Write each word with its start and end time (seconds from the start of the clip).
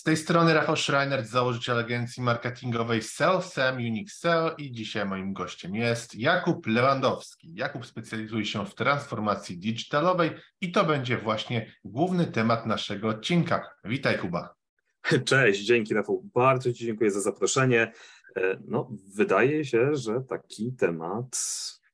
Z 0.00 0.02
tej 0.02 0.16
strony 0.16 0.54
Rafał 0.54 0.76
Schreiner, 0.76 1.26
założyciel 1.26 1.78
agencji 1.78 2.22
marketingowej 2.22 3.02
Sell 3.02 3.42
Sam 3.42 3.76
Unique 3.76 4.12
Sell 4.12 4.54
i 4.58 4.72
dzisiaj 4.72 5.06
moim 5.06 5.32
gościem 5.32 5.74
jest 5.74 6.14
Jakub 6.14 6.66
Lewandowski. 6.66 7.54
Jakub 7.54 7.86
specjalizuje 7.86 8.46
się 8.46 8.66
w 8.66 8.74
transformacji 8.74 9.58
digitalowej 9.58 10.30
i 10.60 10.72
to 10.72 10.84
będzie 10.84 11.18
właśnie 11.18 11.74
główny 11.84 12.26
temat 12.26 12.66
naszego 12.66 13.08
odcinka. 13.08 13.70
Witaj 13.84 14.18
Kuba. 14.18 14.54
Cześć, 15.24 15.64
dzięki 15.64 15.94
Rafał. 15.94 16.22
Bardzo 16.34 16.72
Ci 16.72 16.84
dziękuję 16.84 17.10
za 17.10 17.20
zaproszenie. 17.20 17.92
E, 18.36 18.58
no, 18.66 18.90
wydaje 19.14 19.64
się, 19.64 19.94
że 19.94 20.20
taki 20.28 20.72
temat 20.72 21.38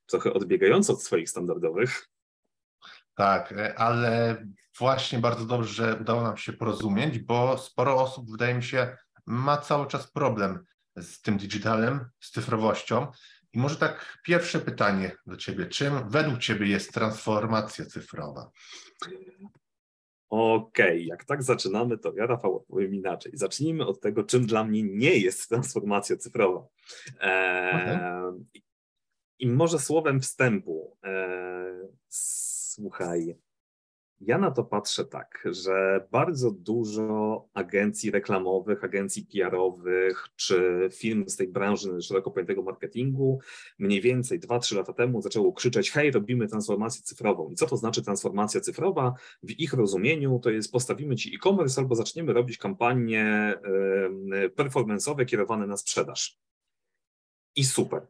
trochę 0.06 0.32
odbiegający 0.32 0.92
od 0.92 1.02
swoich 1.02 1.30
standardowych. 1.30 2.08
Tak, 3.16 3.52
e, 3.52 3.78
ale 3.78 4.36
właśnie 4.78 5.18
bardzo 5.18 5.46
dobrze, 5.46 5.72
że 5.72 5.96
udało 6.00 6.22
nam 6.22 6.36
się 6.36 6.52
porozumieć, 6.52 7.18
bo 7.18 7.58
sporo 7.58 8.02
osób, 8.02 8.30
wydaje 8.30 8.54
mi 8.54 8.62
się, 8.62 8.96
ma 9.26 9.56
cały 9.56 9.86
czas 9.86 10.10
problem 10.10 10.64
z 10.96 11.20
tym 11.20 11.36
digitalem, 11.36 12.04
z 12.20 12.30
cyfrowością. 12.30 13.06
I 13.52 13.58
może 13.58 13.76
tak 13.76 14.18
pierwsze 14.24 14.60
pytanie 14.60 15.16
do 15.26 15.36
Ciebie. 15.36 15.66
Czym 15.66 16.08
według 16.08 16.38
Ciebie 16.38 16.66
jest 16.66 16.92
transformacja 16.92 17.84
cyfrowa? 17.84 18.50
Okej, 20.28 20.86
okay. 20.86 21.02
jak 21.02 21.24
tak 21.24 21.42
zaczynamy, 21.42 21.98
to 21.98 22.12
ja 22.16 22.26
Rafał 22.26 22.64
powiem 22.68 22.94
inaczej. 22.94 23.32
Zacznijmy 23.34 23.86
od 23.86 24.00
tego, 24.00 24.24
czym 24.24 24.46
dla 24.46 24.64
mnie 24.64 24.82
nie 24.82 25.18
jest 25.18 25.48
transformacja 25.48 26.16
cyfrowa. 26.16 26.66
Eee, 27.20 28.32
I 29.38 29.46
może 29.46 29.78
słowem 29.78 30.20
wstępu. 30.20 30.96
Eee, 31.02 31.88
słuchaj, 32.76 33.36
ja 34.20 34.38
na 34.38 34.50
to 34.50 34.64
patrzę 34.64 35.04
tak, 35.04 35.48
że 35.50 36.06
bardzo 36.10 36.50
dużo 36.50 37.48
agencji 37.54 38.10
reklamowych, 38.10 38.84
agencji 38.84 39.26
PR-owych 39.26 40.28
czy 40.36 40.88
firm 40.92 41.28
z 41.28 41.36
tej 41.36 41.48
branży 41.48 42.02
szeroko 42.02 42.30
pojętego 42.30 42.62
marketingu 42.62 43.40
mniej 43.78 44.00
więcej 44.00 44.40
2-3 44.40 44.76
lata 44.76 44.92
temu 44.92 45.22
zaczęło 45.22 45.52
krzyczeć: 45.52 45.90
Hej, 45.90 46.10
robimy 46.10 46.48
transformację 46.48 47.02
cyfrową. 47.02 47.50
I 47.50 47.54
co 47.54 47.66
to 47.66 47.76
znaczy 47.76 48.02
transformacja 48.02 48.60
cyfrowa? 48.60 49.14
W 49.42 49.50
ich 49.50 49.72
rozumieniu 49.72 50.38
to 50.38 50.50
jest 50.50 50.72
postawimy 50.72 51.16
ci 51.16 51.34
e-commerce 51.34 51.80
albo 51.80 51.94
zaczniemy 51.94 52.32
robić 52.32 52.58
kampanie 52.58 53.54
performance'owe 54.56 55.24
kierowane 55.24 55.66
na 55.66 55.76
sprzedaż. 55.76 56.38
I 57.56 57.64
super. 57.64 58.06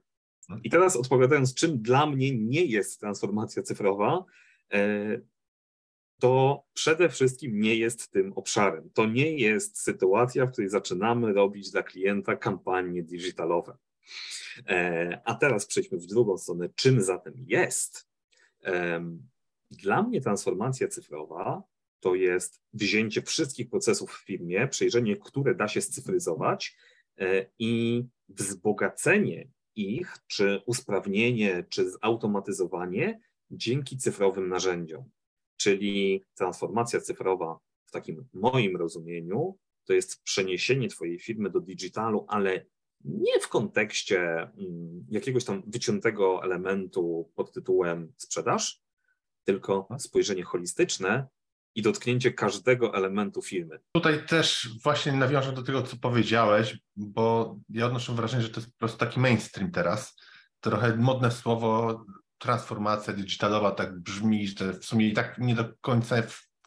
I 0.64 0.70
teraz 0.70 0.96
odpowiadając, 0.96 1.54
czym 1.54 1.82
dla 1.82 2.06
mnie 2.06 2.38
nie 2.38 2.64
jest 2.64 3.00
transformacja 3.00 3.62
cyfrowa, 3.62 4.24
to 6.20 6.64
przede 6.74 7.08
wszystkim 7.08 7.60
nie 7.60 7.74
jest 7.74 8.10
tym 8.10 8.32
obszarem. 8.32 8.90
To 8.94 9.06
nie 9.06 9.38
jest 9.38 9.82
sytuacja, 9.82 10.46
w 10.46 10.52
której 10.52 10.70
zaczynamy 10.70 11.32
robić 11.32 11.70
dla 11.70 11.82
klienta 11.82 12.36
kampanie 12.36 13.02
digitalowe. 13.02 13.76
E, 14.68 15.20
a 15.24 15.34
teraz 15.34 15.66
przejdźmy 15.66 15.98
w 15.98 16.06
drugą 16.06 16.38
stronę. 16.38 16.68
Czym 16.74 17.00
zatem 17.00 17.34
jest? 17.36 18.08
Dla 19.70 20.02
mnie 20.02 20.20
transformacja 20.20 20.88
cyfrowa 20.88 21.62
to 22.00 22.14
jest 22.14 22.60
wzięcie 22.72 23.22
wszystkich 23.22 23.70
procesów 23.70 24.12
w 24.12 24.24
firmie, 24.24 24.68
przejrzenie, 24.68 25.16
które 25.16 25.54
da 25.54 25.68
się 25.68 25.80
scyfryzować 25.80 26.76
e, 27.18 27.46
i 27.58 28.04
wzbogacenie 28.28 29.48
ich, 29.76 30.16
czy 30.26 30.62
usprawnienie, 30.66 31.64
czy 31.68 31.90
zautomatyzowanie 31.90 33.20
dzięki 33.50 33.96
cyfrowym 33.96 34.48
narzędziom. 34.48 35.10
Czyli 35.56 36.24
transformacja 36.34 37.00
cyfrowa 37.00 37.58
w 37.86 37.90
takim 37.90 38.28
moim 38.32 38.76
rozumieniu 38.76 39.58
to 39.84 39.92
jest 39.92 40.22
przeniesienie 40.22 40.88
Twojej 40.88 41.18
firmy 41.18 41.50
do 41.50 41.60
digitalu, 41.60 42.26
ale 42.28 42.66
nie 43.04 43.40
w 43.40 43.48
kontekście 43.48 44.20
mm, 44.38 45.06
jakiegoś 45.10 45.44
tam 45.44 45.62
wyciętego 45.66 46.44
elementu 46.44 47.30
pod 47.34 47.52
tytułem 47.52 48.12
sprzedaż, 48.16 48.80
tylko 49.44 49.88
spojrzenie 49.98 50.42
holistyczne 50.42 51.26
i 51.74 51.82
dotknięcie 51.82 52.32
każdego 52.32 52.94
elementu 52.94 53.42
firmy. 53.42 53.78
Tutaj 53.92 54.26
też 54.26 54.68
właśnie 54.82 55.12
nawiążę 55.12 55.52
do 55.52 55.62
tego, 55.62 55.82
co 55.82 55.96
powiedziałeś, 55.96 56.78
bo 56.96 57.56
ja 57.68 57.86
odnoszę 57.86 58.14
wrażenie, 58.14 58.42
że 58.42 58.50
to 58.50 58.60
jest 58.60 58.72
po 58.72 58.78
prostu 58.78 58.98
taki 58.98 59.20
mainstream 59.20 59.70
teraz. 59.70 60.16
Trochę 60.60 60.96
modne 60.96 61.30
słowo 61.30 62.04
transformacja 62.38 63.12
digitalowa 63.12 63.70
tak 63.70 64.00
brzmi, 64.00 64.48
że 64.48 64.72
w 64.72 64.84
sumie 64.84 65.08
i 65.08 65.12
tak 65.12 65.38
nie 65.38 65.54
do 65.54 65.64
końca 65.80 66.16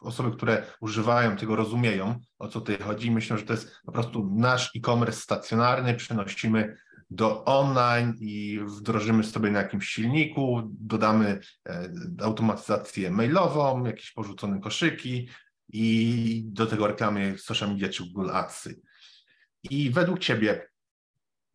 osoby, 0.00 0.36
które 0.36 0.66
używają 0.80 1.36
tego, 1.36 1.56
rozumieją, 1.56 2.20
o 2.38 2.48
co 2.48 2.60
tutaj 2.60 2.78
chodzi. 2.78 3.10
Myślę, 3.10 3.38
że 3.38 3.44
to 3.44 3.52
jest 3.52 3.76
po 3.86 3.92
prostu 3.92 4.30
nasz 4.36 4.70
e-commerce 4.76 5.20
stacjonarny, 5.20 5.94
przenosimy 5.94 6.76
do 7.10 7.44
online 7.44 8.14
i 8.20 8.60
wdrożymy 8.64 9.24
sobie 9.24 9.50
na 9.50 9.58
jakimś 9.58 9.88
silniku, 9.88 10.62
dodamy 10.64 11.40
e, 11.68 11.92
automatyzację 12.22 13.10
mailową, 13.10 13.84
jakieś 13.84 14.12
porzucone 14.12 14.60
koszyki 14.60 15.28
i 15.72 16.44
do 16.46 16.66
tego 16.66 16.86
reklamy 16.86 17.38
social 17.38 17.68
media 17.68 17.88
czy 17.88 18.04
Google 18.04 18.30
Adsy. 18.30 18.80
I 19.62 19.90
według 19.90 20.18
Ciebie, 20.18 20.68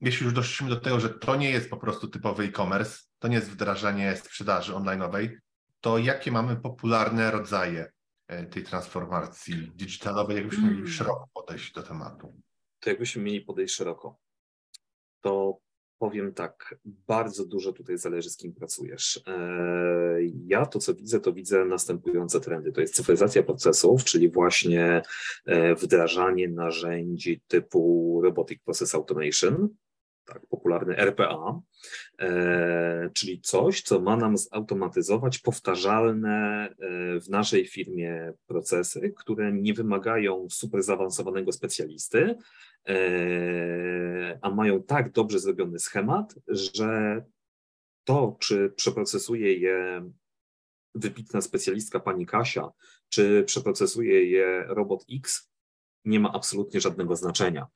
jeśli 0.01 0.23
już 0.23 0.33
doszliśmy 0.33 0.69
do 0.69 0.75
tego, 0.75 0.99
że 0.99 1.09
to 1.09 1.35
nie 1.35 1.49
jest 1.49 1.69
po 1.69 1.77
prostu 1.77 2.07
typowy 2.07 2.43
e-commerce, 2.43 2.99
to 3.25 3.29
nie 3.29 3.35
jest 3.35 3.51
wdrażanie 3.51 4.15
sprzedaży 4.15 4.73
online'owej, 4.73 5.29
to 5.81 5.97
jakie 5.97 6.31
mamy 6.31 6.55
popularne 6.55 7.31
rodzaje 7.31 7.91
e, 8.27 8.45
tej 8.45 8.63
transformacji 8.63 9.71
digitalowej, 9.75 10.35
jakbyśmy 10.35 10.63
mieli 10.63 10.75
hmm. 10.75 10.91
szeroko 10.91 11.29
podejść 11.33 11.73
do 11.73 11.83
tematu? 11.83 12.33
To 12.79 12.89
jakbyśmy 12.89 13.23
mieli 13.23 13.41
podejść 13.41 13.75
szeroko, 13.75 14.19
to 15.21 15.59
powiem 15.97 16.33
tak, 16.33 16.75
bardzo 16.85 17.45
dużo 17.45 17.73
tutaj 17.73 17.97
zależy, 17.97 18.29
z 18.29 18.37
kim 18.37 18.53
pracujesz. 18.53 19.21
E, 19.27 20.17
ja 20.45 20.65
to, 20.65 20.79
co 20.79 20.95
widzę, 20.95 21.19
to 21.19 21.33
widzę 21.33 21.65
następujące 21.65 22.39
trendy. 22.39 22.71
To 22.71 22.81
jest 22.81 22.95
cyfryzacja 22.95 23.43
procesów, 23.43 24.03
czyli 24.03 24.31
właśnie 24.31 25.01
e, 25.45 25.75
wdrażanie 25.75 26.47
narzędzi 26.47 27.41
typu 27.47 28.21
Robotic 28.23 28.63
Process 28.63 28.95
Automation, 28.95 29.69
tak, 30.25 30.45
popularny 30.47 30.97
RPA, 30.97 31.61
e, 32.19 33.09
czyli 33.13 33.41
coś, 33.41 33.81
co 33.81 34.01
ma 34.01 34.17
nam 34.17 34.37
zautomatyzować 34.37 35.39
powtarzalne 35.39 36.67
e, 36.69 37.19
w 37.19 37.29
naszej 37.29 37.67
firmie 37.67 38.33
procesy, 38.47 39.13
które 39.17 39.53
nie 39.53 39.73
wymagają 39.73 40.47
super 40.49 40.83
zaawansowanego 40.83 41.51
specjalisty, 41.51 42.35
e, 42.87 44.39
a 44.41 44.49
mają 44.49 44.83
tak 44.83 45.11
dobrze 45.11 45.39
zrobiony 45.39 45.79
schemat, 45.79 46.35
że 46.47 47.23
to, 48.03 48.37
czy 48.39 48.73
przeprocesuje 48.75 49.53
je 49.53 50.09
wybitna 50.95 51.41
specjalistka 51.41 51.99
pani 51.99 52.25
Kasia, 52.25 52.69
czy 53.09 53.43
przeprocesuje 53.43 54.29
je 54.31 54.63
robot 54.67 55.05
X, 55.11 55.51
nie 56.05 56.19
ma 56.19 56.33
absolutnie 56.33 56.81
żadnego 56.81 57.15
znaczenia. 57.15 57.67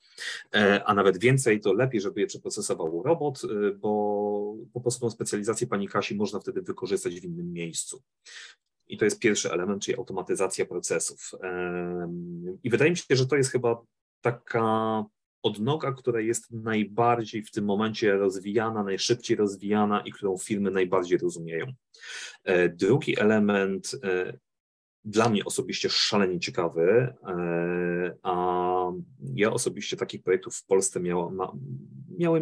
E, 0.56 0.84
a 0.85 0.94
nawet 0.94 1.17
więcej, 1.17 1.62
to 1.62 1.73
lepiej, 1.73 2.01
żeby 2.01 2.22
je 2.22 2.28
przeprocesował 2.28 3.03
robot, 3.03 3.41
e, 3.44 3.72
bo 3.72 4.56
po 4.73 4.81
prostu 4.81 5.01
tą 5.01 5.09
specjalizację 5.09 5.67
pani 5.67 5.88
Kasi 5.88 6.16
można 6.16 6.40
wtedy 6.40 6.62
wykorzystać 6.62 7.22
w 7.22 7.23
innym 7.23 7.53
miejscu. 7.53 8.01
I 8.88 8.97
to 8.97 9.06
jest 9.06 9.19
pierwszy 9.19 9.51
element, 9.51 9.84
czyli 9.84 9.97
automatyzacja 9.97 10.66
procesów. 10.66 11.31
I 12.63 12.69
wydaje 12.69 12.91
mi 12.91 12.97
się, 12.97 13.16
że 13.16 13.28
to 13.28 13.35
jest 13.35 13.51
chyba 13.51 13.81
taka 14.22 15.06
odnoga, 15.44 15.91
która 15.91 16.22
jest 16.22 16.51
najbardziej 16.51 17.44
w 17.44 17.51
tym 17.51 17.66
momencie 17.66 18.13
rozwijana, 18.13 18.84
najszybciej 18.84 19.38
rozwijana 19.38 20.01
i 20.01 20.11
którą 20.11 20.38
firmy 20.38 20.72
najbardziej 20.72 21.17
rozumieją. 21.17 21.66
E, 22.44 22.69
drugi 22.69 23.19
element 23.19 24.00
dla 25.05 25.29
mnie 25.29 25.45
osobiście 25.45 25.89
szalenie 25.89 26.39
ciekawy, 26.39 27.13
e, 27.27 28.15
a 28.23 28.91
ja 29.35 29.51
osobiście 29.51 29.97
takich 29.97 30.23
projektów 30.23 30.55
w 30.55 30.66
Polsce 30.66 30.99
miałem, 30.99 31.37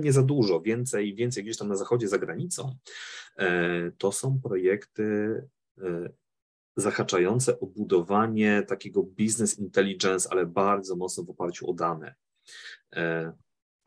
nie 0.04 0.14
za 0.14 0.24
dużo, 0.24 0.62
więcej, 0.62 1.16
więcej 1.16 1.44
gdzieś 1.44 1.58
tam 1.58 1.68
na 1.68 1.76
zachodzie, 1.76 2.08
za 2.08 2.18
granicą. 2.18 2.76
E, 3.38 3.92
to 3.98 4.12
są 4.12 4.40
projekty 4.44 5.04
e, 5.78 6.10
zahaczające 6.76 7.60
o 7.60 7.66
budowanie 7.66 8.64
takiego 8.68 9.04
business 9.04 9.60
intelligence, 9.60 10.30
ale 10.32 10.46
bardzo 10.46 10.96
mocno 10.96 11.24
w 11.24 11.30
oparciu 11.30 11.70
o 11.70 11.74
dane. 11.74 12.16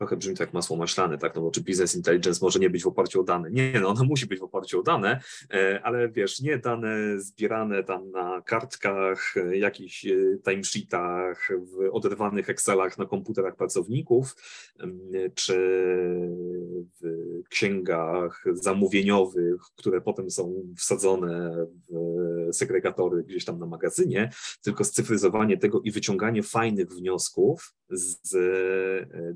Trochę 0.01 0.17
brzmi 0.17 0.35
tak 0.35 0.53
masło 0.53 0.77
maślane, 0.77 1.17
tak? 1.17 1.35
No 1.35 1.41
bo 1.41 1.51
czy 1.51 1.61
business 1.61 1.95
intelligence 1.95 2.39
może 2.41 2.59
nie 2.59 2.69
być 2.69 2.83
w 2.83 2.87
oparciu 2.87 3.21
o 3.21 3.23
dane? 3.23 3.51
Nie, 3.51 3.79
no 3.81 3.87
ona 3.87 4.03
musi 4.03 4.25
być 4.25 4.39
w 4.39 4.43
oparciu 4.43 4.79
o 4.79 4.83
dane, 4.83 5.21
e, 5.53 5.81
ale 5.83 6.09
wiesz, 6.09 6.41
nie 6.41 6.57
dane 6.57 7.19
zbierane 7.19 7.83
tam 7.83 8.11
na 8.11 8.41
kartkach, 8.41 9.33
e, 9.37 9.57
jakichś 9.57 10.05
e, 10.05 10.11
timesheetach, 10.43 11.49
w 11.59 11.89
oderwanych 11.91 12.49
Excelach 12.49 12.97
na 12.97 13.05
komputerach 13.05 13.55
pracowników, 13.55 14.35
czy 15.35 15.57
w 17.01 17.43
księgach 17.49 18.43
zamówieniowych, 18.53 19.61
które 19.75 20.01
potem 20.01 20.29
są 20.29 20.53
wsadzone 20.77 21.65
w 21.89 22.55
segregatory 22.55 23.23
gdzieś 23.23 23.45
tam 23.45 23.59
na 23.59 23.65
magazynie, 23.65 24.29
tylko 24.63 24.83
scyfryzowanie 24.83 25.57
tego 25.57 25.81
i 25.81 25.91
wyciąganie 25.91 26.43
fajnych 26.43 26.89
wniosków 26.89 27.73
z 27.89 28.37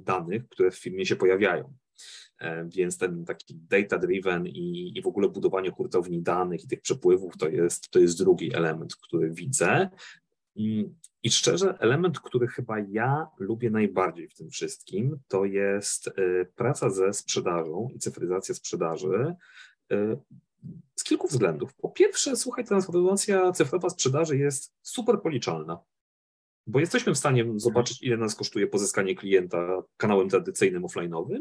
danych, 0.04 0.44
które 0.56 0.72
w 0.72 0.78
filmie 0.78 1.06
się 1.06 1.16
pojawiają. 1.16 1.74
E, 2.40 2.66
więc 2.66 2.98
ten 2.98 3.26
taki 3.26 3.56
data-driven 3.56 4.48
i, 4.48 4.98
i 4.98 5.02
w 5.02 5.08
ogóle 5.08 5.30
budowanie 5.30 5.72
hurtowni 5.72 6.22
danych 6.22 6.64
i 6.64 6.68
tych 6.68 6.82
przepływów 6.82 7.38
to 7.38 7.50
jest, 7.50 7.90
to 7.90 8.00
jest 8.00 8.18
drugi 8.18 8.56
element, 8.56 8.96
który 8.96 9.32
widzę. 9.32 9.90
I, 10.56 10.90
I 11.24 11.32
szczerze, 11.32 11.78
element, 11.80 12.20
który 12.20 12.48
chyba 12.48 12.80
ja 12.80 13.28
lubię 13.40 13.70
najbardziej 13.70 14.28
w 14.28 14.36
tym 14.36 14.50
wszystkim, 14.50 15.20
to 15.28 15.46
jest 15.46 16.08
e, 16.08 16.12
praca 16.46 16.90
ze 16.90 17.14
sprzedażą 17.14 17.90
i 17.96 18.00
cyfryzacja 18.00 18.56
sprzedaży 18.56 19.36
e, 19.92 20.18
z 20.96 21.04
kilku 21.04 21.28
względów. 21.28 21.74
Po 21.74 21.90
pierwsze, 21.90 22.36
słuchaj, 22.36 22.66
transformacja 22.66 23.52
cyfrowa 23.52 23.90
sprzedaży 23.90 24.38
jest 24.38 24.74
super 24.82 25.22
policzalna 25.22 25.80
bo 26.68 26.80
jesteśmy 26.80 27.14
w 27.14 27.18
stanie 27.18 27.46
zobaczyć, 27.56 28.04
ile 28.04 28.18
nas 28.18 28.36
kosztuje 28.36 28.68
pozyskanie 28.68 29.16
klienta 29.16 29.84
kanałem 29.98 30.30
tradycyjnym, 30.30 30.84
offline'owym. 30.84 31.40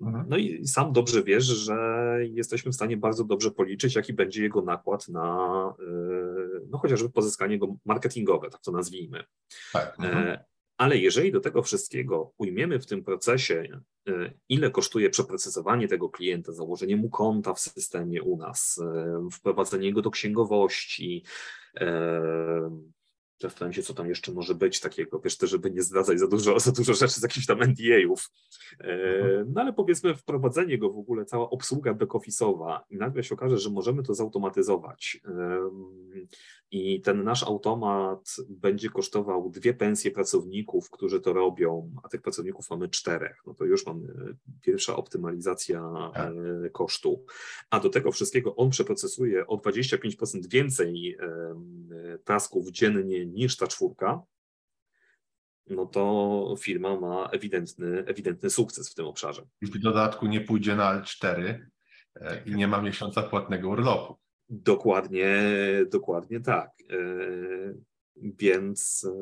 Mhm. 0.00 0.26
No 0.28 0.36
i 0.36 0.66
sam 0.66 0.92
dobrze 0.92 1.22
wiesz, 1.22 1.44
że 1.44 2.18
jesteśmy 2.22 2.72
w 2.72 2.74
stanie 2.74 2.96
bardzo 2.96 3.24
dobrze 3.24 3.50
policzyć, 3.50 3.94
jaki 3.94 4.12
będzie 4.12 4.42
jego 4.42 4.62
nakład 4.62 5.08
na 5.08 5.48
e, 5.80 6.60
no 6.70 6.78
chociażby 6.78 7.10
pozyskanie 7.10 7.58
go 7.58 7.76
marketingowe, 7.84 8.50
tak 8.50 8.60
to 8.62 8.72
nazwijmy. 8.72 9.24
Tak. 9.72 9.96
E, 10.00 10.08
mhm. 10.08 10.38
Ale 10.76 10.98
jeżeli 10.98 11.32
do 11.32 11.40
tego 11.40 11.62
wszystkiego 11.62 12.32
ujmiemy 12.38 12.80
w 12.80 12.86
tym 12.86 13.04
procesie, 13.04 13.80
e, 14.08 14.32
ile 14.48 14.70
kosztuje 14.70 15.10
przeprocesowanie 15.10 15.88
tego 15.88 16.08
klienta, 16.08 16.52
założenie 16.52 16.96
mu 16.96 17.10
konta 17.10 17.54
w 17.54 17.60
systemie 17.60 18.22
u 18.22 18.36
nas, 18.36 18.80
wprowadzenie 19.32 19.92
go 19.92 20.02
do 20.02 20.10
księgowości, 20.10 21.24
Zastanawiam 23.38 23.72
się, 23.72 23.82
co 23.82 23.94
tam 23.94 24.08
jeszcze 24.08 24.32
może 24.32 24.54
być 24.54 24.80
takiego, 24.80 25.20
wiesz, 25.20 25.36
też, 25.36 25.50
żeby 25.50 25.70
nie 25.70 25.82
zdradzać 25.82 26.20
za 26.20 26.28
dużo, 26.28 26.60
za 26.60 26.72
dużo 26.72 26.94
rzeczy 26.94 27.20
z 27.20 27.22
jakichś 27.22 27.46
tam 27.46 27.62
NDA-ów. 27.62 28.30
E, 28.80 28.84
mhm. 28.84 29.52
No 29.52 29.60
ale 29.60 29.72
powiedzmy 29.72 30.14
wprowadzenie 30.14 30.78
go 30.78 30.92
w 30.92 30.98
ogóle, 30.98 31.24
cała 31.24 31.50
obsługa 31.50 31.94
back-office'owa 31.94 32.80
i 32.90 32.96
nagle 32.96 33.24
się 33.24 33.34
okaże, 33.34 33.58
że 33.58 33.70
możemy 33.70 34.02
to 34.02 34.14
zautomatyzować 34.14 35.20
i 36.70 37.00
ten 37.00 37.24
nasz 37.24 37.42
automat 37.42 38.36
będzie 38.48 38.90
kosztował 38.90 39.50
dwie 39.50 39.74
pensje 39.74 40.10
pracowników, 40.10 40.90
którzy 40.90 41.20
to 41.20 41.32
robią, 41.32 41.92
a 42.02 42.08
tych 42.08 42.22
pracowników 42.22 42.70
mamy 42.70 42.88
czterech, 42.88 43.42
no 43.46 43.54
to 43.54 43.64
już 43.64 43.86
mamy 43.86 44.08
pierwsza 44.62 44.96
optymalizacja 44.96 45.92
tak. 46.14 46.32
E, 46.66 46.70
kosztu. 46.70 47.24
A 47.70 47.80
do 47.80 47.90
tego 47.90 48.12
wszystkiego 48.12 48.56
on 48.56 48.70
przeprocesuje 48.70 49.46
o 49.46 49.56
25% 49.56 50.48
więcej 50.48 51.16
tasków 52.24 52.70
dziennie 52.70 53.26
niż 53.26 53.56
ta 53.56 53.66
czwórka, 53.66 54.22
no 55.70 55.86
to 55.86 56.54
firma 56.58 57.00
ma 57.00 57.28
ewidentny, 57.32 58.04
ewidentny 58.06 58.50
sukces 58.50 58.90
w 58.90 58.94
tym 58.94 59.06
obszarze. 59.06 59.42
I 59.60 59.66
w 59.66 59.78
dodatku 59.78 60.26
nie 60.26 60.40
pójdzie 60.40 60.76
na 60.76 61.02
L4 61.02 61.58
e, 62.14 62.42
i 62.46 62.54
nie 62.54 62.68
ma 62.68 62.82
miesiąca 62.82 63.22
płatnego 63.22 63.68
urlopu. 63.68 64.16
Dokładnie, 64.48 65.42
dokładnie 65.90 66.40
tak. 66.40 66.70
E, 66.90 66.96
więc 68.16 69.06
e, 69.10 69.16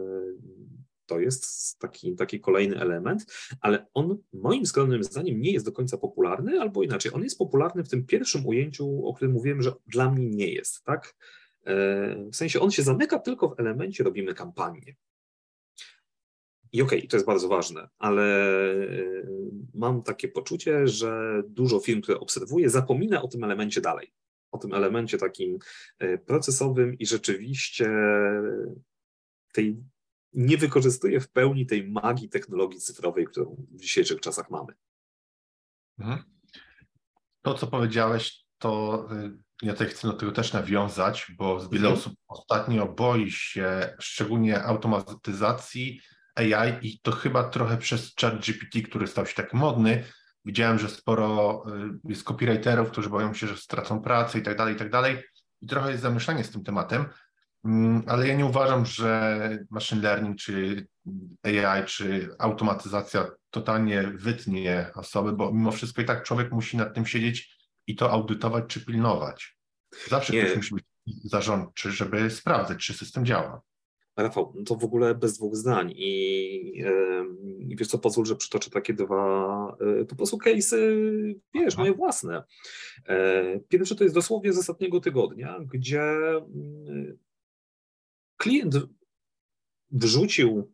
to 1.06 1.20
jest 1.20 1.78
taki, 1.78 2.14
taki 2.14 2.40
kolejny 2.40 2.80
element, 2.80 3.26
ale 3.60 3.86
on 3.94 4.18
moim 4.32 4.66
skromnym 4.66 5.04
zdaniem 5.04 5.40
nie 5.40 5.52
jest 5.52 5.66
do 5.66 5.72
końca 5.72 5.98
popularny, 5.98 6.60
albo 6.60 6.82
inaczej, 6.82 7.12
on 7.14 7.22
jest 7.22 7.38
popularny 7.38 7.84
w 7.84 7.88
tym 7.88 8.06
pierwszym 8.06 8.46
ujęciu, 8.46 9.06
o 9.06 9.14
którym 9.14 9.32
mówiłem, 9.32 9.62
że 9.62 9.72
dla 9.86 10.10
mnie 10.10 10.28
nie 10.28 10.52
jest, 10.52 10.84
tak? 10.84 11.16
E, 11.66 11.74
w 12.32 12.36
sensie 12.36 12.60
on 12.60 12.70
się 12.70 12.82
zamyka 12.82 13.18
tylko 13.18 13.48
w 13.48 13.60
elemencie 13.60 14.04
robimy 14.04 14.34
kampanię. 14.34 14.96
I 16.72 16.82
okej, 16.82 16.98
okay, 16.98 17.08
to 17.08 17.16
jest 17.16 17.26
bardzo 17.26 17.48
ważne, 17.48 17.88
ale 17.98 18.48
mam 19.74 20.02
takie 20.02 20.28
poczucie, 20.28 20.88
że 20.88 21.42
dużo 21.48 21.80
firm, 21.80 22.00
które 22.00 22.20
obserwuję, 22.20 22.70
zapomina 22.70 23.22
o 23.22 23.28
tym 23.28 23.44
elemencie 23.44 23.80
dalej 23.80 24.12
o 24.54 24.58
tym 24.58 24.74
elemencie 24.74 25.18
takim 25.18 25.58
e, 25.98 26.18
procesowym 26.18 26.98
i 26.98 27.06
rzeczywiście 27.06 27.90
tej 29.52 29.76
nie 30.32 30.56
wykorzystuje 30.56 31.20
w 31.20 31.30
pełni 31.30 31.66
tej 31.66 31.90
magii 31.90 32.28
technologii 32.28 32.80
cyfrowej, 32.80 33.26
którą 33.26 33.66
w 33.70 33.80
dzisiejszych 33.80 34.20
czasach 34.20 34.50
mamy. 34.50 34.72
Mhm. 35.98 36.22
To, 37.42 37.54
co 37.54 37.66
powiedziałeś, 37.66 38.44
to 38.58 39.04
y, 39.12 39.38
ja 39.62 39.72
tutaj 39.72 39.88
chcę 39.88 40.08
do 40.08 40.14
tego 40.14 40.32
też 40.32 40.52
nawiązać, 40.52 41.26
bo 41.38 41.68
wiele 41.68 41.88
mhm. 41.88 41.94
osób 41.94 42.14
ostatnio 42.28 42.92
boi 42.92 43.30
się 43.30 43.96
szczególnie 43.98 44.62
automatyzacji 44.62 46.00
AI 46.34 46.78
i 46.82 47.00
to 47.00 47.12
chyba 47.12 47.48
trochę 47.48 47.78
przez 47.78 48.14
chat 48.20 48.46
GPT, 48.46 48.82
który 48.82 49.06
stał 49.06 49.26
się 49.26 49.34
taki 49.34 49.56
modny, 49.56 50.04
Widziałem, 50.44 50.78
że 50.78 50.88
sporo 50.88 51.64
y, 51.68 52.08
jest 52.08 52.24
copywriterów, 52.24 52.90
którzy 52.90 53.10
boją 53.10 53.34
się, 53.34 53.46
że 53.46 53.56
stracą 53.56 54.00
pracę 54.00 54.38
i 54.38 54.42
tak 54.42 54.56
dalej, 54.56 54.74
i 54.74 54.78
tak 54.78 54.90
dalej. 54.90 55.22
I 55.62 55.66
trochę 55.66 55.90
jest 55.90 56.02
zamieszanie 56.02 56.44
z 56.44 56.50
tym 56.50 56.64
tematem, 56.64 57.04
mm, 57.64 58.02
ale 58.06 58.28
ja 58.28 58.34
nie 58.34 58.46
uważam, 58.46 58.86
że 58.86 59.58
machine 59.70 60.02
learning, 60.02 60.36
czy 60.36 60.86
AI, 61.42 61.84
czy 61.84 62.28
automatyzacja 62.38 63.26
totalnie 63.50 64.02
wytnie 64.02 64.90
osoby, 64.94 65.32
bo 65.32 65.52
mimo 65.52 65.72
wszystko 65.72 66.02
i 66.02 66.04
tak 66.04 66.22
człowiek 66.22 66.52
musi 66.52 66.76
nad 66.76 66.94
tym 66.94 67.06
siedzieć 67.06 67.58
i 67.86 67.96
to 67.96 68.10
audytować, 68.10 68.64
czy 68.68 68.84
pilnować. 68.84 69.56
Zawsze 70.08 70.32
nie. 70.32 70.44
ktoś 70.44 70.56
musi 70.56 70.74
być 70.74 70.84
zarządczy, 71.24 71.92
żeby 71.92 72.30
sprawdzać, 72.30 72.86
czy 72.86 72.94
system 72.94 73.26
działa. 73.26 73.60
Rafał, 74.16 74.52
no 74.56 74.64
to 74.64 74.74
w 74.74 74.84
ogóle 74.84 75.14
bez 75.14 75.38
dwóch 75.38 75.56
zdań 75.56 75.92
i, 75.96 76.84
i 77.58 77.76
wiesz 77.76 77.88
co, 77.88 77.98
pozwól, 77.98 78.26
że 78.26 78.36
przytoczę 78.36 78.70
takie 78.70 78.94
dwa 78.94 79.76
e, 80.00 80.04
po 80.04 80.16
prostu 80.16 80.36
case'y, 80.36 80.78
wiesz, 81.54 81.76
moje 81.76 81.92
własne. 81.92 82.44
Pierwsze 83.68 83.94
to 83.94 84.04
jest 84.04 84.14
dosłownie 84.14 84.52
z 84.52 84.58
ostatniego 84.58 85.00
tygodnia, 85.00 85.60
gdzie 85.72 86.02
mm, 86.02 87.18
klient 88.36 88.74
wrzucił 89.90 90.72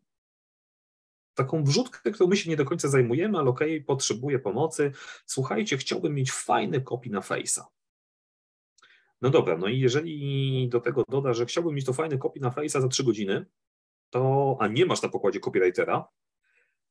taką 1.35 1.65
wrzutkę, 1.65 2.11
którą 2.11 2.29
my 2.29 2.37
się 2.37 2.51
nie 2.51 2.57
do 2.57 2.65
końca 2.65 2.89
zajmujemy, 2.89 3.39
ale 3.39 3.51
okej, 3.51 3.77
okay, 3.77 3.87
potrzebuję 3.87 4.39
pomocy. 4.39 4.93
Słuchajcie, 5.27 5.77
chciałbym 5.77 6.15
mieć 6.15 6.33
fajny 6.33 6.81
kopii 6.81 7.11
na 7.11 7.21
Face'a. 7.21 7.63
No 9.23 9.31
dobra, 9.31 9.57
no 9.57 9.69
i 9.69 9.81
jeżeli 9.81 10.69
do 10.69 10.81
tego 10.81 11.05
doda, 11.09 11.35
że 11.35 11.47
chciałbym 11.47 11.75
mieć 11.75 11.85
to 11.85 11.93
fajne 11.93 12.19
kopii 12.19 12.43
na 12.43 12.51
Face'a 12.51 12.81
za 12.81 12.89
3 12.89 13.05
godziny, 13.05 13.47
to, 14.11 14.57
a 14.61 14.69
nie 14.69 14.87
masz 14.87 15.03
na 15.03 15.09
pokładzie 15.09 15.41
copywritera, 15.41 16.09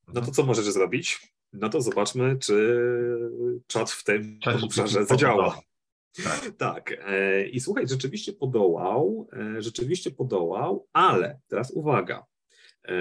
no 0.07 0.13
to 0.13 0.19
mhm. 0.19 0.33
co 0.33 0.43
możesz 0.43 0.65
zrobić? 0.65 1.33
No 1.53 1.69
to 1.69 1.81
zobaczmy, 1.81 2.37
czy 2.37 2.85
czat 3.67 3.91
w 3.91 4.03
tym 4.03 4.39
Cześć, 4.39 4.63
obszarze 4.65 5.05
zadziała. 5.05 5.61
Tak. 6.23 6.51
tak. 6.57 6.97
E, 7.05 7.47
I 7.47 7.59
słuchaj, 7.59 7.87
rzeczywiście 7.87 8.33
podołał, 8.33 9.29
e, 9.33 9.61
rzeczywiście 9.61 10.11
podołał, 10.11 10.87
ale 10.93 11.39
teraz 11.47 11.71
uwaga. 11.71 12.25
E, 12.87 12.93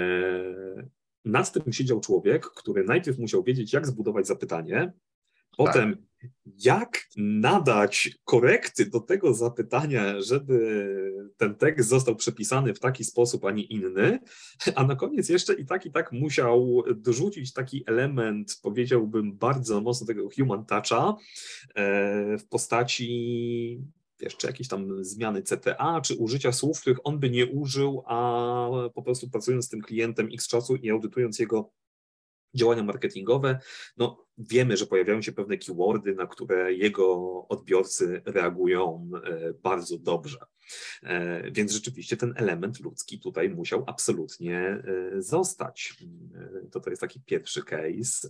nad 1.25 1.51
tym 1.51 1.73
siedział 1.73 1.99
człowiek, 1.99 2.45
który 2.45 2.83
najpierw 2.83 3.19
musiał 3.19 3.43
wiedzieć, 3.43 3.73
jak 3.73 3.87
zbudować 3.87 4.27
zapytanie, 4.27 4.93
potem 5.57 5.95
tak 5.95 6.08
jak 6.45 7.07
nadać 7.17 8.09
korekty 8.25 8.85
do 8.85 8.99
tego 8.99 9.33
zapytania, 9.33 10.21
żeby 10.21 10.89
ten 11.37 11.55
tekst 11.55 11.89
został 11.89 12.15
przepisany 12.15 12.73
w 12.73 12.79
taki 12.79 13.03
sposób, 13.03 13.45
a 13.45 13.51
nie 13.51 13.63
inny, 13.63 14.19
a 14.75 14.83
na 14.83 14.95
koniec 14.95 15.29
jeszcze 15.29 15.53
i 15.53 15.65
tak, 15.65 15.85
i 15.85 15.91
tak 15.91 16.11
musiał 16.11 16.83
dorzucić 16.95 17.53
taki 17.53 17.83
element, 17.87 18.59
powiedziałbym, 18.63 19.37
bardzo 19.37 19.81
mocno 19.81 20.07
tego 20.07 20.29
human 20.35 20.65
toucha 20.65 21.15
e, 21.75 22.37
w 22.37 22.47
postaci 22.47 23.81
jeszcze 24.21 24.47
jakieś 24.47 24.67
tam 24.67 25.03
zmiany 25.03 25.41
CTA, 25.41 26.01
czy 26.01 26.15
użycia 26.15 26.51
słów, 26.51 26.81
których 26.81 26.99
on 27.03 27.19
by 27.19 27.29
nie 27.29 27.47
użył, 27.47 28.03
a 28.05 28.69
po 28.93 29.03
prostu 29.03 29.29
pracując 29.29 29.65
z 29.65 29.69
tym 29.69 29.81
klientem 29.81 30.29
x 30.33 30.47
czasu 30.47 30.75
i 30.75 30.89
audytując 30.89 31.39
jego 31.39 31.71
działania 32.53 32.83
marketingowe, 32.83 33.59
no 33.97 34.25
wiemy, 34.39 34.77
że 34.77 34.85
pojawiają 34.85 35.21
się 35.21 35.31
pewne 35.31 35.57
keywordy, 35.57 36.15
na 36.15 36.27
które 36.27 36.73
jego 36.73 37.15
odbiorcy 37.47 38.21
reagują 38.25 39.09
e, 39.23 39.53
bardzo 39.53 39.97
dobrze. 39.97 40.37
E, 41.03 41.51
więc 41.51 41.71
rzeczywiście 41.71 42.17
ten 42.17 42.33
element 42.35 42.79
ludzki 42.79 43.19
tutaj 43.19 43.49
musiał 43.49 43.83
absolutnie 43.87 44.59
e, 44.59 45.21
zostać. 45.21 45.93
to 46.71 46.79
to 46.79 46.89
jest 46.89 47.01
taki 47.01 47.21
pierwszy 47.21 47.63
case. 47.63 48.29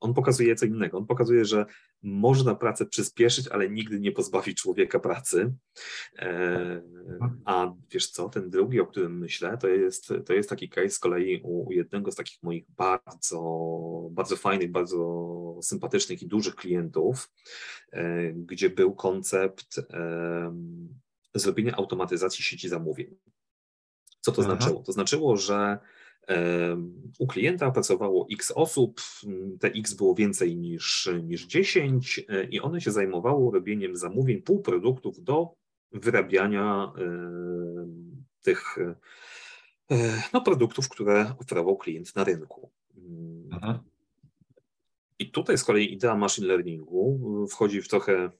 On 0.00 0.14
pokazuje 0.14 0.54
co 0.54 0.66
innego. 0.66 0.98
On 0.98 1.06
pokazuje, 1.06 1.44
że 1.44 1.66
można 2.02 2.54
pracę 2.54 2.86
przyspieszyć, 2.86 3.48
ale 3.48 3.70
nigdy 3.70 4.00
nie 4.00 4.12
pozbawić 4.12 4.58
człowieka 4.58 5.00
pracy. 5.00 5.54
A 7.44 7.72
wiesz 7.90 8.10
co, 8.10 8.28
ten 8.28 8.50
drugi, 8.50 8.80
o 8.80 8.86
którym 8.86 9.18
myślę, 9.18 9.58
to 9.58 9.68
jest, 9.68 10.12
to 10.26 10.32
jest 10.32 10.50
taki 10.50 10.68
case 10.68 10.90
z 10.90 10.98
kolei 10.98 11.40
u 11.44 11.72
jednego 11.72 12.12
z 12.12 12.16
takich 12.16 12.42
moich 12.42 12.64
bardzo, 12.76 13.40
bardzo 14.10 14.36
fajnych, 14.40 14.70
bardzo 14.70 15.58
sympatycznych 15.62 16.22
i 16.22 16.26
dużych 16.26 16.54
klientów, 16.54 17.32
gdzie 18.34 18.70
był 18.70 18.94
koncept 18.94 19.80
zrobienia 21.34 21.76
automatyzacji 21.76 22.44
sieci 22.44 22.68
zamówień. 22.68 23.16
Co 24.20 24.32
to 24.32 24.42
Aha. 24.42 24.50
znaczyło? 24.50 24.82
To 24.82 24.92
znaczyło, 24.92 25.36
że 25.36 25.78
u 27.18 27.26
klienta 27.26 27.70
pracowało 27.70 28.26
x 28.32 28.52
osób, 28.54 29.00
te 29.60 29.68
x 29.68 29.94
było 29.94 30.14
więcej 30.14 30.56
niż, 30.56 31.10
niż 31.22 31.46
10 31.46 32.20
e, 32.28 32.44
i 32.44 32.60
one 32.60 32.80
się 32.80 32.90
zajmowało 32.90 33.50
robieniem 33.50 33.96
zamówień 33.96 34.42
półproduktów 34.42 35.24
do 35.24 35.54
wyrabiania 35.92 36.92
tych 38.42 38.78
e, 39.90 40.22
no, 40.32 40.40
produktów, 40.40 40.88
które 40.88 41.34
oferował 41.38 41.76
klient 41.76 42.16
na 42.16 42.24
rynku. 42.24 42.70
Aha. 43.50 43.82
I 45.20 45.30
tutaj 45.30 45.58
z 45.58 45.64
kolei 45.64 45.92
idea 45.92 46.16
machine 46.16 46.46
learningu 46.46 47.46
wchodzi 47.50 47.82
w 47.82 47.88
trochę 47.88 48.30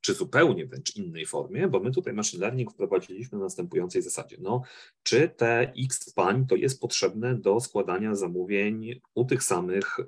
czy 0.00 0.14
zupełnie 0.14 0.66
wręcz 0.66 0.96
innej 0.96 1.26
formie, 1.26 1.68
bo 1.68 1.80
my 1.80 1.90
tutaj 1.90 2.12
machine 2.12 2.40
learning 2.40 2.72
wprowadziliśmy 2.72 3.38
na 3.38 3.44
następującej 3.44 4.02
zasadzie. 4.02 4.36
No, 4.40 4.62
czy 5.02 5.28
te 5.28 5.72
X 5.84 6.12
pań 6.12 6.46
to 6.46 6.56
jest 6.56 6.80
potrzebne 6.80 7.34
do 7.34 7.60
składania 7.60 8.14
zamówień 8.14 9.00
u 9.14 9.24
tych 9.24 9.42
samych 9.42 9.98
y, 9.98 10.04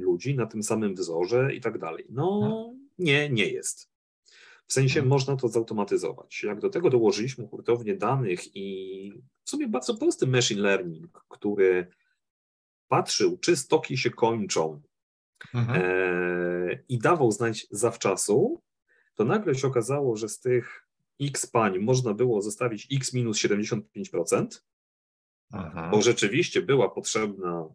ludzi 0.00 0.34
na 0.34 0.46
tym 0.46 0.62
samym 0.62 0.94
wzorze 0.94 1.54
i 1.54 1.60
tak 1.60 1.78
dalej? 1.78 2.06
No, 2.08 2.40
hmm. 2.40 2.88
nie, 2.98 3.30
nie 3.30 3.48
jest. 3.48 3.90
W 4.66 4.72
sensie 4.72 4.94
hmm. 4.94 5.08
można 5.10 5.36
to 5.36 5.48
zautomatyzować. 5.48 6.42
Jak 6.42 6.60
do 6.60 6.70
tego 6.70 6.90
dołożyliśmy 6.90 7.46
hurtownię 7.46 7.96
danych 7.96 8.56
i 8.56 9.12
w 9.44 9.50
sumie 9.50 9.68
bardzo 9.68 9.94
prosty 9.94 10.26
machine 10.26 10.62
learning, 10.62 11.24
który 11.28 11.86
patrzył, 12.88 13.38
czy 13.38 13.56
stoki 13.56 13.96
się 13.96 14.10
kończą 14.10 14.80
mhm. 15.54 15.82
e, 15.82 16.82
i 16.88 16.98
dawał 16.98 17.32
znać 17.32 17.66
zawczasu, 17.70 18.62
to 19.14 19.24
nagle 19.24 19.54
się 19.54 19.66
okazało, 19.66 20.16
że 20.16 20.28
z 20.28 20.40
tych 20.40 20.86
x 21.20 21.46
pań 21.46 21.78
można 21.78 22.14
było 22.14 22.42
zostawić 22.42 22.88
x 22.92 23.12
minus 23.12 23.38
75%, 23.38 24.46
Aha. 25.52 25.88
bo 25.92 26.02
rzeczywiście 26.02 26.62
była 26.62 26.88
potrzebna 26.88 27.68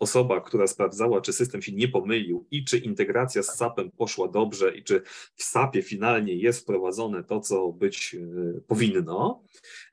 osoba, 0.00 0.40
która 0.40 0.66
sprawdzała, 0.66 1.20
czy 1.20 1.32
system 1.32 1.62
się 1.62 1.72
nie 1.72 1.88
pomylił 1.88 2.46
i 2.50 2.64
czy 2.64 2.78
integracja 2.78 3.42
z 3.42 3.56
SAP-em 3.56 3.90
poszła 3.90 4.28
dobrze 4.28 4.76
i 4.76 4.84
czy 4.84 5.02
w 5.34 5.42
SAP-ie 5.42 5.82
finalnie 5.82 6.34
jest 6.34 6.60
wprowadzone 6.60 7.24
to, 7.24 7.40
co 7.40 7.72
być 7.72 8.14
e, 8.14 8.60
powinno. 8.60 9.42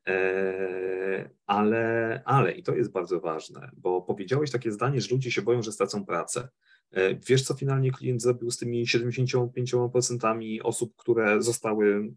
E, 0.07 1.29
ale, 1.45 2.21
ale, 2.25 2.51
i 2.51 2.63
to 2.63 2.75
jest 2.75 2.91
bardzo 2.91 3.19
ważne, 3.19 3.71
bo 3.77 4.01
powiedziałeś 4.01 4.51
takie 4.51 4.71
zdanie, 4.71 5.01
że 5.01 5.15
ludzie 5.15 5.31
się 5.31 5.41
boją, 5.41 5.61
że 5.61 5.71
stracą 5.71 6.05
pracę. 6.05 6.47
E, 6.91 7.15
wiesz, 7.15 7.43
co 7.43 7.53
finalnie 7.53 7.91
klient 7.91 8.21
zrobił 8.21 8.51
z 8.51 8.57
tymi 8.57 8.85
75% 8.85 10.59
osób, 10.63 10.95
które 10.95 11.41
zostały, 11.41 12.13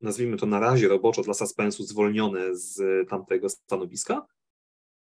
nazwijmy 0.00 0.36
to 0.36 0.46
na 0.46 0.60
razie 0.60 0.88
roboczo 0.88 1.22
dla 1.22 1.34
suspensu, 1.34 1.82
zwolnione 1.82 2.56
z 2.56 2.80
tamtego 3.08 3.48
stanowiska? 3.48 4.26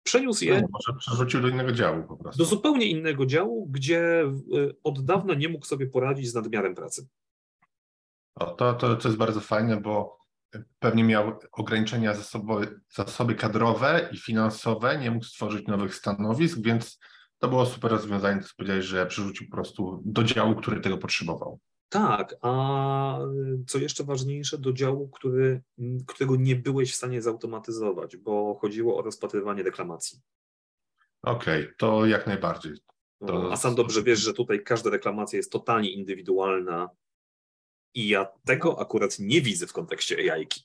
Przeniósł 0.03 0.45
je. 0.45 0.61
No, 0.61 0.67
może 0.71 0.99
przerzucił 0.99 1.41
do 1.41 1.47
innego 1.47 1.71
działu 1.71 2.03
po 2.03 2.17
prostu. 2.17 2.43
Do 2.43 2.45
zupełnie 2.45 2.85
innego 2.85 3.25
działu, 3.25 3.67
gdzie 3.71 4.21
e, 4.21 4.31
od 4.83 5.05
dawna 5.05 5.33
nie 5.33 5.49
mógł 5.49 5.65
sobie 5.65 5.87
poradzić 5.87 6.29
z 6.29 6.33
nadmiarem 6.33 6.75
pracy. 6.75 7.07
O, 8.35 8.45
to, 8.45 8.73
to, 8.73 8.95
to 8.95 9.07
jest 9.07 9.17
bardzo 9.17 9.39
fajne, 9.39 9.81
bo 9.81 10.25
pewnie 10.79 11.03
miał 11.03 11.39
ograniczenia 11.51 12.13
zasoby, 12.13 12.79
zasoby 12.89 13.35
kadrowe 13.35 14.09
i 14.11 14.17
finansowe, 14.17 14.97
nie 14.97 15.11
mógł 15.11 15.25
stworzyć 15.25 15.67
nowych 15.67 15.95
stanowisk, 15.95 16.59
więc 16.61 16.99
to 17.39 17.47
było 17.47 17.65
super 17.65 17.91
rozwiązanie, 17.91 18.41
co 18.41 18.49
powiedziałeś, 18.57 18.85
że 18.85 19.05
przerzucił 19.05 19.47
po 19.49 19.55
prostu 19.55 20.01
do 20.05 20.23
działu, 20.23 20.55
który 20.55 20.81
tego 20.81 20.97
potrzebował. 20.97 21.59
Tak, 21.89 22.35
a 22.41 23.17
co 23.67 23.77
jeszcze 23.77 24.03
ważniejsze, 24.03 24.57
do 24.57 24.73
działu, 24.73 25.09
który, 25.09 25.61
którego 26.07 26.35
nie 26.35 26.55
byłeś 26.55 26.93
w 26.93 26.95
stanie 26.95 27.21
zautomatyzować, 27.21 28.17
bo 28.17 28.57
chodziło 28.61 28.97
o 28.97 29.01
rozpatrywanie 29.01 29.63
reklamacji. 29.63 30.19
Okej, 31.21 31.63
okay, 31.63 31.75
to 31.77 32.05
jak 32.05 32.27
najbardziej. 32.27 32.73
To... 33.27 33.51
A 33.51 33.57
sam 33.57 33.75
dobrze 33.75 34.03
wiesz, 34.03 34.19
że 34.19 34.33
tutaj 34.33 34.63
każda 34.63 34.89
reklamacja 34.89 35.37
jest 35.37 35.51
totalnie 35.51 35.91
indywidualna 35.91 36.89
i 37.93 38.07
ja 38.07 38.27
tego 38.45 38.79
akurat 38.79 39.19
nie 39.19 39.41
widzę 39.41 39.67
w 39.67 39.73
kontekście 39.73 40.33
AI-ki. 40.33 40.61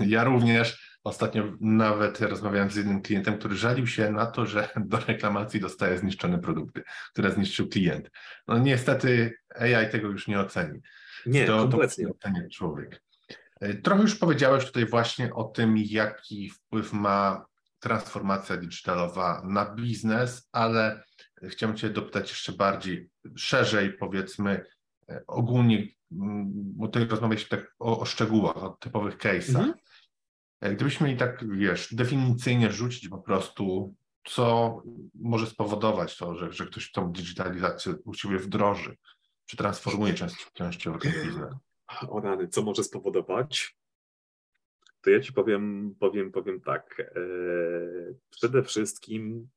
Ja 0.00 0.24
również 0.24 0.89
ostatnio 1.04 1.44
nawet 1.60 2.20
rozmawiałem 2.20 2.70
z 2.70 2.76
jednym 2.76 3.02
klientem, 3.02 3.38
który 3.38 3.56
żalił 3.56 3.86
się 3.86 4.10
na 4.10 4.26
to, 4.26 4.46
że 4.46 4.68
do 4.76 4.98
reklamacji 4.98 5.60
dostaje 5.60 5.98
zniszczone 5.98 6.38
produkty, 6.38 6.82
które 7.12 7.30
zniszczył 7.30 7.68
klient. 7.68 8.10
No 8.48 8.58
niestety 8.58 9.34
AI 9.54 9.90
tego 9.90 10.08
już 10.08 10.28
nie 10.28 10.40
oceni. 10.40 10.80
Nie, 11.26 11.46
to, 11.46 11.58
kompletnie. 11.58 12.04
To 12.06 12.10
ocenia 12.10 12.48
człowiek. 12.52 13.02
E, 13.60 13.74
trochę 13.74 14.02
już 14.02 14.16
powiedziałeś 14.16 14.66
tutaj 14.66 14.86
właśnie 14.86 15.34
o 15.34 15.44
tym, 15.44 15.76
jaki 15.76 16.50
wpływ 16.50 16.92
ma 16.92 17.46
transformacja 17.78 18.56
digitalowa 18.56 19.42
na 19.44 19.74
biznes, 19.74 20.48
ale 20.52 21.04
chciałbym 21.42 21.78
Cię 21.78 21.90
dopytać 21.90 22.30
jeszcze 22.30 22.52
bardziej 22.52 23.10
szerzej, 23.36 23.92
powiedzmy, 23.92 24.64
e, 25.08 25.22
ogólnie, 25.26 25.86
bo 26.10 26.88
tutaj 26.88 27.08
rozmawialiśmy 27.08 27.58
tak 27.58 27.74
o, 27.78 28.00
o 28.00 28.04
szczegółach, 28.04 28.56
o 28.56 28.68
typowych 28.80 29.18
case'ach. 29.18 29.58
Mhm. 29.58 29.74
E, 30.60 30.74
gdybyśmy 30.74 31.06
mieli 31.06 31.18
tak, 31.18 31.56
wiesz, 31.58 31.94
definicyjnie 31.94 32.72
rzucić 32.72 33.08
po 33.08 33.18
prostu, 33.18 33.94
co 34.24 34.76
może 35.14 35.46
spowodować 35.46 36.16
to, 36.16 36.34
że, 36.34 36.52
że 36.52 36.66
ktoś 36.66 36.92
tą 36.92 37.12
digitalizację 37.12 37.94
u 38.04 38.14
siebie 38.14 38.38
wdroży, 38.38 38.96
czy 39.46 39.56
transformuje 39.56 40.14
częściowo 40.52 40.98
ten 40.98 41.12
biznes. 41.24 41.54
O 42.08 42.20
rany, 42.20 42.48
co 42.48 42.62
może 42.62 42.84
spowodować? 42.84 43.76
To 45.00 45.10
ja 45.10 45.20
ci 45.20 45.32
powiem, 45.32 45.94
powiem, 45.98 46.32
powiem 46.32 46.60
tak. 46.60 47.00
E, 47.00 47.14
przede 48.30 48.62
wszystkim, 48.62 49.48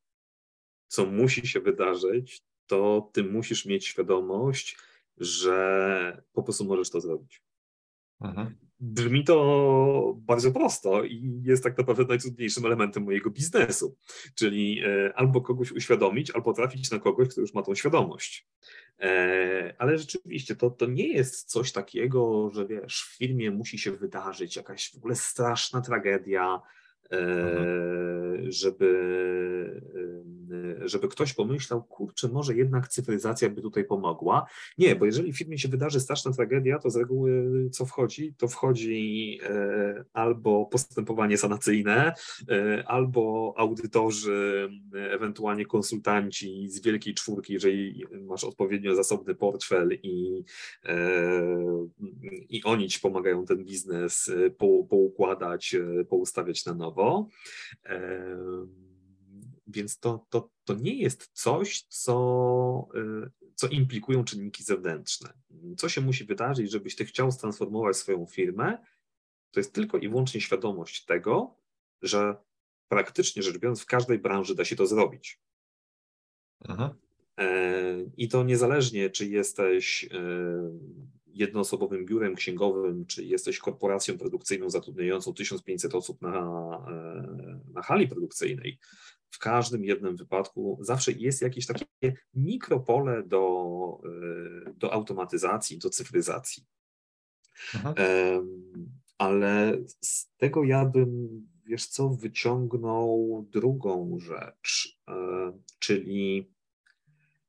co 0.88 1.06
musi 1.06 1.48
się 1.48 1.60
wydarzyć, 1.60 2.44
to 2.68 3.10
ty 3.14 3.24
musisz 3.24 3.66
mieć 3.66 3.88
świadomość, 3.88 4.78
że 5.18 6.24
po 6.34 6.44
prostu 6.44 6.66
możesz 6.66 6.90
to 6.90 7.02
zrobić. 7.02 7.42
Mhm. 8.22 8.56
Brzmi 8.86 9.24
to 9.24 10.16
bardzo 10.18 10.52
prosto 10.52 11.04
i 11.04 11.42
jest 11.44 11.64
tak 11.64 11.78
naprawdę 11.78 12.04
najtrudniejszym 12.04 12.66
elementem 12.66 13.04
mojego 13.04 13.30
biznesu, 13.30 13.98
czyli 14.36 14.82
e, 14.86 15.14
albo 15.16 15.42
kogoś 15.42 15.72
uświadomić, 15.72 16.32
albo 16.32 16.54
trafić 16.54 16.92
na 16.92 17.00
kogoś, 17.00 17.30
kto 17.30 17.42
już 17.42 17.54
ma 17.54 17.62
tą 17.62 17.76
świadomość. 17.76 18.48
E, 19.00 19.76
ale 19.78 19.98
rzeczywiście 19.98 20.56
to, 20.56 20.70
to 20.70 20.86
nie 20.86 21.08
jest 21.08 21.52
coś 21.52 21.72
takiego, 21.72 22.50
że 22.54 22.68
wiesz, 22.68 23.02
w 23.04 23.18
firmie 23.18 23.52
musi 23.52 23.78
się 23.78 23.92
wydarzyć 23.92 24.56
jakaś 24.56 24.92
w 24.92 24.98
ogóle 24.98 25.16
straszna 25.16 25.82
tragedia, 25.82 26.62
Mhm. 27.18 28.52
żeby, 28.52 28.90
żeby 30.86 31.08
ktoś 31.08 31.34
pomyślał, 31.34 31.84
kurczę, 31.84 32.28
może 32.28 32.56
jednak 32.56 32.88
cyfryzacja 32.88 33.50
by 33.50 33.62
tutaj 33.62 33.86
pomogła. 33.86 34.46
Nie, 34.78 34.96
bo 34.96 35.06
jeżeli 35.06 35.34
w 35.34 35.38
firmie 35.38 35.58
się 35.58 35.68
wydarzy 35.68 36.00
straszna 36.00 36.32
tragedia, 36.32 36.80
to 36.80 36.90
z 36.90 36.96
reguły 36.96 37.54
co 37.72 37.86
wchodzi? 37.86 38.34
To 38.38 38.48
wchodzi 38.48 39.40
e, 39.44 40.06
albo 40.14 40.66
postępowanie 40.66 41.38
sanacyjne, 41.38 42.14
e, 42.50 42.84
albo 42.88 43.54
audytorzy, 43.58 44.70
ewentualnie 44.94 45.66
konsultanci 45.66 46.70
z 46.70 46.82
wielkiej 46.82 47.14
czwórki, 47.14 47.54
jeżeli 47.54 48.04
masz 48.22 48.44
odpowiednio 48.44 48.96
zasobny 48.96 49.36
portfel 49.36 50.00
i, 50.04 50.44
e, 50.86 51.42
i 52.50 52.64
oni 52.64 52.90
ci 52.90 53.00
pomagają 53.00 53.46
ten 53.46 53.64
biznes 53.64 54.32
po, 54.58 54.84
poukładać, 54.90 55.76
poustawiać 56.10 56.66
na 56.66 56.74
nowo 56.74 57.03
prawo. 57.04 57.30
Więc 59.68 60.00
to, 60.00 60.26
to, 60.30 60.50
to 60.64 60.74
nie 60.74 60.96
jest 60.96 61.30
coś, 61.34 61.82
co, 61.82 62.88
y, 62.96 63.52
co 63.56 63.68
implikują 63.68 64.24
czynniki 64.24 64.64
zewnętrzne. 64.64 65.34
Co 65.78 65.90
się 65.90 66.02
musi 66.02 66.26
wydarzyć, 66.26 66.72
żebyś 66.72 66.96
ty 66.96 67.06
chciał 67.06 67.32
transformować 67.32 67.98
swoją 67.98 68.26
firmę, 68.26 68.78
to 69.52 69.60
jest 69.60 69.74
tylko 69.74 69.98
i 69.98 70.10
wyłącznie 70.10 70.42
świadomość 70.42 71.06
tego, 71.06 71.56
że 72.02 72.36
praktycznie 72.88 73.44
rzecz 73.44 73.58
biorąc 73.58 73.82
w 73.82 73.86
każdej 73.86 74.20
branży 74.20 74.56
da 74.56 74.66
się 74.66 74.76
to 74.76 74.88
zrobić. 74.88 75.40
Aha. 76.68 76.96
E, 77.40 77.76
I 78.18 78.28
to 78.28 78.44
niezależnie, 78.44 79.10
czy 79.10 79.26
jesteś 79.26 80.10
jednoosobowym 81.34 82.06
biurem 82.06 82.36
księgowym, 82.36 83.06
czy 83.06 83.24
jesteś 83.24 83.60
korporacją 83.60 84.18
produkcyjną 84.18 84.70
zatrudniającą 84.70 85.34
1500 85.34 85.96
osób 85.96 86.22
na, 86.22 86.38
e, 86.88 87.60
na 87.74 87.82
hali 87.82 88.08
produkcyjnej, 88.08 88.80
w 89.30 89.40
każdym 89.40 89.86
jednym 89.86 90.16
wypadku 90.16 90.80
zawsze 90.82 91.12
jest 91.12 91.42
jakieś 91.42 91.68
takie 91.68 92.14
mikropole 92.34 93.24
do, 93.24 94.02
do 94.76 94.94
automatyzacji, 94.94 95.78
do 95.78 95.90
cyfryzacji. 95.90 96.66
Mhm. 97.76 97.96
Ale 99.18 99.78
z 100.02 100.30
tego 100.38 100.64
ja 100.64 100.86
bym, 100.86 101.30
wiesz 101.66 101.88
co, 101.88 102.10
wyciągnął 102.10 103.46
drugą 103.52 104.18
rzecz, 104.20 105.00
e, 105.08 105.14
czyli 105.80 106.53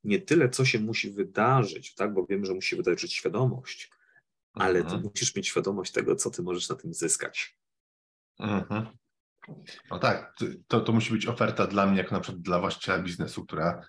nie 0.05 0.21
tyle, 0.21 0.49
co 0.49 0.65
się 0.65 0.81
musi 0.81 1.11
wydarzyć, 1.11 1.95
tak, 1.95 2.15
bo 2.15 2.27
wiem, 2.27 2.45
że 2.45 2.55
musi 2.55 2.77
wydarzyć 2.77 3.13
świadomość, 3.15 3.91
ale 4.53 4.79
mhm. 4.79 5.03
ty 5.03 5.09
musisz 5.09 5.37
mieć 5.37 5.49
świadomość 5.49 5.93
tego, 5.93 6.17
co 6.17 6.31
ty 6.31 6.43
możesz 6.43 6.69
na 6.69 6.77
tym 6.77 6.95
zyskać. 6.95 7.59
Mhm. 8.39 8.87
No 9.91 9.99
tak, 9.99 10.37
to, 10.69 10.81
to 10.81 10.93
musi 10.93 11.13
być 11.13 11.27
oferta 11.27 11.67
dla 11.67 11.87
mnie, 11.87 11.99
jak 11.99 12.13
na 12.13 12.21
przykład 12.21 12.43
dla 12.43 12.61
właściciela 12.61 12.99
biznesu, 12.99 13.45
która 13.45 13.87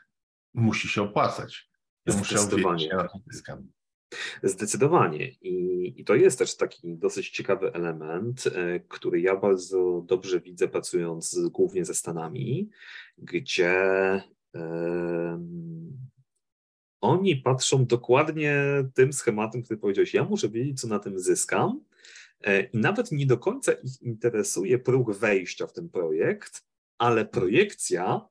musi 0.53 0.88
się 0.88 1.01
opłacać. 1.01 1.69
Ja 2.05 2.17
muszę 2.17 2.36
wiedzieć, 2.36 2.89
na 2.91 3.07
tym 3.07 3.22
zyskam. 3.31 3.67
Zdecydowanie. 4.43 5.29
I, 5.29 5.93
I, 6.01 6.05
to 6.05 6.15
jest 6.15 6.39
też 6.39 6.57
taki 6.57 6.98
dosyć 6.98 7.29
ciekawy 7.29 7.74
element, 7.74 8.48
e, 8.48 8.79
który 8.79 9.22
ja 9.22 9.36
bardzo 9.36 10.03
dobrze 10.05 10.41
widzę 10.41 10.67
pracując 10.67 11.39
głównie 11.39 11.86
ze 11.86 11.93
Stanami, 11.93 12.69
gdzie 13.17 13.74
oni 17.01 17.35
patrzą 17.35 17.85
dokładnie 17.85 18.63
tym 18.93 19.13
schematem, 19.13 19.63
który 19.63 19.79
powiedziałeś. 19.79 20.13
Ja 20.13 20.24
muszę 20.24 20.50
wiedzieć, 20.50 20.81
co 20.81 20.88
na 20.88 21.00
tym 21.00 21.19
zyskam. 21.19 21.81
E, 22.43 22.62
I 22.62 22.77
nawet 22.77 23.12
nie 23.12 23.25
do 23.25 23.38
końca 23.38 23.71
ich 23.71 24.01
interesuje 24.01 24.79
próg 24.79 25.12
wejścia 25.12 25.67
w 25.67 25.74
ten 25.74 25.89
projekt, 25.89 26.65
ale 26.97 27.25
projekcja, 27.25 28.27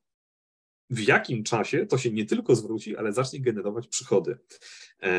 w 0.89 0.99
jakim 0.99 1.43
czasie 1.43 1.85
to 1.85 1.97
się 1.97 2.11
nie 2.11 2.25
tylko 2.25 2.55
zwróci, 2.55 2.97
ale 2.97 3.13
zacznie 3.13 3.41
generować 3.41 3.87
przychody. 3.87 4.37
E, 5.01 5.11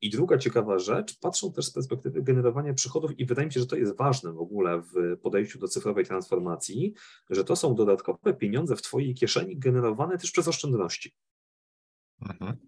I 0.00 0.10
druga 0.10 0.38
ciekawa 0.38 0.78
rzecz, 0.78 1.18
patrzą 1.18 1.52
też 1.52 1.66
z 1.66 1.72
perspektywy 1.72 2.22
generowania 2.22 2.74
przychodów, 2.74 3.18
i 3.18 3.26
wydaje 3.26 3.46
mi 3.46 3.52
się, 3.52 3.60
że 3.60 3.66
to 3.66 3.76
jest 3.76 3.96
ważne 3.96 4.32
w 4.32 4.38
ogóle 4.38 4.82
w 4.82 5.18
podejściu 5.22 5.58
do 5.58 5.68
cyfrowej 5.68 6.04
transformacji, 6.04 6.94
że 7.30 7.44
to 7.44 7.56
są 7.56 7.74
dodatkowe 7.74 8.34
pieniądze 8.34 8.76
w 8.76 8.82
Twojej 8.82 9.14
kieszeni 9.14 9.58
generowane 9.58 10.18
też 10.18 10.30
przez 10.30 10.48
oszczędności. 10.48 11.12
Mhm. 12.20 12.67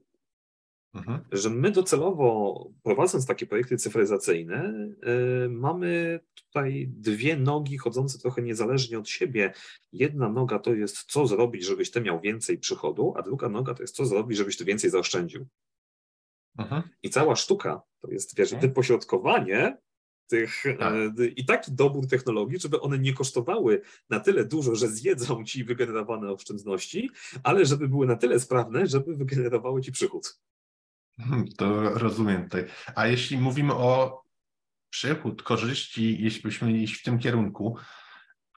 Mhm. 0.95 1.21
Że 1.33 1.51
my 1.51 1.71
docelowo, 1.71 2.71
prowadząc 2.83 3.27
takie 3.27 3.47
projekty 3.47 3.77
cyfryzacyjne, 3.77 4.89
yy, 5.03 5.49
mamy 5.51 6.21
tutaj 6.35 6.89
dwie 6.89 7.37
nogi 7.37 7.79
chodzące 7.79 8.19
trochę 8.19 8.43
niezależnie 8.43 8.99
od 8.99 9.09
siebie. 9.09 9.53
Jedna 9.93 10.29
noga 10.29 10.59
to 10.59 10.75
jest, 10.75 10.97
co 10.97 11.27
zrobić, 11.27 11.65
żebyś 11.65 11.91
ty 11.91 12.01
miał 12.01 12.21
więcej 12.21 12.59
przychodu, 12.59 13.15
a 13.17 13.23
druga 13.23 13.49
noga 13.49 13.75
to 13.75 13.83
jest, 13.83 13.97
co 13.97 14.07
zrobić, 14.07 14.39
żebyś 14.39 14.57
ty 14.57 14.65
więcej 14.65 14.91
zaoszczędził. 14.91 15.47
Mhm. 16.59 16.83
I 17.03 17.11
cała 17.11 17.37
sztuka 17.37 17.83
to 18.01 18.11
jest, 18.11 18.37
wiesz, 18.37 18.53
mhm. 18.53 18.69
wypośrodkowanie 18.69 19.79
tych 20.27 20.63
tak. 20.79 20.95
e, 20.95 21.27
i 21.27 21.45
taki 21.45 21.73
dobór 21.73 22.07
technologii, 22.07 22.61
żeby 22.61 22.81
one 22.81 22.99
nie 22.99 23.13
kosztowały 23.13 23.83
na 24.11 24.21
tyle 24.21 24.45
dużo, 24.45 24.75
że 24.75 24.89
zjedzą 24.89 25.45
ci 25.45 25.65
wygenerowane 25.65 26.33
oszczędności, 26.33 27.11
ale 27.43 27.67
żeby 27.67 27.89
były 27.89 28.07
na 28.07 28.17
tyle 28.17 28.41
sprawne, 28.41 28.87
żeby 28.87 29.17
wygenerowały 29.17 29.83
ci 29.83 29.93
przychód. 29.93 30.41
To 31.59 31.99
rozumiem 31.99 32.45
tutaj. 32.45 32.67
A 32.95 33.07
jeśli 33.07 33.39
mówimy 33.39 33.75
o 33.75 34.23
przychód, 34.91 35.43
korzyści, 35.43 36.23
jeśli 36.23 36.43
byśmy 36.43 36.73
iść 36.73 36.95
w 36.95 37.03
tym 37.03 37.19
kierunku, 37.19 37.77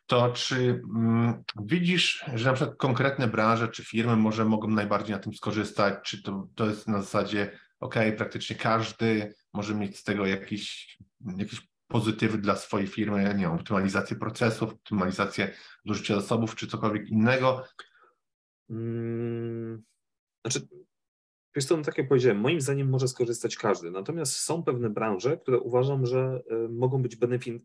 to 0.06 0.32
czy 0.34 0.82
mm, 0.96 1.44
widzisz, 1.66 2.26
że 2.34 2.50
na 2.50 2.54
przykład 2.54 2.78
konkretne 2.78 3.28
branże 3.28 3.68
czy 3.68 3.86
firmy 3.86 4.16
może 4.16 4.46
mogą 4.46 4.68
najbardziej 4.68 5.16
na 5.16 5.22
tym 5.22 5.34
skorzystać? 5.34 5.96
Czy 6.04 6.24
to, 6.24 6.48
to 6.56 6.66
jest 6.66 6.88
na 6.88 7.02
zasadzie, 7.02 7.60
ok, 7.80 7.96
praktycznie 8.18 8.56
każdy 8.56 9.34
może 9.54 9.76
mieć 9.76 9.98
z 9.98 10.04
tego 10.04 10.26
jakiś, 10.26 10.98
jakieś 11.38 11.62
pozytywy 11.88 12.38
dla 12.38 12.56
swojej 12.56 12.88
firmy, 12.88 13.24
nie 13.24 13.44
wiem, 13.44 13.52
optymalizację 13.52 14.18
procesów, 14.18 14.74
optymalizację 14.74 15.54
zużycia 15.86 16.16
zasobów, 16.16 16.56
czy 16.56 16.68
cokolwiek 16.68 17.10
innego? 17.10 17.64
Hmm, 18.68 19.84
znaczy, 20.46 20.68
Wiesz 21.56 21.66
co, 21.66 21.78
no 21.78 21.84
tak 21.84 21.98
jak 21.98 22.08
powiedziałem, 22.08 22.40
moim 22.40 22.62
zdaniem 22.62 22.90
może 22.90 23.08
skorzystać 23.08 23.58
każdy, 23.58 23.92
natomiast 23.92 24.36
są 24.36 24.64
pewne 24.64 24.90
branże, 24.90 25.38
które 25.38 25.60
uważam, 25.60 26.06
że 26.06 26.44
e, 26.50 26.68
mogą 26.68 27.02
być 27.02 27.18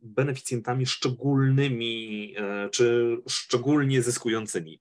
beneficjentami 0.03 0.87
szczególnymi 0.87 2.35
e, 2.37 2.69
czy 2.69 3.17
szczególnie 3.29 4.03
zyskującymi. 4.03 4.81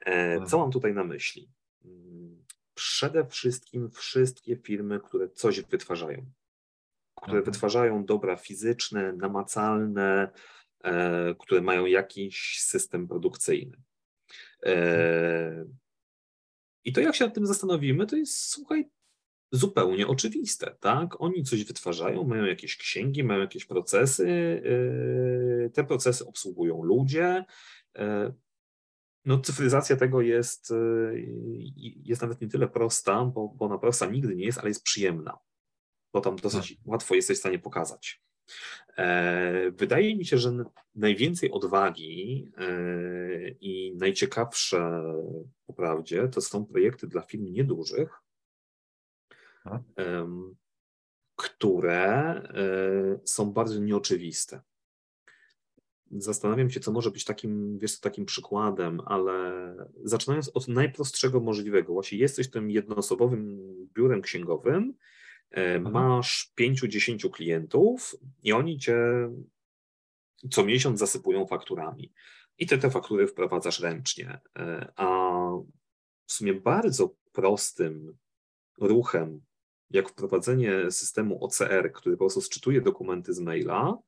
E, 0.00 0.46
co 0.46 0.58
mam 0.58 0.70
tutaj 0.70 0.94
na 0.94 1.04
myśli? 1.04 1.50
Mm, 1.84 2.44
przede 2.74 3.26
wszystkim 3.26 3.90
wszystkie 3.90 4.56
firmy, 4.56 5.00
które 5.00 5.28
coś 5.28 5.60
wytwarzają, 5.60 6.26
które 7.14 7.38
mhm. 7.38 7.44
wytwarzają 7.44 8.04
dobra 8.04 8.36
fizyczne, 8.36 9.12
namacalne, 9.12 10.30
które 11.38 11.60
mają 11.60 11.86
jakiś 11.86 12.60
system 12.60 13.08
produkcyjny. 13.08 13.76
I 16.86 16.92
to 16.92 17.00
jak 17.00 17.16
się 17.16 17.24
nad 17.24 17.34
tym 17.34 17.46
zastanowimy, 17.46 18.06
to 18.06 18.16
jest, 18.16 18.48
słuchaj, 18.48 18.88
zupełnie 19.52 20.06
oczywiste, 20.06 20.76
tak? 20.80 21.20
Oni 21.20 21.44
coś 21.44 21.64
wytwarzają, 21.64 22.24
mają 22.24 22.44
jakieś 22.44 22.76
księgi, 22.76 23.24
mają 23.24 23.40
jakieś 23.40 23.64
procesy, 23.64 24.28
yy, 24.64 25.70
te 25.74 25.84
procesy 25.84 26.26
obsługują 26.26 26.82
ludzie. 26.82 27.44
Yy, 27.94 28.34
no, 29.24 29.40
cyfryzacja 29.40 29.96
tego 29.96 30.20
jest, 30.20 30.70
yy, 30.70 31.24
jest 32.04 32.22
nawet 32.22 32.40
nie 32.40 32.48
tyle 32.48 32.68
prosta, 32.68 33.24
bo, 33.24 33.48
bo 33.48 33.64
ona 33.64 33.78
prosta 33.78 34.06
nigdy 34.06 34.36
nie 34.36 34.44
jest, 34.44 34.58
ale 34.58 34.68
jest 34.68 34.82
przyjemna, 34.82 35.38
bo 36.12 36.20
tam 36.20 36.36
dosyć 36.36 36.70
no. 36.70 36.92
łatwo 36.92 37.14
jesteś 37.14 37.36
w 37.36 37.40
stanie 37.40 37.58
pokazać. 37.58 38.22
Wydaje 39.72 40.16
mi 40.16 40.24
się, 40.24 40.38
że 40.38 40.64
najwięcej 40.94 41.50
odwagi 41.50 42.50
i 43.60 43.94
najciekawsze 43.96 45.02
po 45.66 45.72
prawdzie 45.72 46.28
to 46.28 46.40
są 46.40 46.66
projekty 46.66 47.06
dla 47.06 47.22
firm 47.22 47.52
niedużych, 47.52 48.22
które 51.36 52.34
e, 52.34 53.18
są 53.24 53.52
bardzo 53.52 53.78
nieoczywiste. 53.78 54.60
Zastanawiam 56.10 56.70
się, 56.70 56.80
co 56.80 56.92
może 56.92 57.10
być 57.10 57.24
takim, 57.24 57.78
wiesz, 57.78 58.00
takim 58.00 58.24
przykładem, 58.24 59.00
ale 59.06 59.74
zaczynając 60.04 60.50
od 60.54 60.68
najprostszego 60.68 61.40
możliwego, 61.40 61.92
właśnie 61.92 62.18
jesteś 62.18 62.50
tym 62.50 62.70
jednoosobowym 62.70 63.60
biurem 63.94 64.22
księgowym, 64.22 64.94
mhm. 65.50 65.92
Masz 65.92 66.52
5-10 66.60 67.30
klientów 67.30 68.16
i 68.42 68.52
oni 68.52 68.78
cię 68.78 68.98
co 70.50 70.64
miesiąc 70.64 70.98
zasypują 70.98 71.46
fakturami. 71.46 72.12
I 72.58 72.66
ty 72.66 72.78
te 72.78 72.90
faktury 72.90 73.26
wprowadzasz 73.26 73.80
ręcznie. 73.80 74.40
E, 74.58 74.92
a 74.96 75.06
w 76.26 76.32
sumie 76.32 76.54
bardzo 76.54 77.14
prostym 77.32 78.16
ruchem, 78.80 79.40
jak 79.90 80.08
wprowadzenie 80.08 80.90
systemu 80.90 81.44
OCR, 81.44 81.92
który 81.92 82.16
po 82.16 82.24
prostu 82.24 82.40
sczytuje 82.40 82.80
dokumenty 82.80 83.34
z 83.34 83.40
maila 83.40 83.98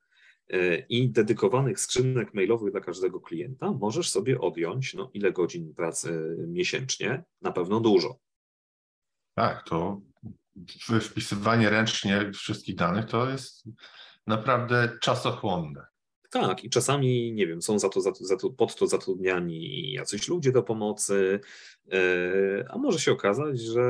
e, 0.48 0.78
i 0.78 1.10
dedykowanych 1.10 1.80
skrzynek 1.80 2.34
mailowych 2.34 2.72
dla 2.72 2.80
każdego 2.80 3.20
klienta, 3.20 3.72
możesz 3.72 4.10
sobie 4.10 4.40
odjąć 4.40 4.94
no, 4.94 5.10
ile 5.14 5.32
godzin 5.32 5.74
pracy 5.74 6.36
miesięcznie? 6.48 7.24
Na 7.42 7.52
pewno 7.52 7.80
dużo. 7.80 8.18
Tak, 9.34 9.68
to 9.68 10.00
wpisywanie 11.00 11.70
ręcznie 11.70 12.32
wszystkich 12.32 12.74
danych 12.74 13.04
to 13.04 13.30
jest 13.30 13.68
naprawdę 14.26 14.98
czasochłonne. 15.00 15.86
Tak, 16.30 16.64
i 16.64 16.70
czasami, 16.70 17.32
nie 17.32 17.46
wiem, 17.46 17.62
są 17.62 17.78
za 17.78 17.88
to, 17.88 18.00
za 18.00 18.12
to, 18.12 18.24
za 18.24 18.36
to, 18.36 18.50
pod 18.50 18.76
to 18.76 18.86
zatrudniani 18.86 19.92
jacyś 19.92 20.28
ludzie 20.28 20.52
do 20.52 20.62
pomocy, 20.62 21.40
yy, 21.86 22.64
a 22.70 22.78
może 22.78 22.98
się 22.98 23.12
okazać, 23.12 23.60
że 23.60 23.82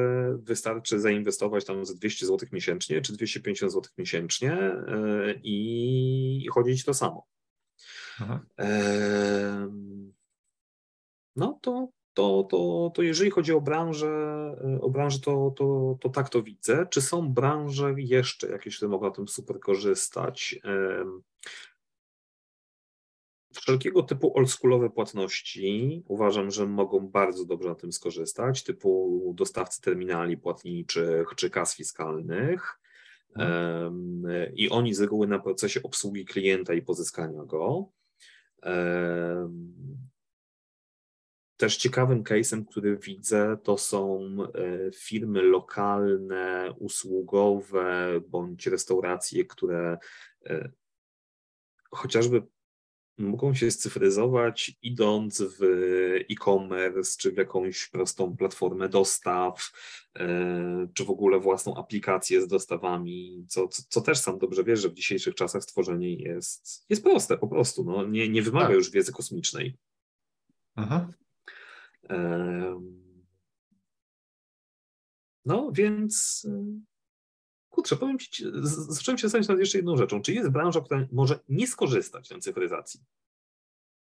wystarczy 0.42 1.00
zainwestować 1.00 1.64
tam 1.64 1.86
ze 1.86 1.94
200 1.94 2.26
zł 2.26 2.48
miesięcznie 2.52 3.00
czy 3.00 3.12
250 3.12 3.72
zł 3.72 3.92
miesięcznie 3.98 4.48
yy, 4.88 5.40
i, 5.42 6.46
chodzić 6.50 6.84
to 6.84 6.94
samo. 6.94 7.26
Yy, 8.58 8.66
no 11.36 11.58
to 11.62 11.88
to, 12.18 12.46
to, 12.50 12.90
to 12.94 13.02
jeżeli 13.02 13.30
chodzi 13.30 13.52
o 13.52 13.60
branżę, 13.60 14.08
e, 14.64 14.80
o 14.80 14.90
branżę 14.90 15.18
to, 15.18 15.54
to, 15.56 15.98
to 16.00 16.08
tak 16.08 16.28
to 16.28 16.42
widzę. 16.42 16.86
Czy 16.90 17.02
są 17.02 17.28
branże 17.28 17.94
jeszcze 17.96 18.48
jakieś, 18.48 18.76
które 18.76 18.88
mogą 18.88 19.06
na 19.06 19.12
tym 19.12 19.28
super 19.28 19.60
korzystać? 19.60 20.60
Wszelkiego 23.52 24.02
typu 24.02 24.38
oldschoolowe 24.38 24.90
płatności 24.90 26.02
uważam, 26.06 26.50
że 26.50 26.66
mogą 26.66 27.00
bardzo 27.00 27.44
dobrze 27.44 27.68
na 27.68 27.74
tym 27.74 27.92
skorzystać, 27.92 28.64
typu 28.64 29.32
dostawcy 29.36 29.80
terminali 29.80 30.36
płatniczych 30.36 31.28
czy 31.36 31.50
kas 31.50 31.76
fiskalnych. 31.76 32.80
Hmm. 33.34 34.22
I 34.54 34.70
oni 34.70 34.94
z 34.94 35.00
reguły 35.00 35.26
na 35.26 35.38
procesie 35.38 35.82
obsługi 35.82 36.24
klienta 36.24 36.74
i 36.74 36.82
pozyskania 36.82 37.44
go 37.44 37.92
też 41.56 41.76
ciekawym 41.76 42.24
case'em, 42.24 42.64
który 42.64 42.96
widzę, 42.96 43.56
to 43.62 43.78
są 43.78 44.36
firmy 44.94 45.42
lokalne, 45.42 46.74
usługowe 46.78 48.20
bądź 48.28 48.66
restauracje, 48.66 49.44
które 49.44 49.98
chociażby 51.90 52.42
mogą 53.18 53.54
się 53.54 53.70
scyfryzować 53.70 54.78
idąc 54.82 55.42
w 55.42 55.62
e-commerce, 56.30 57.16
czy 57.18 57.32
w 57.32 57.36
jakąś 57.36 57.88
prostą 57.88 58.36
platformę 58.36 58.88
dostaw, 58.88 59.72
e, 60.16 60.88
czy 60.94 61.04
w 61.04 61.10
ogóle 61.10 61.40
własną 61.40 61.76
aplikację 61.76 62.42
z 62.42 62.48
dostawami, 62.48 63.44
co, 63.48 63.68
co, 63.68 63.82
co, 63.88 64.00
też 64.00 64.18
sam 64.18 64.38
dobrze 64.38 64.64
wiesz, 64.64 64.80
że 64.80 64.88
w 64.88 64.94
dzisiejszych 64.94 65.34
czasach 65.34 65.62
stworzenie 65.62 66.14
jest, 66.14 66.86
jest 66.88 67.02
proste 67.02 67.38
po 67.38 67.48
prostu, 67.48 67.84
no, 67.84 68.06
nie, 68.06 68.28
nie 68.28 68.42
wymaga 68.42 68.66
tak. 68.66 68.76
już 68.76 68.90
wiedzy 68.90 69.12
kosmicznej. 69.12 69.76
Mhm. 70.76 71.12
No 75.44 75.70
więc 75.72 76.46
kurczę, 77.78 77.96
powiem 77.96 78.18
Ci, 78.18 78.44
zacząłem 78.62 79.18
się 79.18 79.28
zastanawiać 79.28 79.48
nad 79.48 79.58
jeszcze 79.58 79.78
jedną 79.78 79.96
rzeczą. 79.96 80.22
Czy 80.22 80.32
jest 80.32 80.50
branża, 80.50 80.80
która 80.80 81.06
może 81.12 81.38
nie 81.48 81.66
skorzystać 81.66 82.30
na 82.30 82.38
cyfryzacji? 82.38 83.00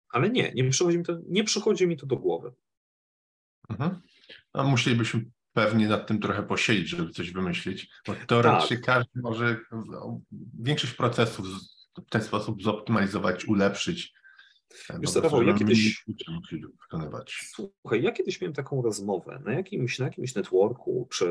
Ale 0.08 0.30
nie, 0.30 0.52
nie 0.52 0.70
przychodzi 0.70 0.98
mi 0.98 1.04
to, 1.04 1.18
nie 1.28 1.44
przychodzi 1.44 1.86
mi 1.86 1.96
to 1.96 2.06
do 2.06 2.16
głowy. 2.16 2.52
Mhm. 3.68 4.00
A 4.52 4.62
musielibyśmy 4.62 5.24
pewnie 5.52 5.88
nad 5.88 6.06
tym 6.06 6.20
trochę 6.20 6.42
posiedzieć, 6.42 6.88
żeby 6.88 7.10
coś 7.10 7.30
wymyślić, 7.30 7.88
bo 8.06 8.14
teoretycznie 8.26 8.76
tak. 8.76 8.86
każdy 8.86 9.20
może 9.20 9.60
większość 10.58 10.94
procesów 10.94 11.46
w 12.06 12.10
ten 12.10 12.22
sposób 12.22 12.62
zoptymalizować, 12.62 13.44
ulepszyć. 13.44 14.14
Wiesz 15.00 15.10
co, 15.10 15.20
Rafał, 15.20 15.42
ja 15.42 15.54
kiedyś... 15.54 16.04
Słuchaj, 17.54 18.02
ja 18.02 18.12
kiedyś 18.12 18.40
miałem 18.40 18.54
taką 18.54 18.82
rozmowę 18.82 19.42
na 19.44 19.52
jakimś, 19.52 19.98
na 19.98 20.04
jakimś 20.04 20.34
networku 20.34 21.08
czy, 21.10 21.26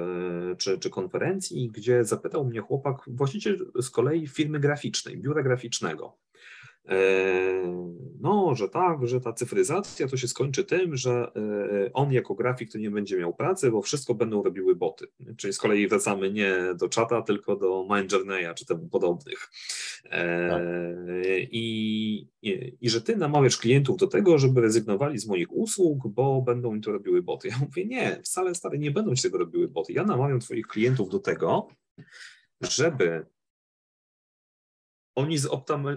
czy, 0.57 0.79
czy 0.79 0.89
konferencji, 0.89 1.71
gdzie 1.71 2.05
zapytał 2.05 2.45
mnie 2.45 2.61
chłopak, 2.61 2.97
właściciel 3.07 3.71
z 3.81 3.89
kolei 3.89 4.27
firmy 4.27 4.59
graficznej, 4.59 5.17
biura 5.17 5.43
graficznego. 5.43 6.17
E, 6.89 7.93
no, 8.21 8.55
że 8.55 8.69
tak, 8.69 9.07
że 9.07 9.21
ta 9.21 9.33
cyfryzacja 9.33 10.07
to 10.07 10.17
się 10.17 10.27
skończy 10.27 10.63
tym, 10.63 10.97
że 10.97 11.31
e, 11.35 11.93
on 11.93 12.11
jako 12.11 12.35
grafik 12.35 12.71
to 12.71 12.77
nie 12.77 12.91
będzie 12.91 13.17
miał 13.17 13.33
pracy, 13.33 13.71
bo 13.71 13.81
wszystko 13.81 14.15
będą 14.15 14.43
robiły 14.43 14.75
boty. 14.75 15.07
Czyli 15.37 15.53
z 15.53 15.57
kolei 15.57 15.87
wracamy 15.87 16.31
nie 16.31 16.55
do 16.79 16.89
czata, 16.89 17.21
tylko 17.21 17.55
do 17.55 17.87
Mindjourneya 17.89 18.53
czy 18.55 18.65
temu 18.65 18.87
podobnych. 18.87 19.49
E, 20.05 20.49
tak. 20.49 20.61
I, 21.51 22.27
i, 22.41 22.77
I 22.81 22.89
że 22.89 23.01
ty 23.01 23.17
namawiasz 23.17 23.57
klientów 23.57 23.97
do 23.97 24.07
tego, 24.07 24.37
żeby 24.37 24.61
rezygnowali 24.61 25.19
z 25.19 25.27
moich 25.27 25.51
usług, 25.51 26.07
bo 26.07 26.41
będą 26.41 26.75
im 26.75 26.81
to 26.81 26.91
robiły 26.91 27.21
boty. 27.21 27.47
Ja 27.47 27.57
mówię, 27.57 27.85
nie, 27.85 28.21
wcale 28.23 28.55
stary 28.55 28.79
nie 28.79 28.91
będą 28.91 29.15
ci 29.15 29.23
tego 29.23 29.37
robiły 29.37 29.67
boty. 29.67 29.93
Ja 29.93 30.03
namawiam 30.03 30.39
twoich 30.39 30.67
klientów 30.67 31.09
do 31.09 31.19
tego, 31.19 31.67
żeby 32.61 33.25
oni 35.15 35.37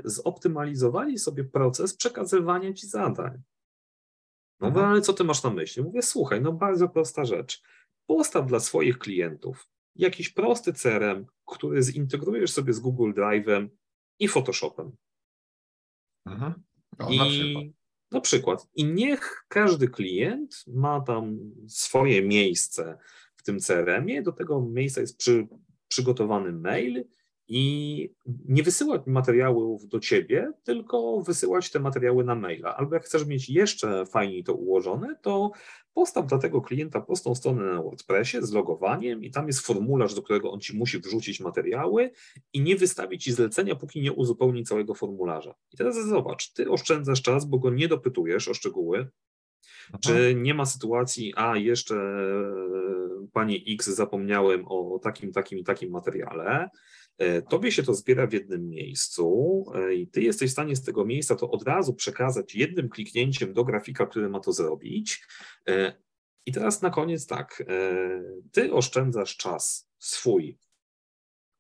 zoptymalizowali 0.05 1.19
sobie 1.19 1.45
proces 1.45 1.97
przekazywania 1.97 2.73
ci 2.73 2.87
zadań. 2.87 3.43
No 4.61 4.69
mhm. 4.69 4.87
ale 4.87 5.01
co 5.01 5.13
ty 5.13 5.25
masz 5.25 5.43
na 5.43 5.51
myśli? 5.51 5.83
Mówię, 5.83 6.03
słuchaj, 6.03 6.41
no 6.41 6.53
bardzo 6.53 6.89
prosta 6.89 7.25
rzecz. 7.25 7.63
Postaw 8.07 8.47
dla 8.47 8.61
swoich 8.61 8.99
klientów 8.99 9.69
jakiś 9.97 10.29
prosty 10.29 10.73
CRM, 10.73 11.27
który 11.47 11.83
zintegrujesz 11.83 12.51
sobie 12.51 12.73
z 12.73 12.81
Google 12.81 13.13
Drive'em 13.13 13.69
i 14.19 14.29
Photoshopem. 14.29 14.97
Mhm. 16.27 16.55
O, 16.99 17.11
I 17.11 17.19
na 17.19 17.27
przykład. 17.27 17.65
na 18.11 18.21
przykład. 18.21 18.69
I 18.75 18.85
niech 18.85 19.45
każdy 19.49 19.89
klient 19.89 20.65
ma 20.67 21.01
tam 21.01 21.39
swoje 21.69 22.23
miejsce 22.23 22.99
w 23.37 23.43
tym 23.43 23.59
CRM-ie. 23.59 24.23
Do 24.23 24.33
tego 24.33 24.61
miejsca 24.61 25.01
jest 25.01 25.17
przy, 25.17 25.49
przygotowany 25.89 26.53
mail 26.53 27.05
i 27.49 28.15
nie 28.49 28.63
wysyłać 28.63 29.03
materiałów 29.07 29.89
do 29.89 30.01
ciebie, 30.01 30.53
tylko 30.65 31.21
wysyłać 31.21 31.71
te 31.71 31.81
materiały 31.81 32.25
na 32.25 32.35
maila. 32.35 32.77
Albo 32.77 32.95
jak 32.95 33.05
chcesz 33.05 33.27
mieć 33.27 33.51
jeszcze 33.51 34.07
fajniej 34.07 34.45
to 34.45 34.55
ułożone, 34.55 35.17
to 35.23 35.51
postaw 35.95 36.27
dla 36.27 36.39
tego 36.39 36.61
klienta 36.61 37.01
prostą 37.01 37.35
stronę 37.35 37.65
na 37.65 37.83
WordPressie 37.83 38.43
z 38.43 38.53
logowaniem 38.53 39.25
i 39.25 39.31
tam 39.31 39.47
jest 39.47 39.61
formularz, 39.61 40.15
do 40.15 40.23
którego 40.23 40.53
on 40.53 40.61
ci 40.61 40.77
musi 40.77 40.99
wrzucić 40.99 41.41
materiały 41.41 42.11
i 42.53 42.61
nie 42.61 42.77
wystawi 42.77 43.19
ci 43.19 43.33
zlecenia, 43.33 43.77
póki 43.77 44.01
nie 44.01 44.13
uzupełni 44.13 44.65
całego 44.65 44.95
formularza. 44.95 45.55
I 45.73 45.77
teraz 45.77 46.07
zobacz, 46.07 46.53
ty 46.53 46.71
oszczędzasz 46.71 47.23
czas, 47.23 47.45
bo 47.45 47.59
go 47.59 47.71
nie 47.71 47.89
dopytujesz 47.89 48.49
o 48.49 48.55
szczegóły, 48.55 49.09
Aha. 49.89 49.99
Czy 50.01 50.35
nie 50.35 50.55
ma 50.55 50.67
sytuacji, 50.67 51.33
a 51.37 51.57
jeszcze 51.57 51.95
e, 51.95 53.27
pani 53.33 53.65
X 53.69 53.87
zapomniałem 53.87 54.65
o 54.69 54.99
takim, 55.03 55.33
takim 55.33 55.59
i 55.59 55.65
takim 55.65 55.91
materiale, 55.91 56.71
tobie 57.49 57.73
się 57.73 57.83
to 57.83 57.95
zbiera 57.95 58.27
w 58.27 58.33
jednym 58.33 58.69
miejscu 58.69 59.65
e, 59.75 59.95
i 59.95 60.09
ty 60.09 60.23
jesteś 60.23 60.51
w 60.51 60.53
stanie 60.53 60.77
z 60.77 60.83
tego 60.83 61.05
miejsca 61.05 61.37
to 61.37 61.51
od 61.51 61.63
razu 61.63 61.95
przekazać 61.95 62.55
jednym 62.55 62.89
kliknięciem 62.89 63.53
do 63.53 63.65
grafika, 63.65 64.07
który 64.07 64.29
ma 64.29 64.41
to 64.41 64.53
zrobić. 64.53 65.27
E, 65.69 65.93
I 66.47 66.53
teraz 66.53 66.83
na 66.83 66.91
koniec 66.91 67.27
tak, 67.27 67.65
ty 68.53 68.73
oszczędzasz 68.73 69.37
czas 69.37 69.89
swój 69.99 70.59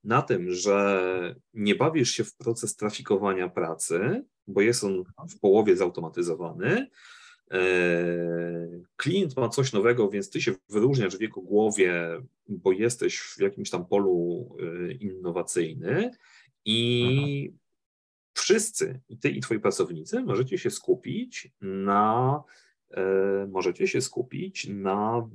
na 0.04 0.22
tym, 0.22 0.50
że 0.50 1.34
nie 1.54 1.74
bawisz 1.74 2.10
się 2.10 2.24
w 2.24 2.36
proces 2.36 2.76
trafikowania 2.76 3.48
pracy, 3.48 4.24
bo 4.46 4.60
jest 4.60 4.84
on 4.84 5.04
w 5.30 5.38
połowie 5.40 5.76
zautomatyzowany, 5.76 6.66
E, 6.76 6.88
klient 8.96 9.36
ma 9.36 9.48
coś 9.48 9.72
nowego, 9.72 10.10
więc 10.10 10.30
ty 10.30 10.40
się 10.40 10.52
wyróżniasz 10.68 11.16
w 11.16 11.20
jego 11.20 11.40
głowie, 11.40 12.22
bo 12.48 12.72
jesteś 12.72 13.18
w 13.18 13.40
jakimś 13.40 13.70
tam 13.70 13.86
polu 13.86 14.48
e, 14.60 14.92
innowacyjny 14.92 16.10
i 16.64 17.48
Aha. 17.52 17.58
wszyscy, 18.34 19.00
i 19.08 19.18
ty 19.18 19.30
i 19.30 19.40
twoi 19.40 19.60
pracownicy, 19.60 20.22
możecie 20.22 20.58
się 20.58 20.70
skupić 20.70 21.52
na 21.60 22.42
e, 22.90 23.46
możecie 23.50 23.88
się 23.88 24.00
skupić 24.00 24.68
na 24.68 25.28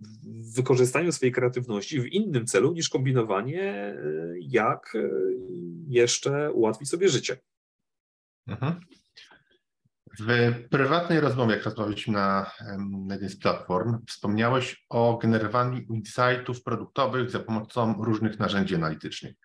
wykorzystaniu 0.56 1.12
swojej 1.12 1.34
kreatywności 1.34 2.02
w 2.02 2.06
innym 2.06 2.45
celu 2.45 2.74
niż 2.74 2.89
kombinowanie, 2.89 3.95
jak 4.39 4.97
jeszcze 5.88 6.52
ułatwić 6.52 6.89
sobie 6.89 7.10
życie. 7.10 7.38
Mhm. 8.47 8.80
W 10.19 10.54
prywatnej 10.69 11.19
rozmowie, 11.19 11.56
jak 11.56 11.63
rozmawialiśmy 11.63 12.13
na, 12.13 12.52
jednej 13.12 13.30
z 13.30 13.39
platform, 13.39 13.97
wspomniałeś 14.08 14.86
o 14.89 15.17
generowaniu 15.17 15.80
insightów 15.80 16.63
produktowych 16.63 17.30
za 17.30 17.39
pomocą 17.39 18.04
różnych 18.04 18.39
narzędzi 18.39 18.76
analitycznych. 18.76 19.36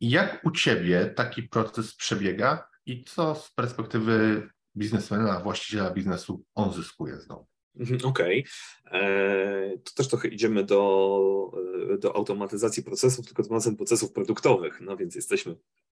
Jak 0.00 0.40
u 0.44 0.50
Ciebie 0.50 1.06
taki 1.06 1.42
proces 1.42 1.94
przebiega 1.94 2.68
i 2.86 3.04
co 3.04 3.34
z 3.34 3.50
perspektywy 3.50 4.48
biznesmena, 4.76 5.40
właściciela 5.40 5.90
biznesu 5.90 6.44
on 6.54 6.72
zyskuje 6.72 7.16
znowu? 7.16 7.46
Mhm, 7.76 8.00
okej. 8.04 8.44
Okay. 8.86 9.00
E, 9.00 9.78
to 9.78 9.92
też 9.96 10.08
trochę 10.08 10.28
idziemy 10.28 10.64
do, 10.64 11.52
e, 11.92 11.98
do 11.98 12.16
automatyzacji 12.16 12.82
procesów, 12.82 13.26
tylko 13.26 13.42
tym 13.42 13.52
razem 13.52 13.76
procesów 13.76 14.12
produktowych, 14.12 14.80
no 14.80 14.96
więc 14.96 15.14
jesteśmy 15.14 15.56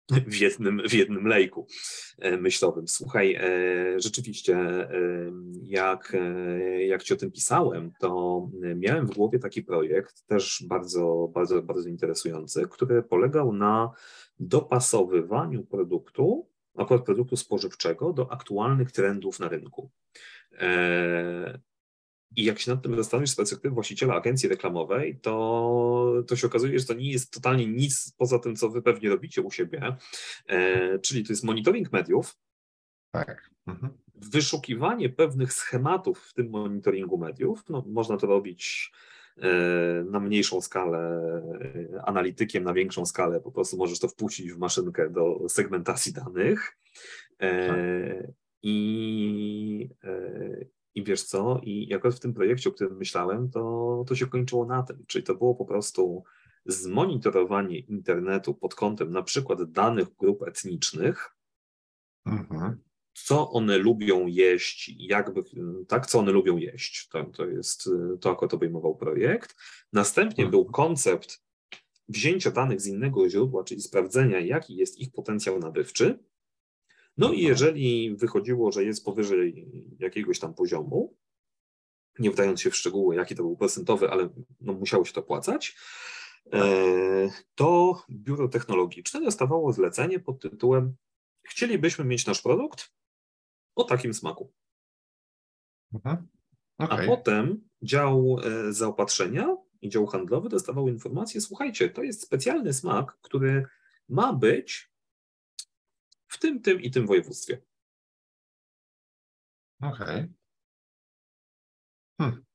w 0.27 0.35
jednym, 0.35 0.81
w 0.89 0.93
jednym 0.93 1.27
lejku 1.27 1.67
e, 2.19 2.37
myślowym. 2.37 2.87
Słuchaj, 2.87 3.39
rzeczywiście, 3.97 4.57
jak, 5.63 6.17
jak 6.87 7.03
Ci 7.03 7.13
o 7.13 7.17
tym 7.17 7.31
pisałem, 7.31 7.91
to 7.99 8.41
miałem 8.75 9.07
w 9.07 9.15
głowie 9.15 9.39
taki 9.39 9.63
projekt, 9.63 10.27
też 10.27 10.65
bardzo, 10.67 11.31
bardzo, 11.33 11.61
bardzo 11.61 11.89
interesujący, 11.89 12.67
który 12.71 13.03
polegał 13.03 13.53
na 13.53 13.91
dopasowywaniu 14.39 15.63
produktu, 15.63 16.49
akurat 16.77 17.05
produktu 17.05 17.37
spożywczego, 17.37 18.13
do 18.13 18.31
aktualnych 18.31 18.91
trendów 18.91 19.39
na 19.39 19.49
rynku. 19.49 19.91
E, 22.31 22.41
I 22.41 22.43
jak 22.43 22.59
się 22.59 22.71
nad 22.71 22.83
tym 22.83 22.95
zastanowisz 22.95 23.29
z 23.29 23.35
perspektywy 23.35 23.73
właściciela 23.73 24.15
agencji 24.15 24.49
reklamowej, 24.49 25.19
to, 25.21 26.23
to 26.27 26.35
się 26.35 26.47
okazuje, 26.47 26.79
że 26.79 26.85
to 26.85 26.93
nie 26.93 27.11
jest 27.11 27.33
totalnie 27.33 27.67
nic 27.67 28.13
poza 28.17 28.39
tym, 28.39 28.55
co 28.55 28.69
wy 28.69 28.81
pewnie 28.81 29.09
robicie 29.09 29.41
u 29.41 29.51
siebie. 29.51 29.95
E, 30.47 30.99
czyli 30.99 31.23
to 31.23 31.33
jest 31.33 31.43
monitoring 31.43 31.91
mediów. 31.91 32.37
Tak. 33.11 33.49
Mhm. 33.67 33.93
Wyszukiwanie 34.15 35.09
pewnych 35.09 35.53
schematów 35.53 36.19
w 36.19 36.33
tym 36.33 36.49
monitoringu 36.49 37.17
mediów. 37.17 37.63
No, 37.69 37.83
można 37.87 38.17
to 38.17 38.27
robić 38.27 38.91
e, 39.37 39.49
na 40.03 40.19
mniejszą 40.19 40.61
skalę 40.61 41.21
analitykiem, 42.03 42.63
na 42.63 42.73
większą 42.73 43.05
skalę 43.05 43.41
po 43.41 43.51
prostu 43.51 43.77
możesz 43.77 43.99
to 43.99 44.07
wpuścić 44.07 44.51
w 44.51 44.57
maszynkę 44.57 45.09
do 45.09 45.49
segmentacji 45.49 46.13
danych. 46.13 46.77
Tak. 47.37 47.77
I, 48.63 49.89
e, 50.03 50.65
I 50.95 51.03
wiesz 51.03 51.23
co, 51.23 51.59
i 51.63 51.87
jakoś 51.87 52.15
w 52.15 52.19
tym 52.19 52.33
projekcie, 52.33 52.69
o 52.69 52.73
którym 52.73 52.97
myślałem, 52.97 53.49
to, 53.49 54.03
to 54.07 54.15
się 54.15 54.27
kończyło 54.27 54.65
na 54.65 54.83
tym, 54.83 55.03
czyli 55.07 55.23
to 55.23 55.35
było 55.35 55.55
po 55.55 55.65
prostu 55.65 56.23
zmonitorowanie 56.65 57.79
internetu 57.79 58.53
pod 58.53 58.75
kątem 58.75 59.11
na 59.11 59.23
przykład 59.23 59.71
danych 59.71 60.15
grup 60.15 60.43
etnicznych, 60.43 61.35
mhm. 62.25 62.81
co 63.13 63.51
one 63.51 63.77
lubią 63.77 64.27
jeść, 64.27 64.95
jakby, 64.99 65.43
tak, 65.87 66.05
co 66.05 66.19
one 66.19 66.31
lubią 66.31 66.57
jeść. 66.57 67.07
To, 67.07 67.23
to 67.23 67.45
jest, 67.45 67.89
to 68.21 68.31
akurat 68.31 68.53
obejmował 68.53 68.95
projekt. 68.95 69.55
Następnie 69.93 70.43
mhm. 70.43 70.51
był 70.51 70.65
koncept 70.65 71.43
wzięcia 72.07 72.51
danych 72.51 72.81
z 72.81 72.87
innego 72.87 73.29
źródła, 73.29 73.63
czyli 73.63 73.81
sprawdzenia, 73.81 74.39
jaki 74.39 74.75
jest 74.75 74.99
ich 74.99 75.11
potencjał 75.11 75.59
nabywczy. 75.59 76.19
No 77.17 77.33
i 77.33 77.41
jeżeli 77.41 78.15
wychodziło, 78.15 78.71
że 78.71 78.83
jest 78.83 79.05
powyżej 79.05 79.71
jakiegoś 79.99 80.39
tam 80.39 80.53
poziomu, 80.53 81.17
nie 82.19 82.31
wdając 82.31 82.61
się 82.61 82.69
w 82.69 82.75
szczegóły, 82.75 83.15
jaki 83.15 83.35
to 83.35 83.43
był 83.43 83.57
procentowy, 83.57 84.09
ale 84.09 84.29
no, 84.61 84.73
musiało 84.73 85.05
się 85.05 85.13
to 85.13 85.23
płacać, 85.23 85.77
e, 86.53 87.29
to 87.55 88.01
biuro 88.09 88.47
technologiczne 88.47 89.21
dostawało 89.21 89.73
zlecenie 89.73 90.19
pod 90.19 90.41
tytułem 90.41 90.95
Chcielibyśmy 91.45 92.05
mieć 92.05 92.25
nasz 92.25 92.41
produkt 92.41 92.91
o 93.75 93.83
takim 93.83 94.13
smaku. 94.13 94.53
Mhm. 95.93 96.27
Okay. 96.77 97.03
A 97.03 97.07
potem 97.07 97.69
dział 97.81 98.37
e, 98.43 98.73
zaopatrzenia 98.73 99.57
i 99.81 99.89
dział 99.89 100.05
handlowy 100.05 100.49
dostawał 100.49 100.87
informację, 100.87 101.41
słuchajcie, 101.41 101.89
to 101.89 102.03
jest 102.03 102.21
specjalny 102.21 102.73
smak, 102.73 103.17
który 103.21 103.65
ma 104.09 104.33
być 104.33 104.91
w 106.27 106.39
tym, 106.39 106.61
tym 106.61 106.81
i 106.81 106.91
tym 106.91 107.07
województwie. 107.07 107.61
Okej. 109.81 110.07
Okay. 110.07 110.29
Hmm. 112.17 112.45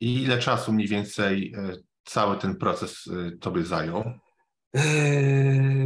I 0.00 0.22
ile 0.22 0.38
czasu 0.38 0.72
mniej 0.72 0.88
więcej 0.88 1.54
e, 1.56 1.76
cały 2.04 2.36
ten 2.36 2.56
proces 2.56 3.08
e, 3.08 3.36
tobie 3.36 3.64
zajął? 3.64 4.04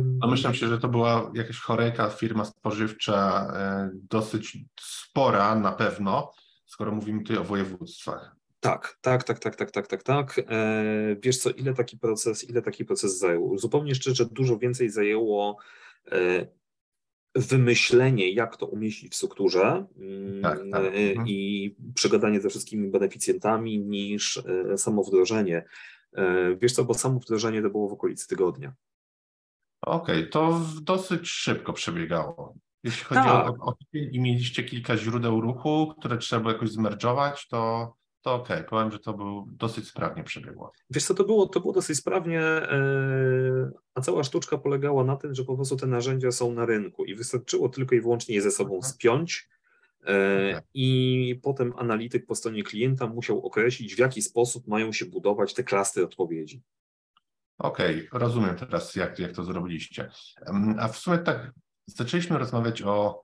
Domyślam 0.01 0.55
się, 0.55 0.69
że 0.69 0.79
to 0.79 0.89
była 0.89 1.33
jakaś 1.35 1.59
choreka, 1.59 2.11
firma 2.11 2.45
spożywcza 2.45 3.47
e, 3.55 3.91
dosyć 3.95 4.59
spora 4.81 5.55
na 5.55 5.73
pewno, 5.73 6.33
skoro 6.67 6.93
mówimy 6.93 7.23
tutaj 7.23 7.37
o 7.37 7.45
województwach. 7.45 8.37
Tak, 8.61 8.99
tak, 9.01 9.25
tak, 9.25 9.39
tak, 9.39 9.57
tak, 9.57 9.71
tak, 9.71 9.87
tak, 9.87 10.03
tak. 10.03 10.41
wiesz 11.23 11.39
co, 11.39 11.51
ile 11.51 11.75
taki 11.75 11.99
proces, 11.99 12.51
ile 12.51 12.63
taki 12.63 12.85
proces 12.85 13.19
zajął? 13.19 13.59
Zupełnie 13.59 13.95
szczerze, 13.95 14.27
dużo 14.27 14.59
więcej 14.59 14.91
zajęło 14.91 15.59
wymyślenie, 17.39 18.33
jak 18.33 18.57
to 18.57 18.67
umieścić 18.67 19.13
w 19.13 19.17
strukturze 19.17 19.87
mm, 19.99 20.43
tak, 20.43 20.59
tak. 20.73 20.83
E, 20.83 20.87
mhm. 20.87 21.29
i 21.29 21.75
przegadanie 21.95 22.41
ze 22.41 22.49
wszystkimi 22.49 22.91
beneficjentami 22.91 23.79
niż 23.79 24.37
e, 24.37 24.79
samo 24.79 25.03
wdrożenie. 25.03 25.65
E, 26.17 26.57
wiesz 26.57 26.73
co, 26.73 26.85
bo 26.85 26.95
samo 26.95 27.21
wdrożenie 27.21 27.63
to 27.63 27.71
było 27.71 27.89
w 27.89 27.93
okolicy 27.93 28.29
tygodnia. 28.29 28.73
Okej, 29.83 30.19
okay, 30.19 30.31
to 30.31 30.61
dosyć 30.83 31.29
szybko 31.29 31.73
przebiegało. 31.73 32.55
Jeśli 32.85 33.05
chodzi 33.05 33.21
tak. 33.21 33.61
o, 33.61 33.67
o 33.67 33.75
i 33.93 34.21
mieliście 34.21 34.65
kilka 34.65 34.97
źródeł 34.97 35.41
ruchu, 35.41 35.95
które 35.99 36.19
trzeba 36.19 36.53
jakoś 36.53 36.71
zmerdżować, 36.71 37.49
to 37.49 37.93
to 38.23 38.35
okej, 38.35 38.57
okay. 38.57 38.69
powiem, 38.69 38.91
że 38.91 38.99
to 38.99 39.13
był 39.13 39.47
dosyć 39.51 39.89
sprawnie 39.89 40.25
przebiegło. 40.25 40.73
Wiesz 40.91 41.05
co, 41.05 41.15
to 41.15 41.25
było, 41.25 41.47
to 41.47 41.61
było 41.61 41.73
dosyć 41.73 41.99
sprawnie, 41.99 42.41
e, 42.41 43.71
a 43.95 44.01
cała 44.01 44.25
sztuczka 44.25 44.59
polegała 44.59 45.05
na 45.05 45.17
tym, 45.17 45.35
że 45.35 45.45
po 45.45 45.57
prostu 45.57 45.77
te 45.77 45.87
narzędzia 45.87 46.31
są 46.33 46.53
na 46.53 46.67
rynku 46.67 47.05
i 47.05 47.15
wystarczyło 47.15 47.69
tylko 47.69 47.95
i 47.95 48.01
wyłącznie 48.01 48.35
je 48.35 48.43
ze 48.43 48.51
sobą 48.51 48.75
mhm. 48.75 48.93
spiąć 48.93 49.49
e, 50.03 50.49
okay. 50.51 50.63
i 50.75 51.41
potem 51.43 51.73
analityk 51.77 52.27
po 52.27 52.35
stronie 52.35 52.63
klienta 52.63 53.07
musiał 53.07 53.47
określić, 53.47 53.95
w 53.95 53.99
jaki 53.99 54.23
sposób 54.23 54.67
mają 54.67 54.93
się 54.93 55.07
budować 55.07 55.55
te 55.55 55.65
klasy 55.65 56.05
odpowiedzi. 56.05 56.63
Okej, 57.59 58.09
okay, 58.09 58.21
rozumiem 58.21 58.57
teraz, 58.57 58.95
jak, 58.95 59.19
jak 59.19 59.33
to 59.33 59.45
zrobiliście. 59.45 60.11
A 60.79 60.89
w 60.89 60.97
sumie 60.97 61.19
tak, 61.19 61.53
zaczęliśmy 61.87 62.39
rozmawiać 62.39 62.83
o, 62.83 63.23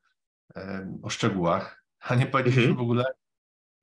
o 1.03 1.11
szczegółach, 1.11 1.85
a 2.01 2.15
nie 2.15 2.27
powiedzieliśmy 2.27 2.71
mhm. 2.71 2.79
w 2.79 2.83
ogóle, 2.83 3.05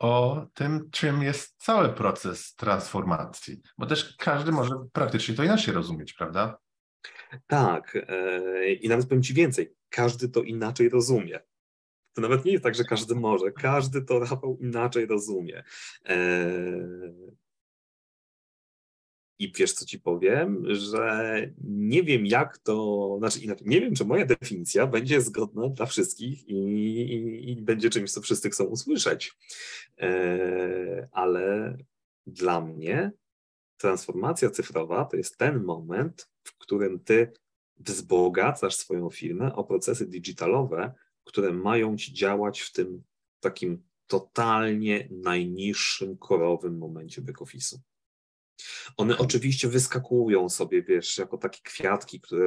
o 0.02 0.48
tym, 0.54 0.90
czym 0.92 1.24
jest 1.24 1.56
cały 1.58 1.90
proces 1.90 2.56
transformacji, 2.56 3.62
bo 3.78 3.86
też 3.86 4.16
każdy 4.18 4.52
może 4.52 4.76
praktycznie 4.94 5.36
to 5.36 5.44
inaczej 5.44 5.74
rozumieć, 5.74 6.14
prawda? 6.14 6.58
Tak, 7.48 7.98
e, 8.08 8.74
i 8.74 8.90
nawet 8.90 9.08
powiem 9.08 9.24
Ci 9.24 9.34
więcej, 9.34 9.74
każdy 9.90 10.30
to 10.30 10.42
inaczej 10.42 10.90
rozumie. 10.90 11.40
To 12.14 12.22
nawet 12.22 12.46
nie 12.46 12.52
jest 12.52 12.64
tak, 12.64 12.76
że 12.76 12.84
każdy 12.84 13.16
może, 13.16 13.52
każdy 13.52 14.02
to 14.02 14.20
Rafał 14.20 14.58
inaczej 14.62 15.06
rozumie. 15.06 15.64
I 19.42 19.52
wiesz, 19.52 19.74
co 19.74 19.86
ci 19.86 20.00
powiem, 20.00 20.76
że 20.76 21.36
nie 21.64 22.04
wiem, 22.04 22.26
jak 22.26 22.58
to, 22.58 23.16
znaczy 23.18 23.40
inaczej, 23.40 23.68
nie 23.68 23.82
wiem, 23.82 23.96
czy 23.96 24.06
moja 24.06 24.26
definicja 24.26 24.88
będzie 24.88 25.22
zgodna 25.22 25.70
dla 25.70 25.86
wszystkich 25.86 26.50
i, 26.50 26.56
i, 26.56 27.52
i 27.52 27.62
będzie 27.62 27.90
czymś, 27.90 28.12
co 28.12 28.22
wszyscy 28.22 28.50
chcą 28.50 28.64
usłyszeć. 28.64 29.38
E, 30.02 31.08
ale 31.12 31.78
dla 32.28 32.62
mnie 32.62 33.12
transformacja 33.78 34.50
cyfrowa 34.50 35.06
to 35.06 35.18
jest 35.18 35.38
ten 35.38 35.64
moment, 35.64 36.30
w 36.44 36.58
którym 36.58 37.00
ty 37.00 37.32
wzbogacasz 37.78 38.76
swoją 38.76 39.10
firmę 39.10 39.56
o 39.56 39.64
procesy 39.64 40.08
digitalowe, 40.08 40.94
które 41.24 41.54
mają 41.54 41.98
ci 41.98 42.14
działać 42.14 42.62
w 42.62 42.72
tym 42.72 43.04
takim 43.40 43.84
totalnie 44.08 45.08
najniższym 45.12 46.18
korowym 46.18 46.78
momencie 46.78 47.22
back-office'u. 47.22 47.78
One 48.98 49.18
oczywiście 49.18 49.68
wyskakują 49.68 50.50
sobie, 50.50 50.84
wiesz, 50.84 51.18
jako 51.18 51.38
takie 51.38 51.60
kwiatki, 51.64 52.22
które 52.22 52.46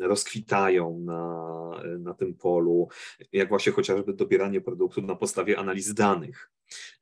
rozkwitają 0.00 0.98
na, 0.98 1.70
na 1.98 2.14
tym 2.14 2.34
polu, 2.34 2.88
jak 3.32 3.48
właśnie 3.48 3.72
chociażby 3.72 4.12
dobieranie 4.14 4.60
produktu 4.60 5.02
na 5.02 5.14
podstawie 5.14 5.58
analiz 5.58 5.94
danych. 5.94 6.50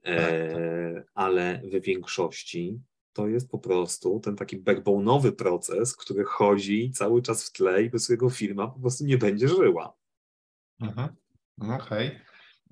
E, 0.02 0.16
tak, 0.16 0.52
tak. 0.52 0.62
Ale 1.14 1.62
w 1.64 1.84
większości 1.84 2.80
to 3.12 3.28
jest 3.28 3.50
po 3.50 3.58
prostu 3.58 4.20
ten 4.20 4.36
taki 4.36 4.62
backbone'owy 4.62 5.32
proces, 5.32 5.96
który 5.96 6.24
chodzi 6.24 6.90
cały 6.90 7.22
czas 7.22 7.48
w 7.48 7.52
tle 7.52 7.82
i 7.82 7.90
bez 7.90 8.04
którego 8.04 8.30
firma 8.30 8.68
po 8.68 8.80
prostu 8.80 9.04
nie 9.04 9.18
będzie 9.18 9.48
żyła. 9.48 9.96
Mhm. 10.80 11.08
Okej. 11.60 12.06
Okay. 12.06 12.20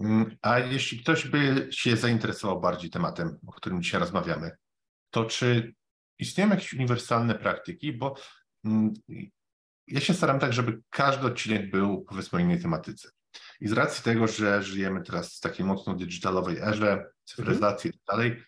Mm, 0.00 0.36
a 0.42 0.58
jeśli 0.58 0.98
ktoś 0.98 1.28
by 1.28 1.68
się 1.70 1.96
zainteresował 1.96 2.60
bardziej 2.60 2.90
tematem, 2.90 3.38
o 3.46 3.52
którym 3.52 3.82
dzisiaj 3.82 4.00
rozmawiamy, 4.00 4.50
to 5.14 5.24
czy 5.24 5.74
istnieją 6.18 6.50
jakieś 6.50 6.72
uniwersalne 6.72 7.34
praktyki, 7.34 7.92
bo 7.92 8.14
mm, 8.64 8.92
ja 9.86 10.00
się 10.00 10.14
staram 10.14 10.38
tak, 10.38 10.52
żeby 10.52 10.80
każdy 10.90 11.26
odcinek 11.26 11.70
był 11.70 12.04
powiedzmy 12.04 12.36
o 12.36 12.42
innej 12.42 12.60
tematyce. 12.60 13.10
I 13.60 13.68
z 13.68 13.72
racji 13.72 14.04
tego, 14.04 14.28
że 14.28 14.62
żyjemy 14.62 15.02
teraz 15.02 15.36
w 15.36 15.40
takiej 15.40 15.66
mocno 15.66 15.94
digitalowej 15.94 16.58
erze, 16.58 17.06
cyfryzacji 17.24 17.90
i 17.90 17.92
tak 17.92 18.02
dalej, 18.08 18.42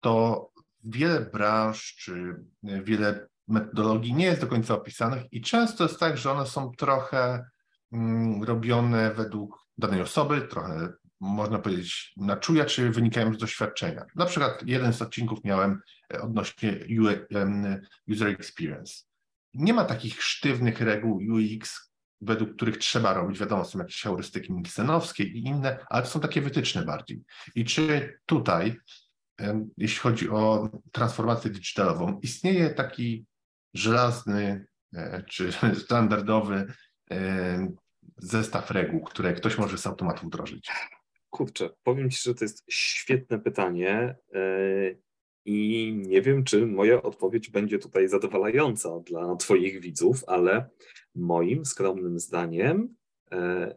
to 0.00 0.50
wiele 0.84 1.20
branż 1.20 1.96
czy 1.96 2.44
wiele 2.62 3.28
metodologii 3.48 4.14
nie 4.14 4.24
jest 4.24 4.40
do 4.40 4.46
końca 4.46 4.74
opisanych 4.74 5.22
i 5.32 5.40
często 5.40 5.84
jest 5.84 6.00
tak, 6.00 6.18
że 6.18 6.32
one 6.32 6.46
są 6.46 6.72
trochę 6.76 7.44
mm, 7.92 8.42
robione 8.42 9.14
według 9.14 9.66
danej 9.78 10.00
osoby, 10.00 10.42
trochę 10.42 10.92
można 11.20 11.58
powiedzieć, 11.58 12.12
na 12.16 12.36
czuja, 12.36 12.64
czy 12.64 12.90
wynikają 12.90 13.34
z 13.34 13.38
doświadczenia. 13.38 14.04
Na 14.14 14.26
przykład 14.26 14.62
jeden 14.66 14.92
z 14.92 15.02
odcinków 15.02 15.44
miałem 15.44 15.80
e, 16.14 16.20
odnośnie 16.20 16.78
user 18.08 18.28
experience. 18.28 18.94
Nie 19.54 19.74
ma 19.74 19.84
takich 19.84 20.22
sztywnych 20.22 20.80
reguł 20.80 21.16
UX, 21.16 21.92
według 22.20 22.56
których 22.56 22.78
trzeba 22.78 23.14
robić. 23.14 23.38
Wiadomo, 23.38 23.64
są 23.64 23.78
jakieś 23.78 24.02
heurystyki 24.02 24.52
miksenowskie 24.52 25.24
i 25.24 25.44
inne, 25.44 25.78
ale 25.88 26.02
to 26.02 26.08
są 26.08 26.20
takie 26.20 26.40
wytyczne 26.40 26.84
bardziej. 26.84 27.22
I 27.54 27.64
czy 27.64 28.14
tutaj, 28.26 28.76
jeśli 29.76 29.98
chodzi 29.98 30.30
o 30.30 30.70
transformację 30.92 31.50
digitalową, 31.50 32.20
istnieje 32.22 32.70
taki 32.70 33.26
żelazny 33.74 34.66
e, 34.94 35.22
czy 35.22 35.52
standardowy 35.84 36.72
zestaw 38.16 38.70
reguł, 38.70 39.00
które 39.00 39.32
ktoś 39.32 39.58
może 39.58 39.78
z 39.78 39.86
automatu 39.86 40.26
wdrożyć? 40.26 40.70
Kurczę, 41.30 41.70
powiem 41.82 42.10
Ci, 42.10 42.22
że 42.22 42.34
to 42.34 42.44
jest 42.44 42.64
świetne 42.68 43.38
pytanie 43.38 44.16
e, 44.34 44.94
i 45.44 45.92
nie 46.06 46.22
wiem, 46.22 46.44
czy 46.44 46.66
moja 46.66 47.02
odpowiedź 47.02 47.50
będzie 47.50 47.78
tutaj 47.78 48.08
zadowalająca 48.08 49.00
dla 49.00 49.36
Twoich 49.36 49.80
widzów, 49.80 50.24
ale 50.26 50.70
moim 51.14 51.64
skromnym 51.64 52.18
zdaniem 52.18 52.94
e, 53.32 53.74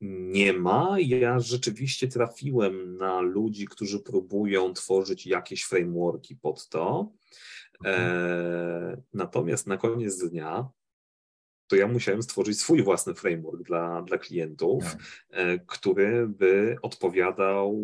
nie 0.00 0.52
ma. 0.52 0.96
Ja 1.00 1.40
rzeczywiście 1.40 2.08
trafiłem 2.08 2.96
na 2.96 3.20
ludzi, 3.20 3.66
którzy 3.66 4.00
próbują 4.00 4.72
tworzyć 4.72 5.26
jakieś 5.26 5.62
frameworki 5.62 6.36
pod 6.36 6.68
to. 6.68 7.12
E, 7.84 7.88
mhm. 7.88 9.02
Natomiast 9.14 9.66
na 9.66 9.76
koniec 9.76 10.28
dnia 10.28 10.68
to 11.66 11.76
ja 11.76 11.88
musiałem 11.88 12.22
stworzyć 12.22 12.60
swój 12.60 12.82
własny 12.82 13.14
framework 13.14 13.62
dla, 13.62 14.02
dla 14.02 14.18
klientów, 14.18 14.84
tak. 14.84 15.00
E, 15.30 15.58
który 15.58 16.28
by 16.28 16.76
odpowiadał 16.82 17.74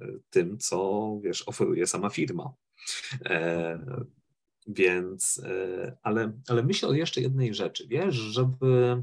e, 0.00 0.06
tym, 0.30 0.58
co 0.58 1.18
wiesz, 1.22 1.48
oferuje 1.48 1.86
sama 1.86 2.10
firma. 2.10 2.54
E, 3.24 3.78
więc, 4.66 5.42
e, 5.44 5.96
ale, 6.02 6.32
ale 6.48 6.62
myślę 6.62 6.88
o 6.88 6.92
jeszcze 6.94 7.20
jednej 7.20 7.54
rzeczy, 7.54 7.86
wiesz, 7.88 8.14
żeby 8.14 9.02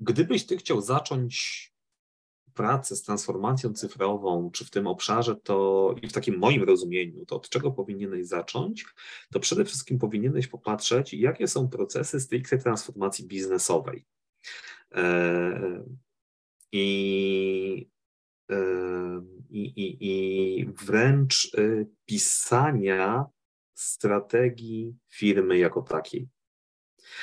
gdybyś 0.00 0.46
ty 0.46 0.56
chciał 0.56 0.80
zacząć 0.80 1.69
pracę 2.54 2.96
z 2.96 3.02
transformacją 3.02 3.72
cyfrową, 3.72 4.50
czy 4.50 4.64
w 4.64 4.70
tym 4.70 4.86
obszarze, 4.86 5.36
to 5.36 5.94
i 6.02 6.08
w 6.08 6.12
takim 6.12 6.38
moim 6.38 6.62
rozumieniu, 6.62 7.26
to 7.26 7.36
od 7.36 7.48
czego 7.48 7.70
powinieneś 7.70 8.26
zacząć, 8.26 8.84
to 9.32 9.40
przede 9.40 9.64
wszystkim 9.64 9.98
powinieneś 9.98 10.46
popatrzeć, 10.46 11.14
jakie 11.14 11.48
są 11.48 11.68
procesy 11.68 12.20
stricte 12.20 12.58
transformacji 12.58 13.26
biznesowej. 13.26 14.06
E, 14.94 15.84
I, 16.72 17.88
e, 18.50 18.56
i, 19.50 19.60
i, 19.60 20.06
i 20.60 20.66
wręcz 20.66 21.54
e, 21.58 21.84
pisania 22.04 23.24
strategii 23.74 24.94
firmy 25.08 25.58
jako 25.58 25.82
takiej. 25.82 26.28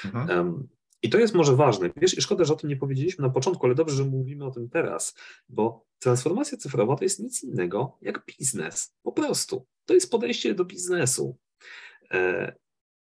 Mhm. 0.05 0.67
I 1.03 1.09
to 1.09 1.17
jest 1.17 1.33
może 1.33 1.55
ważne. 1.55 1.89
Wiesz, 1.95 2.17
i 2.17 2.21
szkoda, 2.21 2.45
że 2.45 2.53
o 2.53 2.55
tym 2.55 2.69
nie 2.69 2.77
powiedzieliśmy 2.77 3.21
na 3.21 3.29
początku, 3.29 3.65
ale 3.65 3.75
dobrze, 3.75 3.95
że 3.95 4.03
mówimy 4.03 4.45
o 4.45 4.51
tym 4.51 4.69
teraz, 4.69 5.15
bo 5.49 5.85
transformacja 5.99 6.57
cyfrowa 6.57 6.95
to 6.95 7.03
jest 7.03 7.19
nic 7.19 7.43
innego 7.43 7.97
jak 8.01 8.25
biznes. 8.25 8.95
Po 9.03 9.11
prostu. 9.11 9.65
To 9.85 9.93
jest 9.93 10.11
podejście 10.11 10.53
do 10.53 10.65
biznesu. 10.65 11.37
E, 12.11 12.55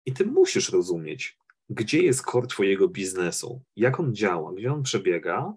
I 0.06 0.13
ty 0.13 0.26
musisz 0.26 0.69
rozumieć, 0.69 1.38
gdzie 1.69 2.04
jest 2.04 2.26
core 2.26 2.47
twojego 2.47 2.88
biznesu, 2.88 3.62
jak 3.76 4.00
on 4.00 4.15
działa, 4.15 4.54
gdzie 4.54 4.73
on 4.73 4.84
przebiega, 4.84 5.54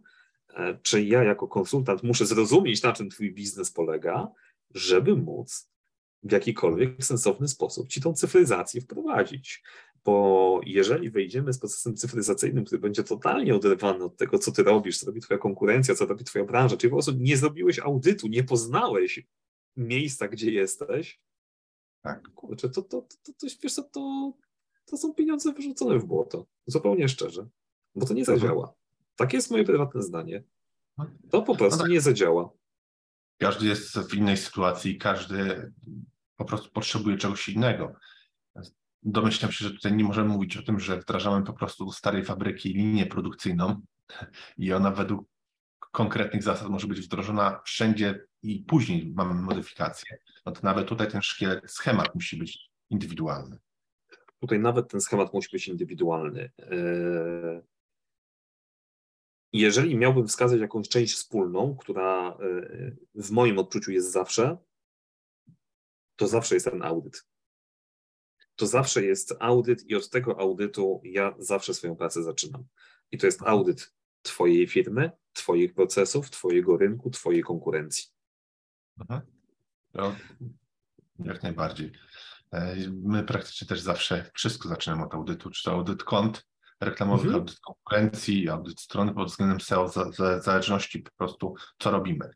e, 0.54 0.78
czy 0.82 1.04
ja 1.04 1.24
jako 1.24 1.48
konsultant 1.48 2.02
muszę 2.02 2.26
zrozumieć, 2.26 2.82
na 2.82 2.92
czym 2.92 3.10
twój 3.10 3.34
biznes 3.34 3.70
polega, 3.70 4.28
żeby 4.74 5.16
móc 5.16 5.70
w 6.22 6.32
jakikolwiek 6.32 7.04
sensowny 7.04 7.48
sposób 7.48 7.88
ci 7.88 8.00
tą 8.00 8.14
cyfryzację 8.14 8.80
wprowadzić 8.80 9.62
bo 10.04 10.60
jeżeli 10.66 11.10
wejdziemy 11.10 11.52
z 11.52 11.58
procesem 11.58 11.96
cyfryzacyjnym, 11.96 12.64
który 12.64 12.80
będzie 12.80 13.04
totalnie 13.04 13.54
oderwany 13.54 14.04
od 14.04 14.16
tego, 14.16 14.38
co 14.38 14.52
ty 14.52 14.62
robisz, 14.62 14.98
co 14.98 15.06
robi 15.06 15.20
twoja 15.20 15.38
konkurencja, 15.38 15.94
co 15.94 16.06
robi 16.06 16.24
twoja 16.24 16.44
branża, 16.44 16.76
czyli 16.76 16.90
po 16.90 16.96
prostu 16.96 17.12
nie 17.12 17.36
zrobiłeś 17.36 17.78
audytu, 17.78 18.28
nie 18.28 18.44
poznałeś 18.44 19.26
miejsca, 19.76 20.28
gdzie 20.28 20.52
jesteś, 20.52 21.20
tak. 22.02 22.28
kurczę, 22.34 22.70
to, 22.70 22.82
to, 22.82 23.02
to, 23.02 23.32
to, 23.32 23.46
wiesz 23.62 23.74
co, 23.74 23.82
to, 23.82 24.32
to 24.84 24.96
są 24.96 25.14
pieniądze 25.14 25.52
wyrzucone 25.52 25.98
w 25.98 26.04
błoto, 26.04 26.46
zupełnie 26.66 27.08
szczerze, 27.08 27.48
bo 27.94 28.06
to 28.06 28.14
nie 28.14 28.20
mhm. 28.20 28.38
zadziała. 28.38 28.74
Takie 29.16 29.36
jest 29.36 29.50
moje 29.50 29.64
prywatne 29.64 30.02
zdanie. 30.02 30.44
To 31.30 31.42
po 31.42 31.56
prostu 31.56 31.78
no 31.78 31.84
tak. 31.84 31.92
nie 31.92 32.00
zadziała. 32.00 32.50
Każdy 33.38 33.66
jest 33.66 33.98
w 33.98 34.14
innej 34.14 34.36
sytuacji, 34.36 34.98
każdy 34.98 35.72
po 36.36 36.44
prostu 36.44 36.70
potrzebuje 36.70 37.16
czegoś 37.16 37.48
innego 37.48 37.94
domyślam 39.02 39.52
się, 39.52 39.64
że 39.64 39.74
tutaj 39.74 39.92
nie 39.92 40.04
możemy 40.04 40.28
mówić 40.28 40.56
o 40.56 40.62
tym, 40.62 40.80
że 40.80 41.00
wdrażamy 41.00 41.46
po 41.46 41.52
prostu 41.52 41.92
starej 41.92 42.24
fabryki 42.24 42.68
linię 42.68 43.06
produkcyjną 43.06 43.80
i 44.58 44.72
ona 44.72 44.90
według 44.90 45.28
konkretnych 45.90 46.42
zasad 46.42 46.68
może 46.68 46.86
być 46.86 47.00
wdrożona 47.00 47.60
wszędzie 47.64 48.26
i 48.42 48.58
później 48.58 49.12
mamy 49.16 49.34
modyfikacje. 49.34 50.18
No 50.46 50.52
to 50.52 50.60
nawet 50.62 50.88
tutaj 50.88 51.10
ten 51.10 51.22
szkielet, 51.22 51.70
schemat 51.70 52.14
musi 52.14 52.36
być 52.36 52.70
indywidualny. 52.90 53.58
Tutaj 54.40 54.58
nawet 54.58 54.88
ten 54.88 55.00
schemat 55.00 55.34
musi 55.34 55.48
być 55.52 55.68
indywidualny. 55.68 56.50
Yy, 56.58 57.62
jeżeli 59.52 59.96
miałbym 59.96 60.28
wskazać 60.28 60.60
jakąś 60.60 60.88
część 60.88 61.14
wspólną, 61.14 61.76
która 61.76 62.36
yy, 62.40 62.96
w 63.14 63.30
moim 63.30 63.58
odczuciu 63.58 63.92
jest 63.92 64.12
zawsze, 64.12 64.56
to 66.16 66.28
zawsze 66.28 66.54
jest 66.54 66.70
ten 66.70 66.82
audyt 66.82 67.29
to 68.60 68.66
zawsze 68.66 69.04
jest 69.04 69.34
audyt 69.38 69.90
i 69.90 69.94
od 69.94 70.10
tego 70.10 70.40
audytu 70.40 71.00
ja 71.04 71.34
zawsze 71.38 71.74
swoją 71.74 71.96
pracę 71.96 72.22
zaczynam. 72.22 72.64
I 73.12 73.18
to 73.18 73.26
jest 73.26 73.42
audyt 73.42 73.92
Twojej 74.22 74.66
firmy, 74.68 75.10
Twoich 75.32 75.74
procesów, 75.74 76.30
Twojego 76.30 76.76
rynku, 76.76 77.10
Twojej 77.10 77.42
konkurencji. 77.42 78.04
Aha. 78.98 79.22
No, 79.94 80.16
jak 81.18 81.42
najbardziej. 81.42 81.92
E, 82.52 82.76
my 83.02 83.22
praktycznie 83.22 83.66
też 83.66 83.80
zawsze 83.80 84.30
wszystko 84.34 84.68
zaczynamy 84.68 85.04
od 85.04 85.14
audytu, 85.14 85.50
czy 85.50 85.64
to 85.64 85.72
audyt 85.72 86.04
kont 86.04 86.46
reklamowych, 86.80 87.26
mhm. 87.26 87.40
audyt 87.40 87.60
konkurencji, 87.60 88.48
audyt 88.48 88.80
strony 88.80 89.14
pod 89.14 89.28
względem 89.28 89.60
SEO, 89.60 89.88
w 89.88 90.42
zależności 90.42 90.98
po 90.98 91.10
prostu 91.16 91.54
co 91.78 91.90
robimy. 91.90 92.30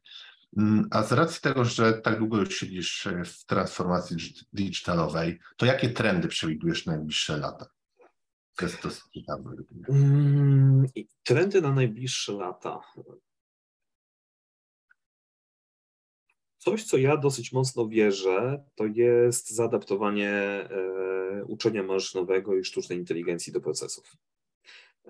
Mm, 0.56 0.88
a 0.90 1.02
z 1.02 1.12
racji 1.12 1.40
tego, 1.40 1.64
że 1.64 1.92
tak 1.92 2.18
długo 2.18 2.36
już 2.36 2.58
siedzisz 2.58 3.06
e, 3.06 3.24
w 3.24 3.44
transformacji 3.44 4.16
digitalowej, 4.52 5.38
to 5.56 5.66
jakie 5.66 5.90
trendy 5.90 6.28
przewidujesz 6.28 6.86
na 6.86 6.92
najbliższe 6.92 7.36
lata? 7.36 7.66
To 8.56 8.64
jest 8.64 8.82
dosyć 8.82 9.04
ciekawe. 9.14 9.50
Mm, 9.88 10.86
trendy 11.22 11.60
na 11.60 11.72
najbliższe 11.72 12.32
lata. 12.32 12.80
Coś, 16.58 16.84
co 16.84 16.96
ja 16.96 17.16
dosyć 17.16 17.52
mocno 17.52 17.88
wierzę, 17.88 18.64
to 18.74 18.86
jest 18.86 19.50
zaadaptowanie 19.50 20.30
e, 20.30 21.44
uczenia 21.46 21.82
maszynowego 21.82 22.56
i 22.56 22.64
sztucznej 22.64 22.98
inteligencji 22.98 23.52
do 23.52 23.60
procesów. 23.60 24.16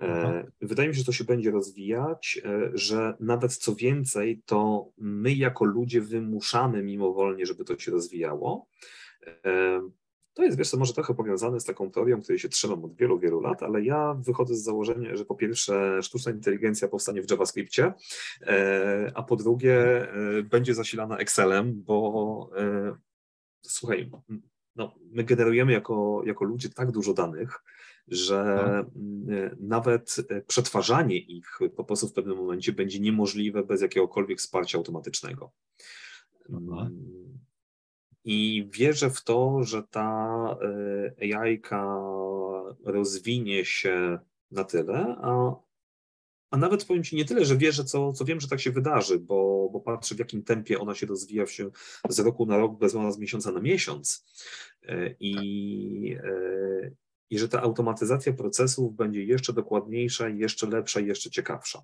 E, 0.01 0.47
wydaje 0.61 0.89
mi 0.89 0.95
się, 0.95 0.99
że 0.99 1.05
to 1.05 1.11
się 1.11 1.23
będzie 1.23 1.51
rozwijać, 1.51 2.41
e, 2.45 2.71
że 2.73 3.13
nawet 3.19 3.55
co 3.55 3.75
więcej, 3.75 4.41
to 4.45 4.89
my 4.97 5.33
jako 5.33 5.65
ludzie 5.65 6.01
wymuszamy 6.01 6.83
mimowolnie, 6.83 7.45
żeby 7.45 7.65
to 7.65 7.79
się 7.79 7.91
rozwijało. 7.91 8.67
E, 9.45 9.81
to 10.33 10.43
jest, 10.43 10.57
wiesz 10.57 10.69
co, 10.69 10.77
może 10.77 10.93
trochę 10.93 11.13
powiązane 11.13 11.59
z 11.59 11.65
taką 11.65 11.91
teorią, 11.91 12.21
której 12.21 12.39
się 12.39 12.49
trzymam 12.49 12.85
od 12.85 12.95
wielu, 12.95 13.19
wielu 13.19 13.41
lat, 13.41 13.63
ale 13.63 13.83
ja 13.83 14.13
wychodzę 14.13 14.55
z 14.55 14.63
założenia, 14.63 15.15
że 15.15 15.25
po 15.25 15.35
pierwsze 15.35 16.03
sztuczna 16.03 16.31
inteligencja 16.31 16.87
powstanie 16.87 17.21
w 17.21 17.31
JavaScriptie, 17.31 17.93
a 19.13 19.23
po 19.23 19.35
drugie 19.35 20.07
będzie 20.43 20.73
zasilana 20.73 21.17
Excelem, 21.17 21.83
bo 21.83 22.49
słuchaj, 23.61 24.11
no, 24.75 24.95
my 25.11 25.23
generujemy 25.23 25.71
jako, 25.71 26.21
jako 26.25 26.45
ludzie 26.45 26.69
tak 26.69 26.91
dużo 26.91 27.13
danych, 27.13 27.63
że 28.07 28.83
no. 28.95 29.35
nawet 29.59 30.15
e, 30.29 30.41
przetwarzanie 30.41 31.17
ich 31.17 31.59
po 31.75 31.83
prostu 31.83 32.07
w 32.07 32.13
pewnym 32.13 32.37
momencie 32.37 32.73
będzie 32.73 32.99
niemożliwe 32.99 33.63
bez 33.63 33.81
jakiegokolwiek 33.81 34.39
wsparcia 34.39 34.77
automatycznego. 34.77 35.51
Aha. 36.49 36.81
Mm, 36.81 37.39
I 38.23 38.67
wierzę 38.71 39.09
w 39.09 39.23
to, 39.23 39.63
że 39.63 39.83
ta 39.83 40.57
e, 41.21 41.37
ai 41.39 41.61
rozwinie 42.83 43.65
się 43.65 44.19
na 44.51 44.63
tyle, 44.63 45.15
a, 45.21 45.55
a 46.51 46.57
nawet 46.57 46.85
powiem 46.85 47.03
Ci 47.03 47.15
nie 47.15 47.25
tyle, 47.25 47.45
że 47.45 47.57
wierzę, 47.57 47.83
co, 47.83 48.13
co 48.13 48.25
wiem, 48.25 48.39
że 48.39 48.47
tak 48.47 48.59
się 48.59 48.71
wydarzy, 48.71 49.19
bo, 49.19 49.69
bo 49.73 49.79
patrzę 49.79 50.15
w 50.15 50.19
jakim 50.19 50.43
tempie 50.43 50.79
ona 50.79 50.95
się 50.95 51.05
rozwija 51.05 51.47
się 51.47 51.69
z 52.09 52.19
roku 52.19 52.45
na 52.45 52.57
rok, 52.57 52.79
bez 52.79 52.91
z 52.91 53.17
miesiąca 53.17 53.51
na 53.51 53.61
miesiąc. 53.61 54.25
I, 55.19 56.17
i 57.29 57.39
że 57.39 57.49
ta 57.49 57.61
automatyzacja 57.61 58.33
procesów 58.33 58.95
będzie 58.95 59.23
jeszcze 59.23 59.53
dokładniejsza, 59.53 60.29
jeszcze 60.29 60.67
lepsza 60.67 60.99
jeszcze 60.99 61.29
ciekawsza. 61.29 61.81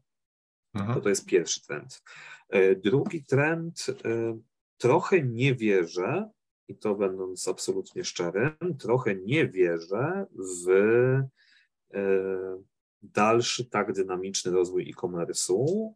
Mhm. 0.74 0.96
To, 0.96 1.02
to 1.02 1.10
jest 1.10 1.26
pierwszy 1.26 1.62
trend. 1.62 2.04
E, 2.50 2.76
drugi 2.76 3.24
trend, 3.24 3.86
e, 4.06 4.40
trochę 4.78 5.22
nie 5.22 5.56
wierzę, 5.56 6.30
i 6.68 6.78
to 6.78 6.96
będąc 6.96 7.48
absolutnie 7.48 8.04
szczerym, 8.04 8.78
trochę 8.80 9.16
nie 9.16 9.48
wierzę 9.48 10.26
w 10.66 10.70
e, 11.94 12.62
dalszy 13.02 13.66
tak 13.66 13.94
dynamiczny 13.94 14.52
rozwój 14.52 14.90
e-commerce'u, 14.90 15.90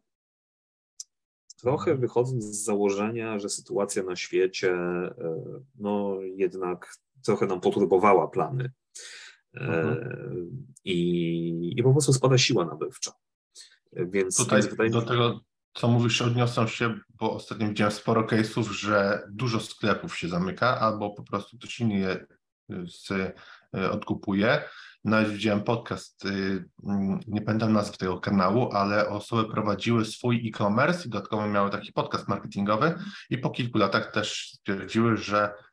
trochę 1.60 1.90
mhm. 1.90 2.00
wychodząc 2.00 2.44
z 2.44 2.64
założenia, 2.64 3.38
że 3.38 3.48
sytuacja 3.48 4.02
na 4.02 4.16
świecie 4.16 4.78
no 5.74 6.18
jednak 6.22 6.94
trochę 7.24 7.46
nam 7.46 7.60
poturbowała 7.60 8.28
plany. 8.28 8.72
Mhm. 9.56 10.66
I, 10.84 11.72
I 11.76 11.82
po 11.82 11.92
prostu 11.92 12.12
spada 12.12 12.38
siła 12.38 12.64
nabywcza. 12.64 13.12
Więc, 13.92 14.36
Tutaj 14.36 14.60
więc 14.60 14.70
wydaje 14.70 14.90
do 14.90 15.02
tego, 15.02 15.40
co 15.74 15.88
mówisz, 15.88 16.22
odniosą 16.22 16.66
się, 16.66 16.94
bo 17.14 17.32
ostatnio 17.32 17.68
widziałem 17.68 17.92
sporo 17.92 18.26
case'ów, 18.26 18.62
że 18.72 19.22
dużo 19.30 19.60
sklepów 19.60 20.18
się 20.18 20.28
zamyka, 20.28 20.80
albo 20.80 21.10
po 21.10 21.22
prostu 21.22 21.58
ktoś 21.58 21.80
inny 21.80 21.98
je 21.98 22.26
z, 22.86 23.10
y, 23.10 23.90
odkupuje. 23.90 24.62
Nawet 25.04 25.28
widziałem 25.28 25.62
podcast, 25.62 26.24
y, 26.24 26.28
mm, 26.84 27.20
nie 27.26 27.42
pamiętam 27.42 27.72
nazwy 27.72 27.96
tego 27.96 28.20
kanału, 28.20 28.72
ale 28.72 29.08
osoby 29.08 29.52
prowadziły 29.52 30.04
swój 30.04 30.48
e-commerce 30.48 31.08
i 31.08 31.10
dodatkowo 31.10 31.48
miały 31.48 31.70
taki 31.70 31.92
podcast 31.92 32.28
marketingowy 32.28 32.94
i 33.30 33.38
po 33.38 33.50
kilku 33.50 33.78
latach 33.78 34.12
też 34.12 34.52
stwierdziły, 34.52 35.16
że 35.16 35.50
E, 35.50 35.65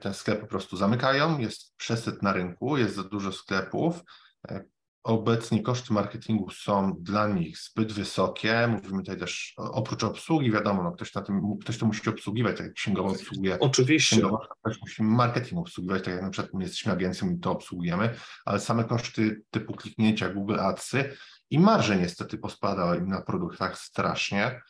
ten 0.00 0.14
sklep 0.14 0.40
po 0.40 0.46
prostu 0.46 0.76
zamykają, 0.76 1.38
jest 1.38 1.76
przesyt 1.76 2.22
na 2.22 2.32
rynku, 2.32 2.76
jest 2.76 2.94
za 2.94 3.04
dużo 3.04 3.32
sklepów. 3.32 4.02
E, 4.48 4.64
obecnie 5.04 5.62
koszty 5.62 5.92
marketingu 5.92 6.50
są 6.50 6.96
dla 7.00 7.28
nich 7.28 7.58
zbyt 7.58 7.92
wysokie. 7.92 8.68
Mówimy 8.68 9.02
tutaj 9.02 9.18
też 9.18 9.54
oprócz 9.56 10.04
obsługi, 10.04 10.52
wiadomo, 10.52 10.82
no 10.82 10.92
ktoś, 10.92 11.14
na 11.14 11.22
tym, 11.22 11.42
ktoś 11.60 11.78
to 11.78 11.86
musi 11.86 12.10
obsługiwać, 12.10 12.56
tak 12.56 12.66
jak 12.66 12.74
księgowo 12.74 13.08
obsługuje. 13.08 13.58
Oczywiście. 13.58 14.16
Księgowo, 14.16 14.46
ktoś 14.60 14.80
musi 14.80 15.02
marketing 15.02 15.60
obsługiwać, 15.60 16.04
tak 16.04 16.14
jak 16.14 16.22
na 16.22 16.30
przykład 16.30 16.54
my 16.54 16.62
jesteśmy 16.62 16.92
agencją 16.92 17.30
i 17.30 17.38
to 17.38 17.50
obsługujemy, 17.50 18.14
ale 18.44 18.60
same 18.60 18.84
koszty 18.84 19.42
typu 19.50 19.72
kliknięcia 19.72 20.28
Google 20.28 20.60
Adsy 20.60 21.16
i 21.50 21.58
marże 21.58 21.96
niestety 21.96 22.38
pospadały 22.38 22.96
im 22.96 23.08
na 23.08 23.22
produktach 23.22 23.78
strasznie. 23.78 24.60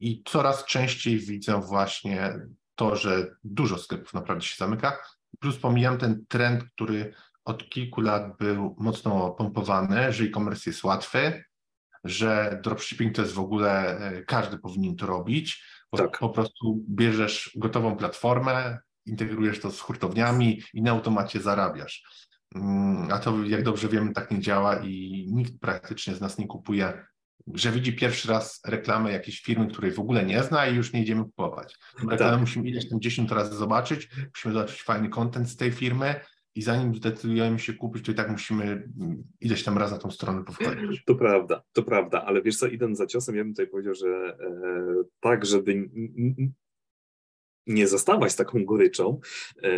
i 0.00 0.22
coraz 0.24 0.64
częściej 0.64 1.18
widzę 1.18 1.60
właśnie 1.60 2.40
to, 2.78 2.96
że 2.96 3.36
dużo 3.44 3.78
sklepów 3.78 4.14
naprawdę 4.14 4.44
się 4.44 4.56
zamyka. 4.58 4.98
Plus 5.38 5.58
pomijam 5.58 5.98
ten 5.98 6.24
trend, 6.28 6.64
który 6.64 7.14
od 7.44 7.68
kilku 7.68 8.00
lat 8.00 8.36
był 8.36 8.76
mocno 8.78 9.30
pompowany, 9.30 10.12
że 10.12 10.24
e-commerce 10.24 10.70
jest 10.70 10.84
łatwy, 10.84 11.44
że 12.04 12.60
dropshipping 12.64 13.14
to 13.14 13.22
jest 13.22 13.34
w 13.34 13.38
ogóle, 13.38 13.98
e, 13.98 14.22
każdy 14.22 14.58
powinien 14.58 14.96
to 14.96 15.06
robić, 15.06 15.64
bo 15.92 15.98
tak. 15.98 16.18
po 16.18 16.28
prostu 16.28 16.84
bierzesz 16.88 17.50
gotową 17.56 17.96
platformę, 17.96 18.78
integrujesz 19.06 19.60
to 19.60 19.70
z 19.70 19.80
hurtowniami 19.80 20.62
i 20.74 20.82
na 20.82 20.90
automacie 20.90 21.40
zarabiasz. 21.40 22.02
Mm, 22.54 23.12
a 23.12 23.18
to, 23.18 23.44
jak 23.44 23.62
dobrze 23.62 23.88
wiemy, 23.88 24.12
tak 24.12 24.30
nie 24.30 24.40
działa 24.40 24.76
i 24.76 25.26
nikt 25.32 25.60
praktycznie 25.60 26.14
z 26.14 26.20
nas 26.20 26.38
nie 26.38 26.46
kupuje, 26.46 27.06
że 27.54 27.72
widzi 27.72 27.92
pierwszy 27.92 28.28
raz 28.28 28.60
reklamę 28.66 29.12
jakiejś 29.12 29.40
firmy, 29.40 29.66
której 29.66 29.92
w 29.92 30.00
ogóle 30.00 30.26
nie 30.26 30.42
zna 30.42 30.66
i 30.66 30.76
już 30.76 30.92
nie 30.92 31.02
idziemy 31.02 31.24
kupować. 31.24 31.76
Reklamę 31.94 32.32
tak. 32.32 32.40
musimy 32.40 32.68
ileś 32.68 32.88
tam 32.88 33.00
10 33.00 33.30
razy 33.30 33.56
zobaczyć, 33.56 34.08
musimy 34.34 34.54
zobaczyć 34.54 34.82
fajny 34.82 35.08
content 35.08 35.48
z 35.48 35.56
tej 35.56 35.72
firmy, 35.72 36.14
i 36.58 36.62
zanim 36.62 36.94
zdecydujemy 36.94 37.58
się 37.58 37.74
kupić, 37.74 38.04
to 38.04 38.12
i 38.12 38.14
tak 38.14 38.30
musimy 38.30 38.88
ileś 39.40 39.64
tam 39.64 39.78
raz 39.78 39.90
na 39.90 39.98
tą 39.98 40.10
stronę 40.10 40.44
powchodzić. 40.44 41.04
To 41.04 41.14
prawda, 41.14 41.62
to 41.72 41.82
prawda, 41.82 42.24
ale 42.24 42.42
wiesz 42.42 42.56
co, 42.56 42.66
idąc 42.66 42.98
za 42.98 43.06
ciosem, 43.06 43.36
ja 43.36 43.44
bym 43.44 43.52
tutaj 43.52 43.66
powiedział, 43.66 43.94
że 43.94 44.08
e, 44.08 45.04
tak, 45.20 45.46
żeby 45.46 45.90
nie 47.66 47.88
zostawać 47.88 48.36
taką 48.36 48.64
goryczą, 48.64 49.20
e, 49.62 49.70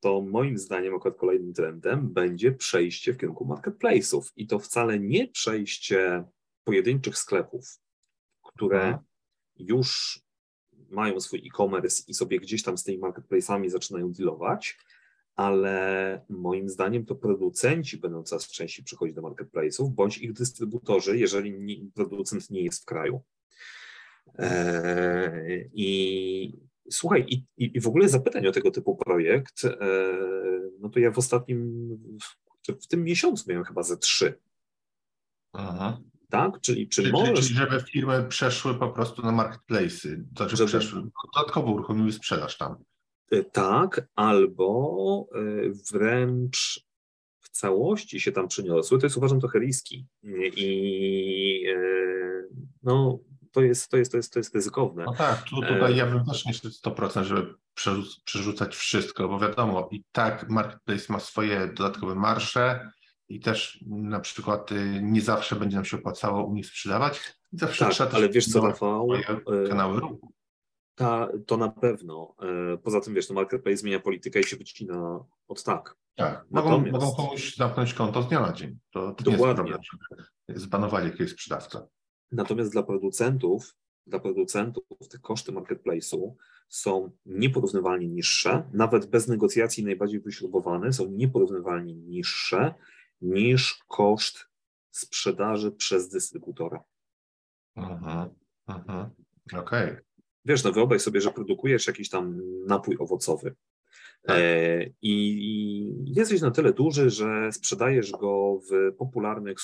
to 0.00 0.20
moim 0.22 0.58
zdaniem 0.58 0.94
akurat 0.94 1.18
kolejnym 1.18 1.52
trendem 1.52 2.12
będzie 2.12 2.52
przejście 2.52 3.12
w 3.12 3.18
kierunku 3.18 3.46
marketplace'ów 3.46 4.32
i 4.36 4.46
to 4.46 4.58
wcale 4.58 5.00
nie 5.00 5.28
przejście 5.28 6.24
pojedynczych 6.64 7.18
sklepów, 7.18 7.80
które 8.42 8.82
mhm. 8.82 9.04
już 9.56 10.20
mają 10.90 11.20
swój 11.20 11.38
e-commerce 11.38 12.02
i 12.08 12.14
sobie 12.14 12.40
gdzieś 12.40 12.62
tam 12.62 12.78
z 12.78 12.84
tymi 12.84 12.98
marketplace'ami 12.98 13.70
zaczynają 13.70 14.12
dealować, 14.12 14.78
ale 15.36 16.20
moim 16.28 16.68
zdaniem 16.68 17.04
to 17.06 17.14
producenci 17.14 17.98
będą 17.98 18.22
coraz 18.22 18.48
częściej 18.48 18.84
przychodzić 18.84 19.14
do 19.14 19.22
marketplace'ów, 19.22 19.88
bądź 19.88 20.18
ich 20.18 20.32
dystrybutorzy, 20.32 21.18
jeżeli 21.18 21.52
nie, 21.52 21.76
producent 21.94 22.50
nie 22.50 22.62
jest 22.62 22.82
w 22.82 22.84
kraju. 22.84 23.22
E, 24.38 25.64
I 25.72 26.58
słuchaj, 26.90 27.26
i, 27.28 27.44
i, 27.56 27.80
w 27.80 27.86
ogóle 27.86 28.08
zapytań 28.08 28.46
o 28.46 28.52
tego 28.52 28.70
typu 28.70 28.96
projekt, 28.96 29.64
e, 29.64 29.76
no 30.80 30.88
to 30.88 30.98
ja 30.98 31.10
w 31.10 31.18
ostatnim, 31.18 31.88
w 32.82 32.86
tym 32.86 33.04
miesiącu 33.04 33.44
miałem 33.48 33.64
chyba 33.64 33.82
ze 33.82 33.96
trzy. 33.96 34.38
Aha. 35.52 36.00
Tak? 36.36 36.60
Czyli 36.60 36.88
czy 36.88 37.02
czyli, 37.02 37.12
możesz... 37.12 37.40
Czyli 37.40 37.54
żeby 37.54 37.80
firmy 37.80 38.26
przeszły 38.28 38.74
po 38.74 38.88
prostu 38.88 39.22
na 39.22 39.32
marketplace'y, 39.32 40.24
znaczy 40.36 40.56
żeby... 40.56 40.68
przeszły, 40.68 41.02
dodatkowo 41.34 41.72
uruchomiły 41.72 42.12
sprzedaż 42.12 42.56
tam. 42.56 42.76
E, 43.30 43.44
tak, 43.44 44.08
albo 44.14 45.26
e, 45.34 45.40
wręcz 45.92 46.84
w 47.40 47.48
całości 47.48 48.20
się 48.20 48.32
tam 48.32 48.48
przyniosły, 48.48 48.98
to 48.98 49.06
jest 49.06 49.16
uważam 49.16 49.40
trochę 49.40 49.58
riski 49.58 50.06
i 50.56 51.64
e, 51.68 51.76
no, 52.82 53.18
to 53.52 53.62
jest, 53.62 53.90
to 53.90 53.96
jest, 53.96 54.12
to 54.12 54.16
jest, 54.16 54.32
to 54.32 54.38
jest 54.38 54.54
ryzykowne. 54.54 55.04
No 55.04 55.14
tak, 55.14 55.42
tu, 55.42 55.62
tutaj 55.62 55.96
ja 55.96 56.06
bym 56.06 56.24
też 56.24 56.46
nie 56.46 56.52
100%, 56.52 57.22
żeby 57.22 57.54
przerzucać 58.24 58.76
wszystko, 58.76 59.28
bo 59.28 59.38
wiadomo, 59.38 59.88
i 59.92 60.04
tak 60.12 60.50
marketplace 60.50 61.12
ma 61.12 61.20
swoje 61.20 61.66
dodatkowe 61.66 62.14
marsze 62.14 62.90
i 63.28 63.40
też 63.40 63.84
na 63.86 64.20
przykład 64.20 64.72
y, 64.72 65.00
nie 65.02 65.20
zawsze 65.20 65.56
będzie 65.56 65.76
nam 65.76 65.84
się 65.84 65.96
opłacało 65.96 66.44
u 66.44 66.54
nich 66.54 66.66
sprzedawać. 66.66 67.20
Zawsze 67.52 67.84
tak, 67.84 67.94
trzeba 67.94 68.10
ale 68.10 68.28
wiesz 68.28 68.46
co, 68.46 68.66
Rafał, 68.66 69.08
kanały 69.68 70.00
ruchu. 70.00 70.32
Ta, 70.94 71.28
to 71.46 71.56
na 71.56 71.68
pewno. 71.68 72.34
E, 72.72 72.76
poza 72.76 73.00
tym, 73.00 73.14
wiesz, 73.14 73.28
no 73.28 73.34
marketplace 73.34 73.76
zmienia 73.76 74.00
politykę 74.00 74.40
i 74.40 74.44
się 74.44 74.56
wycina 74.56 75.24
od 75.48 75.64
tak. 75.64 75.96
Tak, 76.14 76.46
Natomiast... 76.50 76.92
mogą, 76.92 77.06
mogą 77.06 77.16
komuś 77.16 77.56
zamknąć 77.56 77.94
konto 77.94 78.22
z 78.22 78.28
dnia 78.28 78.40
na 78.40 78.52
dzień. 78.52 78.78
To, 78.90 79.12
to 79.12 79.24
Dokładnie. 79.24 79.64
nie 79.64 79.70
jest 79.70 79.88
problem, 79.88 80.26
żeby 80.48 80.60
zbanowali 80.60 81.10
jakiegoś 81.10 81.32
sprzedawca. 81.32 81.86
Natomiast 82.32 82.72
dla 82.72 82.82
producentów, 82.82 83.74
dla 84.06 84.20
producentów 84.20 84.84
te 85.10 85.18
koszty 85.18 85.52
marketplace'u 85.52 86.32
są 86.68 87.10
nieporównywalnie 87.26 88.08
niższe, 88.08 88.70
nawet 88.72 89.06
bez 89.06 89.28
negocjacji 89.28 89.84
najbardziej 89.84 90.20
wyśrubowane, 90.20 90.92
są 90.92 91.10
nieporównywalnie 91.10 91.94
niższe 91.94 92.74
niż 93.24 93.84
koszt 93.88 94.46
sprzedaży 94.90 95.72
przez 95.72 96.08
dystrybutora. 96.08 96.84
Mhm, 97.76 98.28
mhm. 98.66 99.10
Okej. 99.52 99.90
Okay 99.90 100.04
wiesz, 100.44 100.64
no 100.64 100.72
wyobraź 100.72 101.02
sobie, 101.02 101.20
że 101.20 101.30
produkujesz 101.30 101.86
jakiś 101.86 102.08
tam 102.08 102.40
napój 102.66 102.96
owocowy 102.98 103.54
tak. 104.22 104.36
e, 104.38 104.86
i 105.02 106.04
jesteś 106.06 106.40
na 106.40 106.50
tyle 106.50 106.72
duży, 106.72 107.10
że 107.10 107.52
sprzedajesz 107.52 108.10
go 108.10 108.60
w 108.70 108.96
popularnych 108.96 109.58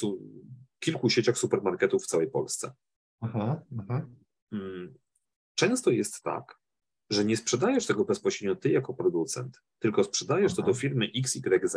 kilku 0.79 1.11
sieciach 1.11 1.39
supermarketów 1.39 2.03
w 2.03 2.07
całej 2.07 2.31
Polsce. 2.31 2.73
Aha, 3.21 3.63
aha. 3.81 4.07
Mm, 4.53 4.95
często 5.55 5.91
jest 5.91 6.23
tak, 6.23 6.59
że 7.11 7.25
nie 7.25 7.37
sprzedajesz 7.37 7.87
tego 7.87 8.05
bezpośrednio 8.05 8.57
ty 8.57 8.71
jako 8.71 8.95
producent, 8.95 9.63
tylko 9.79 10.05
sprzedajesz 10.05 10.53
aha. 10.53 10.63
to 10.63 10.69
do 10.69 10.75
firmy 10.75 11.11
XYZ, 11.17 11.77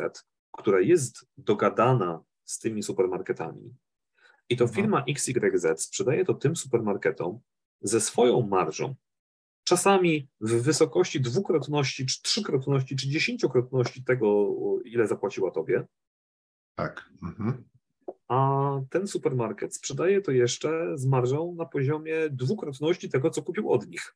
która 0.52 0.80
jest 0.80 1.26
dogadana 1.38 2.24
z 2.44 2.60
tymi 2.60 2.84
supermarketami. 2.84 3.76
I 4.50 4.58
to 4.58 4.68
firma 4.68 5.04
XYZ 5.08 5.66
sprzedaje 5.84 6.26
to 6.26 6.34
tym 6.34 6.56
supermarketom, 6.56 7.40
ze 7.82 8.02
swoją 8.02 8.42
marżą, 8.42 8.96
czasami 9.64 10.28
w 10.42 10.62
wysokości 10.62 11.22
dwukrotności, 11.22 12.06
czy 12.06 12.22
trzykrotności, 12.22 12.96
czy 12.96 13.10
dziesięciokrotności 13.10 14.04
tego, 14.04 14.56
ile 14.86 15.08
zapłaciła 15.08 15.52
tobie. 15.52 15.86
Tak. 16.76 17.10
Mhm. 17.24 17.64
A 18.28 18.80
ten 18.90 19.08
supermarket 19.08 19.76
sprzedaje 19.76 20.22
to 20.22 20.32
jeszcze 20.32 20.98
z 20.98 21.06
marżą 21.06 21.56
na 21.56 21.66
poziomie 21.66 22.30
dwukrotności 22.30 23.10
tego, 23.10 23.30
co 23.30 23.42
kupił 23.42 23.72
od 23.72 23.88
nich. 23.88 24.16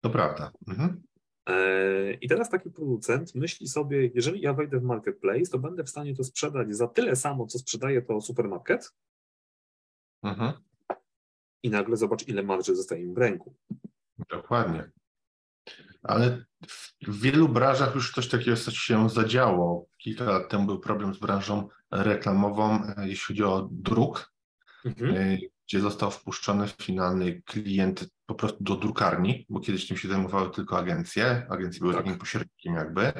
To 0.00 0.10
prawda. 0.10 0.52
Mhm. 0.68 1.02
E, 1.48 2.12
I 2.12 2.28
teraz 2.28 2.50
taki 2.50 2.70
producent 2.70 3.34
myśli 3.34 3.68
sobie, 3.68 4.10
jeżeli 4.14 4.40
ja 4.40 4.52
wejdę 4.52 4.80
w 4.80 4.82
marketplace, 4.82 5.50
to 5.50 5.58
będę 5.58 5.84
w 5.84 5.90
stanie 5.90 6.14
to 6.14 6.24
sprzedać 6.24 6.76
za 6.76 6.88
tyle 6.88 7.16
samo, 7.16 7.46
co 7.46 7.58
sprzedaje 7.58 8.02
to 8.02 8.20
supermarket. 8.20 8.92
Mhm 10.22 10.52
i 11.66 11.70
nagle 11.70 11.96
zobacz, 11.96 12.28
ile 12.28 12.42
marży 12.42 12.76
zostaje 12.76 13.02
im 13.02 13.14
w 13.14 13.18
ręku. 13.18 13.54
Dokładnie. 14.30 14.90
Ale 16.02 16.44
w 17.06 17.20
wielu 17.20 17.48
branżach 17.48 17.94
już 17.94 18.12
coś 18.12 18.28
takiego 18.28 18.56
się 18.56 19.08
zadziało. 19.08 19.86
Kilka 19.98 20.24
lat 20.24 20.48
temu 20.48 20.66
był 20.66 20.78
problem 20.78 21.14
z 21.14 21.18
branżą 21.18 21.68
reklamową, 21.90 22.84
e, 22.84 23.08
jeśli 23.08 23.26
chodzi 23.26 23.44
o 23.44 23.68
druk, 23.72 24.32
mhm. 24.84 25.38
Gdzie 25.68 25.80
został 25.80 26.10
wpuszczony 26.10 26.68
finalny 26.82 27.42
klient 27.42 28.08
po 28.26 28.34
prostu 28.34 28.64
do 28.64 28.76
drukarni, 28.76 29.46
bo 29.48 29.60
kiedyś 29.60 29.88
tym 29.88 29.96
się 29.96 30.08
zajmowały 30.08 30.50
tylko 30.50 30.78
agencje. 30.78 31.46
Agencje 31.50 31.80
były 31.80 31.92
tak. 31.92 32.02
takim 32.02 32.18
pośrednikiem 32.18 32.74
jakby. 32.74 33.12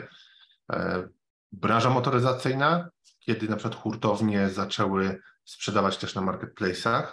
E, 0.72 1.08
branża 1.52 1.90
motoryzacyjna, 1.90 2.90
kiedy 3.20 3.48
na 3.48 3.56
przykład 3.56 3.82
hurtownie 3.82 4.48
zaczęły 4.48 5.20
sprzedawać 5.44 5.98
też 5.98 6.14
na 6.14 6.22
marketplace'ach, 6.22 7.06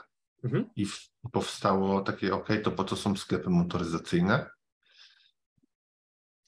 Mhm. 0.44 0.70
I 0.76 0.86
w, 0.86 1.10
powstało 1.32 2.02
takie, 2.02 2.36
ok, 2.36 2.48
to 2.64 2.72
po 2.72 2.84
co 2.84 2.96
są 2.96 3.16
sklepy 3.16 3.50
motoryzacyjne? 3.50 4.50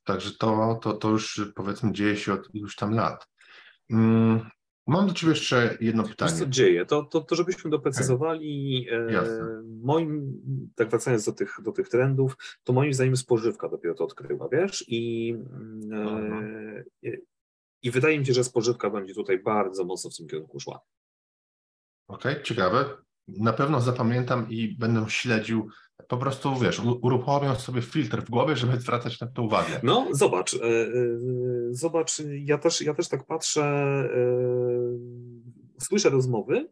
Także 0.03 0.31
to, 0.31 0.79
to, 0.81 0.93
to 0.93 1.09
już 1.09 1.41
powiedzmy 1.55 1.91
dzieje 1.91 2.17
się 2.17 2.33
od 2.33 2.55
iluś 2.55 2.75
tam 2.75 2.93
lat. 2.93 3.27
Mm, 3.89 4.49
mam 4.87 5.07
do 5.07 5.13
Ciebie 5.13 5.31
jeszcze 5.33 5.77
jedno 5.81 6.03
pytanie. 6.03 6.31
Co 6.31 6.45
dzieje? 6.45 6.85
To, 6.85 7.03
to, 7.03 7.21
to 7.21 7.35
żebyśmy 7.35 7.71
doprecyzowali, 7.71 8.87
e, 8.91 9.23
moim, 9.83 10.41
tak 10.75 10.89
wracając 10.89 11.25
do 11.25 11.31
tych, 11.31 11.57
do 11.63 11.71
tych 11.71 11.89
trendów, 11.89 12.37
to 12.63 12.73
moim 12.73 12.93
zdaniem 12.93 13.17
spożywka 13.17 13.69
dopiero 13.69 13.95
to 13.95 14.03
odkryła, 14.03 14.49
wiesz? 14.51 14.85
I, 14.87 15.35
e, 17.03 17.17
i 17.83 17.91
wydaje 17.91 18.19
mi 18.19 18.25
się, 18.25 18.33
że 18.33 18.43
spożywka 18.43 18.89
będzie 18.89 19.13
tutaj 19.13 19.39
bardzo 19.39 19.85
mocno 19.85 20.09
w 20.09 20.17
tym 20.17 20.27
kierunku 20.27 20.59
szła. 20.59 20.79
Okej, 22.07 22.31
okay, 22.31 22.43
ciekawe 22.43 23.04
na 23.27 23.53
pewno 23.53 23.81
zapamiętam 23.81 24.49
i 24.49 24.75
będę 24.77 25.05
śledził, 25.09 25.69
po 26.07 26.17
prostu 26.17 26.55
wiesz, 26.55 26.81
uruchomię 27.01 27.55
sobie 27.55 27.81
filtr 27.81 28.21
w 28.21 28.29
głowie, 28.29 28.55
żeby 28.55 28.79
zwracać 28.79 29.19
na 29.19 29.27
to 29.27 29.43
uwagę. 29.43 29.79
No, 29.83 30.07
zobacz, 30.11 30.53
e, 30.53 30.59
zobacz, 31.71 32.21
ja 32.25 32.57
też, 32.57 32.81
ja 32.81 32.93
też 32.93 33.09
tak 33.09 33.25
patrzę, 33.25 33.63
e, 33.63 34.09
słyszę 35.79 36.09
rozmowy, 36.09 36.69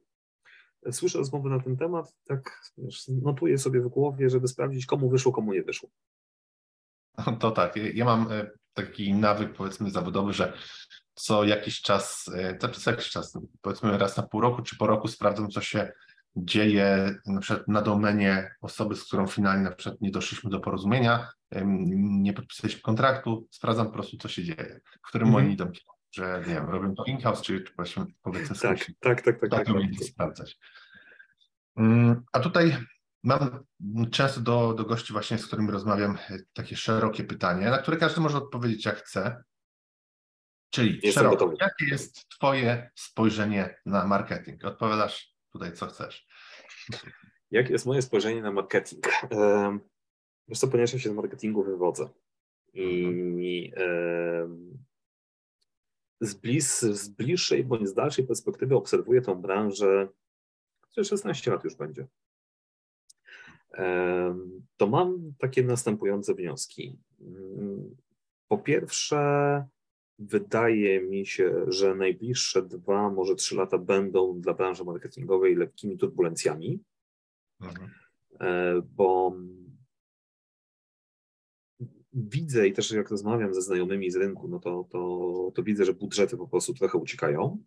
słyszę 0.92 1.18
rozmowy 1.18 1.50
na 1.50 1.60
ten 1.60 1.78
temat, 1.78 2.16
tak 2.28 2.72
wiesz, 2.78 3.08
notuję 3.08 3.58
sobie 3.58 3.82
w 3.82 3.88
głowie, 3.88 4.30
żeby 4.30 4.48
sprawdzić, 4.48 4.86
komu 4.86 5.10
wyszło, 5.10 5.32
komu 5.32 5.54
nie 5.54 5.64
wyszło. 5.64 5.90
To 7.40 7.52
tak, 7.52 7.76
ja 7.94 8.06
mam 8.06 8.28
taki 8.74 9.14
nawyk, 9.14 9.54
powiedzmy, 9.54 9.92
zawodowy, 9.92 10.34
że 10.34 10.54
co 11.14 11.44
jakiś 11.44 11.82
czas, 11.82 12.30
co 12.80 12.92
jakiś 12.92 13.10
czas, 13.10 13.38
powiedzmy 13.62 13.98
raz 13.98 14.18
na 14.18 14.24
pół 14.24 14.42
roku 14.42 14.62
czy 14.62 14.78
po 14.78 14.88
roku 14.88 15.08
sprawdzam, 15.08 15.50
co 15.50 15.62
się 15.62 15.92
dzieje 16.36 17.16
na 17.26 17.42
przykład 17.42 17.68
na 17.68 17.82
domenie 17.82 18.56
osoby, 18.62 18.96
z 18.96 19.04
którą 19.04 19.28
finalnie 19.28 19.64
na 19.64 19.72
przykład 19.72 20.02
nie 20.02 20.12
doszliśmy 20.12 20.50
do 20.50 20.60
porozumienia, 20.60 21.30
nie 21.96 22.34
podpisaliśmy 22.34 22.82
kontraktu, 22.82 23.48
sprawdzam 23.52 23.88
po 23.88 23.94
prostu, 23.94 24.18
co 24.18 24.28
się 24.28 24.44
dzieje, 24.44 24.80
w 25.04 25.08
którym 25.08 25.28
mm 25.28 25.44
oni 25.44 25.54
idą, 25.54 25.72
że 26.12 26.44
nie 26.48 26.54
wiem, 26.54 26.70
robią 26.70 26.96
to 26.96 27.04
in-house, 27.04 27.42
czy, 27.42 27.62
czy 27.62 27.74
właśnie 27.76 28.06
powiedzmy 28.22 28.56
tak, 28.56 28.80
tak, 28.80 28.88
tak, 29.00 29.22
tak, 29.22 29.40
tak, 29.40 29.50
tak, 29.50 29.66
tak, 29.66 30.06
sprawdzać. 30.06 30.58
Mm, 31.76 32.24
a 32.32 32.40
tutaj 32.40 32.78
mam 33.24 33.64
często 34.12 34.42
do, 34.42 34.74
do 34.74 34.84
gości 34.84 35.14
właśnie, 35.14 35.38
z 35.38 35.48
którymi 35.48 35.72
rozmawiam, 35.72 36.18
takie 36.54 36.76
szerokie 36.76 37.24
pytanie, 37.24 37.70
na 37.70 37.78
które 37.78 37.98
każdy 37.98 38.22
może 38.22 38.38
odpowiedzieć 38.38 38.86
jak 38.86 38.98
chce. 38.98 39.44
Czyli 40.70 40.94
Jestem 40.94 41.12
szeroko, 41.12 41.36
gotowy. 41.36 41.58
jakie 41.62 41.86
jest 41.86 42.30
Twoje 42.30 42.92
spojrzenie 42.96 43.76
na 43.86 44.06
marketing? 44.06 44.66
Odpowiadasz 44.66 45.33
tutaj, 45.54 45.74
co 45.74 45.88
chcesz. 45.88 46.28
Jakie 47.52 47.72
jest 47.74 47.86
moje 47.86 48.02
spojrzenie 48.02 48.42
na 48.42 48.52
marketing? 48.52 49.08
Wiesz 50.48 50.60
co, 50.60 50.68
ponieważ 50.68 50.94
ja 50.94 51.00
się 51.00 51.10
z 51.10 51.14
marketingu 51.14 51.64
wywodzę 51.64 52.10
i 52.74 53.72
z, 56.22 56.34
blis, 56.34 56.82
z 56.82 57.08
bliższej 57.08 57.64
bądź 57.64 57.88
z 57.88 57.94
dalszej 57.94 58.28
perspektywy 58.28 58.76
obserwuję 58.76 59.22
tą 59.22 59.42
branżę, 59.42 60.10
która 60.82 61.04
16 61.04 61.52
lat 61.52 61.64
już 61.64 61.76
będzie, 61.76 62.08
to 64.78 64.88
mam 64.88 65.34
takie 65.40 65.64
następujące 65.64 66.34
wnioski. 66.34 67.00
Po 68.48 68.58
pierwsze, 68.58 69.66
wydaje 70.20 71.02
mi 71.02 71.26
się, 71.26 71.66
że 71.68 71.96
najbliższe 71.96 72.62
dwa, 72.62 73.10
może 73.10 73.36
trzy 73.36 73.56
lata 73.56 73.78
będą 73.78 74.42
dla 74.42 74.54
branży 74.54 74.84
marketingowej 74.84 75.56
lekkimi 75.56 75.98
turbulencjami, 75.98 76.80
mhm. 77.62 77.90
E, 78.40 78.82
bo 78.96 79.36
widzę 82.14 82.68
i 82.68 82.74
też 82.74 82.92
jak 82.92 83.10
rozmawiam 83.10 83.54
ze 83.54 83.62
znajomymi 83.62 84.12
z 84.12 84.16
rynku, 84.16 84.48
no 84.48 84.60
to, 84.60 84.88
to, 84.90 85.52
to 85.56 85.64
widzę, 85.64 85.86
że 85.86 85.94
budżety 85.94 86.38
po 86.38 86.48
prostu 86.48 86.74
trochę 86.74 86.98
uciekają, 86.98 87.64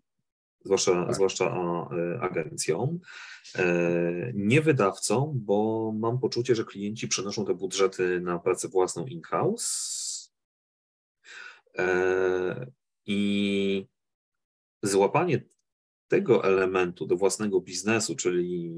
zwłaszcza, 0.65 1.05
tak. 1.05 1.15
zwłaszcza 1.15 1.45
e, 1.47 2.21
agencjom, 2.21 2.99
e, 3.55 4.33
nie 4.35 4.61
wydawcom, 4.61 5.33
bo 5.35 5.93
mam 5.99 6.19
poczucie, 6.19 6.55
że 6.55 6.65
klienci 6.65 7.09
przenoszą 7.09 7.45
te 7.45 7.55
budżety 7.55 8.21
na 8.21 8.39
pracę 8.39 8.69
własną 8.69 9.07
in-house 9.07 10.06
i 13.07 13.87
złapanie 14.83 15.41
tego 16.09 16.45
elementu 16.45 17.07
do 17.07 17.17
własnego 17.17 17.61
biznesu, 17.61 18.17
czyli 18.17 18.73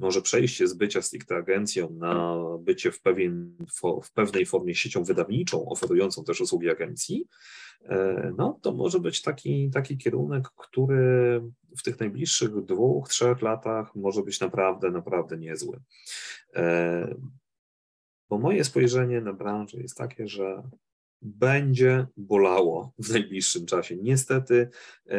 może 0.00 0.22
przejście 0.22 0.68
z 0.68 0.74
bycia 0.74 1.02
stricte 1.02 1.36
agencją 1.36 1.90
na 1.90 2.36
bycie 2.58 2.92
w, 2.92 3.00
pewien, 3.02 3.56
w 4.04 4.12
pewnej 4.12 4.46
formie 4.46 4.74
siecią 4.74 5.04
wydawniczą, 5.04 5.68
oferującą 5.68 6.24
też 6.24 6.40
usługi 6.40 6.70
agencji, 6.70 7.26
e, 7.84 8.32
no 8.36 8.58
to 8.62 8.72
może 8.72 9.00
być 9.00 9.22
taki, 9.22 9.70
taki 9.70 9.98
kierunek, 9.98 10.48
który 10.56 11.42
w 11.78 11.82
tych 11.82 12.00
najbliższych 12.00 12.64
dwóch, 12.64 13.08
trzech 13.08 13.42
latach 13.42 13.94
może 13.94 14.22
być 14.22 14.40
naprawdę, 14.40 14.90
naprawdę 14.90 15.38
niezły. 15.38 15.80
E, 16.54 17.14
bo 18.30 18.38
moje 18.38 18.64
spojrzenie 18.64 19.20
na 19.20 19.32
branżę 19.32 19.78
jest 19.78 19.96
takie, 19.96 20.28
że 20.28 20.62
będzie 21.22 22.06
bolało 22.16 22.92
w 22.98 23.10
najbliższym 23.10 23.66
czasie. 23.66 23.96
Niestety, 23.96 24.68
e, 25.06 25.18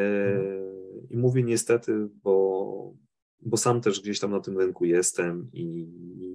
i 1.09 1.17
mówię 1.17 1.43
niestety, 1.43 2.09
bo, 2.23 2.93
bo 3.39 3.57
sam 3.57 3.81
też 3.81 4.01
gdzieś 4.01 4.19
tam 4.19 4.31
na 4.31 4.39
tym 4.39 4.57
rynku 4.57 4.85
jestem 4.85 5.49
i, 5.53 5.63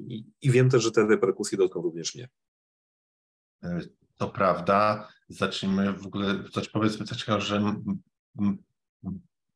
i, 0.09 0.25
i 0.43 0.51
wiem 0.51 0.71
też, 0.71 0.83
że 0.83 0.93
te 0.93 1.07
reperkusje 1.07 1.59
dotkną 1.59 1.83
również 1.83 2.15
mnie. 2.15 2.29
E, 3.63 3.81
to 4.17 4.29
prawda. 4.29 5.09
Zacznijmy 5.29 5.93
w 5.93 6.07
ogóle, 6.07 6.45
coś 6.53 6.69
powiedzmy 6.69 7.07
takiego, 7.07 7.41
że 7.41 7.75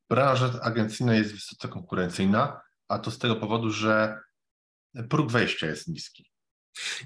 branża 0.09 0.61
agencyjna 0.61 1.15
jest 1.15 1.31
wysoce 1.31 1.67
konkurencyjna, 1.67 2.61
a 2.87 2.99
to 2.99 3.11
z 3.11 3.17
tego 3.17 3.35
powodu, 3.35 3.69
że 3.69 4.19
próg 5.09 5.31
wejścia 5.31 5.67
jest 5.67 5.87
niski. 5.87 6.32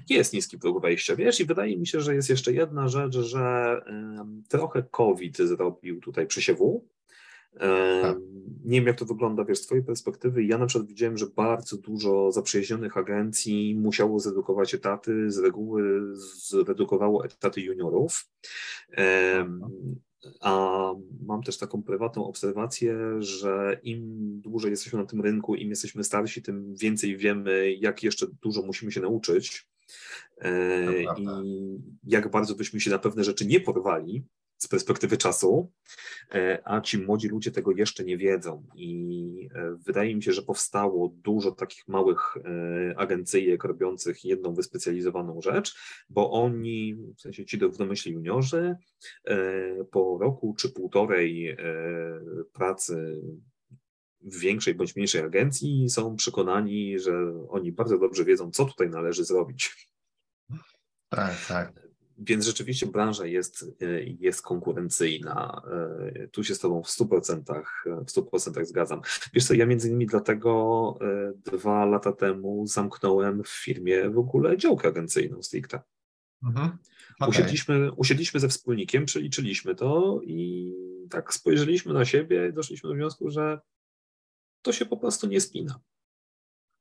Jest 0.08 0.32
niski 0.32 0.58
próg 0.58 0.82
wejścia, 0.82 1.16
wiesz, 1.16 1.40
i 1.40 1.44
wydaje 1.44 1.78
mi 1.78 1.86
się, 1.86 2.00
że 2.00 2.14
jest 2.14 2.30
jeszcze 2.30 2.52
jedna 2.52 2.88
rzecz, 2.88 3.16
że 3.16 3.76
trochę 4.48 4.82
COVID 4.90 5.38
zrobił 5.38 6.00
tutaj 6.00 6.26
przesiewu. 6.26 6.88
Tak. 8.02 8.16
Nie 8.64 8.78
wiem, 8.78 8.86
jak 8.86 8.98
to 8.98 9.04
wygląda, 9.04 9.44
wiesz, 9.44 9.58
z 9.58 9.66
Twojej 9.66 9.84
perspektywy. 9.84 10.44
Ja 10.44 10.58
na 10.58 10.66
przykład 10.66 10.88
widziałem, 10.88 11.18
że 11.18 11.26
bardzo 11.26 11.76
dużo 11.76 12.32
zaprzyjaźnionych 12.32 12.96
agencji 12.96 13.74
musiało 13.74 14.20
zredukować 14.20 14.74
etaty, 14.74 15.30
z 15.30 15.38
reguły 15.38 16.00
zredukowało 16.14 17.24
etaty 17.24 17.60
juniorów. 17.60 18.28
A 20.40 20.92
mam 21.26 21.42
też 21.42 21.58
taką 21.58 21.82
prywatną 21.82 22.26
obserwację, 22.26 22.96
że 23.18 23.80
im 23.82 24.32
dłużej 24.40 24.70
jesteśmy 24.70 24.98
na 24.98 25.06
tym 25.06 25.20
rynku, 25.20 25.54
im 25.54 25.70
jesteśmy 25.70 26.04
starsi, 26.04 26.42
tym 26.42 26.74
więcej 26.76 27.16
wiemy, 27.16 27.72
jak 27.72 28.02
jeszcze 28.02 28.26
dużo 28.42 28.62
musimy 28.62 28.92
się 28.92 29.00
nauczyć. 29.00 29.66
E, 30.40 31.02
I 31.02 31.26
jak 32.04 32.30
bardzo 32.30 32.54
byśmy 32.54 32.80
się 32.80 32.90
na 32.90 32.98
pewne 32.98 33.24
rzeczy 33.24 33.46
nie 33.46 33.60
porwali, 33.60 34.24
z 34.58 34.68
perspektywy 34.68 35.16
czasu, 35.16 35.72
e, 36.34 36.62
a 36.64 36.80
ci 36.80 36.98
młodzi 36.98 37.28
ludzie 37.28 37.50
tego 37.50 37.72
jeszcze 37.72 38.04
nie 38.04 38.16
wiedzą. 38.16 38.66
I 38.74 39.48
e, 39.54 39.76
wydaje 39.86 40.16
mi 40.16 40.22
się, 40.22 40.32
że 40.32 40.42
powstało 40.42 41.08
dużo 41.08 41.52
takich 41.52 41.88
małych 41.88 42.36
e, 42.36 42.98
agencyjek 42.98 43.64
robiących 43.64 44.24
jedną 44.24 44.54
wyspecjalizowaną 44.54 45.40
rzecz, 45.40 45.78
bo 46.10 46.30
oni, 46.30 46.94
w 47.16 47.20
sensie 47.20 47.44
ci 47.44 47.58
w 47.58 47.76
domyśle 47.76 48.12
juniorzy, 48.12 48.76
po 49.90 50.18
roku 50.20 50.54
czy 50.58 50.68
półtorej 50.68 51.56
pracy 52.52 53.20
w 54.20 54.38
większej 54.38 54.74
bądź 54.74 54.96
mniejszej 54.96 55.22
agencji 55.22 55.90
są 55.90 56.16
przekonani, 56.16 56.98
że 56.98 57.12
oni 57.48 57.72
bardzo 57.72 57.98
dobrze 57.98 58.24
wiedzą, 58.24 58.50
co 58.50 58.64
tutaj 58.64 58.90
należy 58.90 59.24
zrobić. 59.24 59.90
Tak, 61.08 61.46
tak. 61.48 61.87
Więc 62.18 62.46
rzeczywiście 62.46 62.86
branża 62.86 63.26
jest, 63.26 63.62
y, 63.82 64.16
jest 64.20 64.42
konkurencyjna. 64.42 65.62
Y, 66.16 66.28
tu 66.32 66.44
się 66.44 66.54
z 66.54 66.58
Tobą 66.58 66.82
w 66.82 66.88
100%, 66.88 67.64
w 68.06 68.10
100% 68.10 68.64
zgadzam. 68.64 69.00
Wiesz 69.32 69.46
co, 69.46 69.54
ja 69.54 69.66
między 69.66 69.88
innymi 69.88 70.06
dlatego 70.06 70.98
y, 71.46 71.50
dwa 71.50 71.84
lata 71.84 72.12
temu 72.12 72.66
zamknąłem 72.66 73.44
w 73.44 73.48
firmie 73.48 74.10
w 74.10 74.18
ogóle 74.18 74.56
działkę 74.56 74.88
agencyjną 74.88 75.42
stricte. 75.42 75.80
Mhm. 76.44 76.78
Okay. 77.18 77.28
Usiedliśmy, 77.28 77.92
usiedliśmy 77.92 78.40
ze 78.40 78.48
wspólnikiem, 78.48 79.04
przeliczyliśmy 79.04 79.74
to 79.74 80.20
i 80.24 80.72
tak 81.10 81.34
spojrzeliśmy 81.34 81.94
na 81.94 82.04
siebie 82.04 82.48
i 82.48 82.52
doszliśmy 82.52 82.88
do 82.88 82.94
wniosku, 82.94 83.30
że 83.30 83.60
to 84.62 84.72
się 84.72 84.86
po 84.86 84.96
prostu 84.96 85.26
nie 85.26 85.40
spina. 85.40 85.80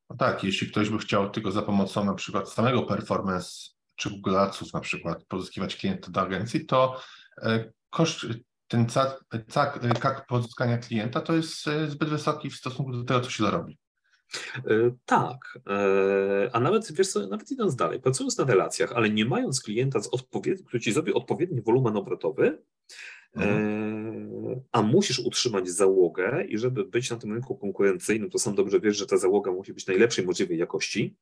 No 0.09 0.15
tak, 0.15 0.43
jeśli 0.43 0.67
ktoś 0.67 0.89
by 0.89 0.97
chciał 0.97 1.29
tylko 1.29 1.51
za 1.51 1.61
pomocą 1.61 2.05
na 2.05 2.13
przykład 2.13 2.49
samego 2.49 2.83
performance 2.83 3.76
czy 3.97 4.09
Google 4.09 4.37
Adsów 4.37 4.73
na 4.73 4.79
przykład 4.79 5.23
pozyskiwać 5.23 5.75
klienta 5.75 6.11
do 6.11 6.21
agencji, 6.21 6.65
to 6.65 7.01
e, 7.37 7.71
koszt, 7.89 8.25
ten 8.67 8.87
cak 9.99 10.25
pozyskania 10.27 10.77
klienta 10.77 11.21
to 11.21 11.35
jest 11.35 11.67
e, 11.67 11.87
zbyt 11.87 12.09
wysoki 12.09 12.49
w 12.49 12.55
stosunku 12.55 12.91
do 12.91 13.03
tego, 13.03 13.21
co 13.21 13.29
się 13.29 13.43
zarobi. 13.43 13.77
E, 14.55 14.61
tak, 15.05 15.59
a 16.53 16.59
nawet, 16.59 16.91
wiesz 16.91 17.07
co, 17.07 17.27
nawet 17.27 17.51
idąc 17.51 17.75
dalej, 17.75 18.01
pracując 18.01 18.37
na 18.37 18.45
relacjach, 18.45 18.91
ale 18.91 19.09
nie 19.09 19.25
mając 19.25 19.61
klienta, 19.61 19.99
z 20.01 20.09
który 20.65 20.79
ci 20.79 20.93
zrobi 20.93 21.13
odpowiedni 21.13 21.61
wolumen 21.61 21.97
obrotowy, 21.97 22.61
mhm. 23.35 24.61
a 24.71 24.81
musisz 24.81 25.19
utrzymać 25.19 25.69
załogę 25.69 26.45
i 26.49 26.57
żeby 26.57 26.85
być 26.85 27.11
na 27.11 27.17
tym 27.17 27.33
rynku 27.33 27.55
konkurencyjnym, 27.55 28.29
to 28.29 28.39
sam 28.39 28.55
dobrze 28.55 28.79
wiesz, 28.79 28.97
że 28.97 29.05
ta 29.05 29.17
załoga 29.17 29.51
musi 29.51 29.73
być 29.73 29.87
najlepszej 29.87 30.25
możliwej 30.25 30.57
jakości, 30.57 31.15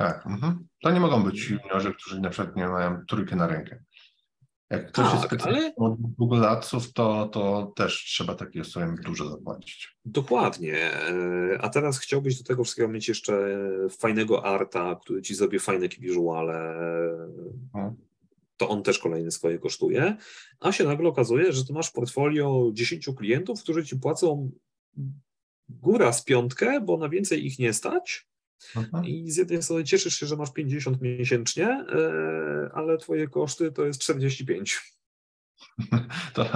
tak, 0.00 0.26
mhm. 0.26 0.66
to 0.82 0.90
nie 0.90 1.00
mogą 1.00 1.22
być 1.22 1.50
juniorzy, 1.50 1.94
którzy 1.94 2.20
na 2.20 2.30
przykład 2.30 2.56
nie 2.56 2.68
mają 2.68 3.04
trójkę 3.08 3.36
na 3.36 3.46
rękę. 3.46 3.82
Jak 4.70 4.88
ktoś 4.88 5.04
tak, 5.04 5.14
jest 5.14 5.26
specjalistą 5.26 5.84
ale... 5.84 5.92
od 5.92 6.00
Google 6.00 6.44
Adsów, 6.44 6.92
to, 6.92 7.28
to 7.28 7.72
też 7.76 8.04
trzeba 8.04 8.34
takiej 8.34 8.62
osobie 8.62 8.94
dużo 9.04 9.28
zapłacić. 9.28 9.96
Dokładnie. 10.04 10.90
A 11.60 11.68
teraz 11.68 11.98
chciałbyś 11.98 12.38
do 12.38 12.44
tego 12.44 12.64
wszystkiego 12.64 12.88
mieć 12.88 13.08
jeszcze 13.08 13.58
fajnego 13.98 14.44
arta, 14.44 14.96
który 15.02 15.22
ci 15.22 15.34
zrobi 15.34 15.58
fajne 15.58 15.88
wizuale. 15.88 16.74
Hmm. 17.72 17.94
To 18.56 18.68
on 18.68 18.82
też 18.82 18.98
kolejny 18.98 19.30
swoje 19.30 19.58
kosztuje. 19.58 20.16
A 20.60 20.72
się 20.72 20.84
nagle 20.84 21.08
okazuje, 21.08 21.52
że 21.52 21.64
ty 21.64 21.72
masz 21.72 21.90
portfolio 21.90 22.70
10 22.72 23.08
klientów, 23.16 23.62
którzy 23.62 23.84
ci 23.84 23.96
płacą 23.96 24.50
góra 25.68 26.12
z 26.12 26.24
piątkę, 26.24 26.80
bo 26.80 26.96
na 26.96 27.08
więcej 27.08 27.46
ich 27.46 27.58
nie 27.58 27.72
stać 27.72 28.29
Aha. 28.76 29.02
I 29.04 29.30
z 29.30 29.36
jednej 29.36 29.62
strony 29.62 29.84
cieszysz 29.84 30.14
się, 30.14 30.26
że 30.26 30.36
masz 30.36 30.52
50 30.52 31.00
miesięcznie, 31.00 31.66
e, 31.66 32.70
ale 32.74 32.98
twoje 32.98 33.28
koszty 33.28 33.72
to 33.72 33.84
jest 33.84 34.00
45. 34.00 34.80
To 36.34 36.46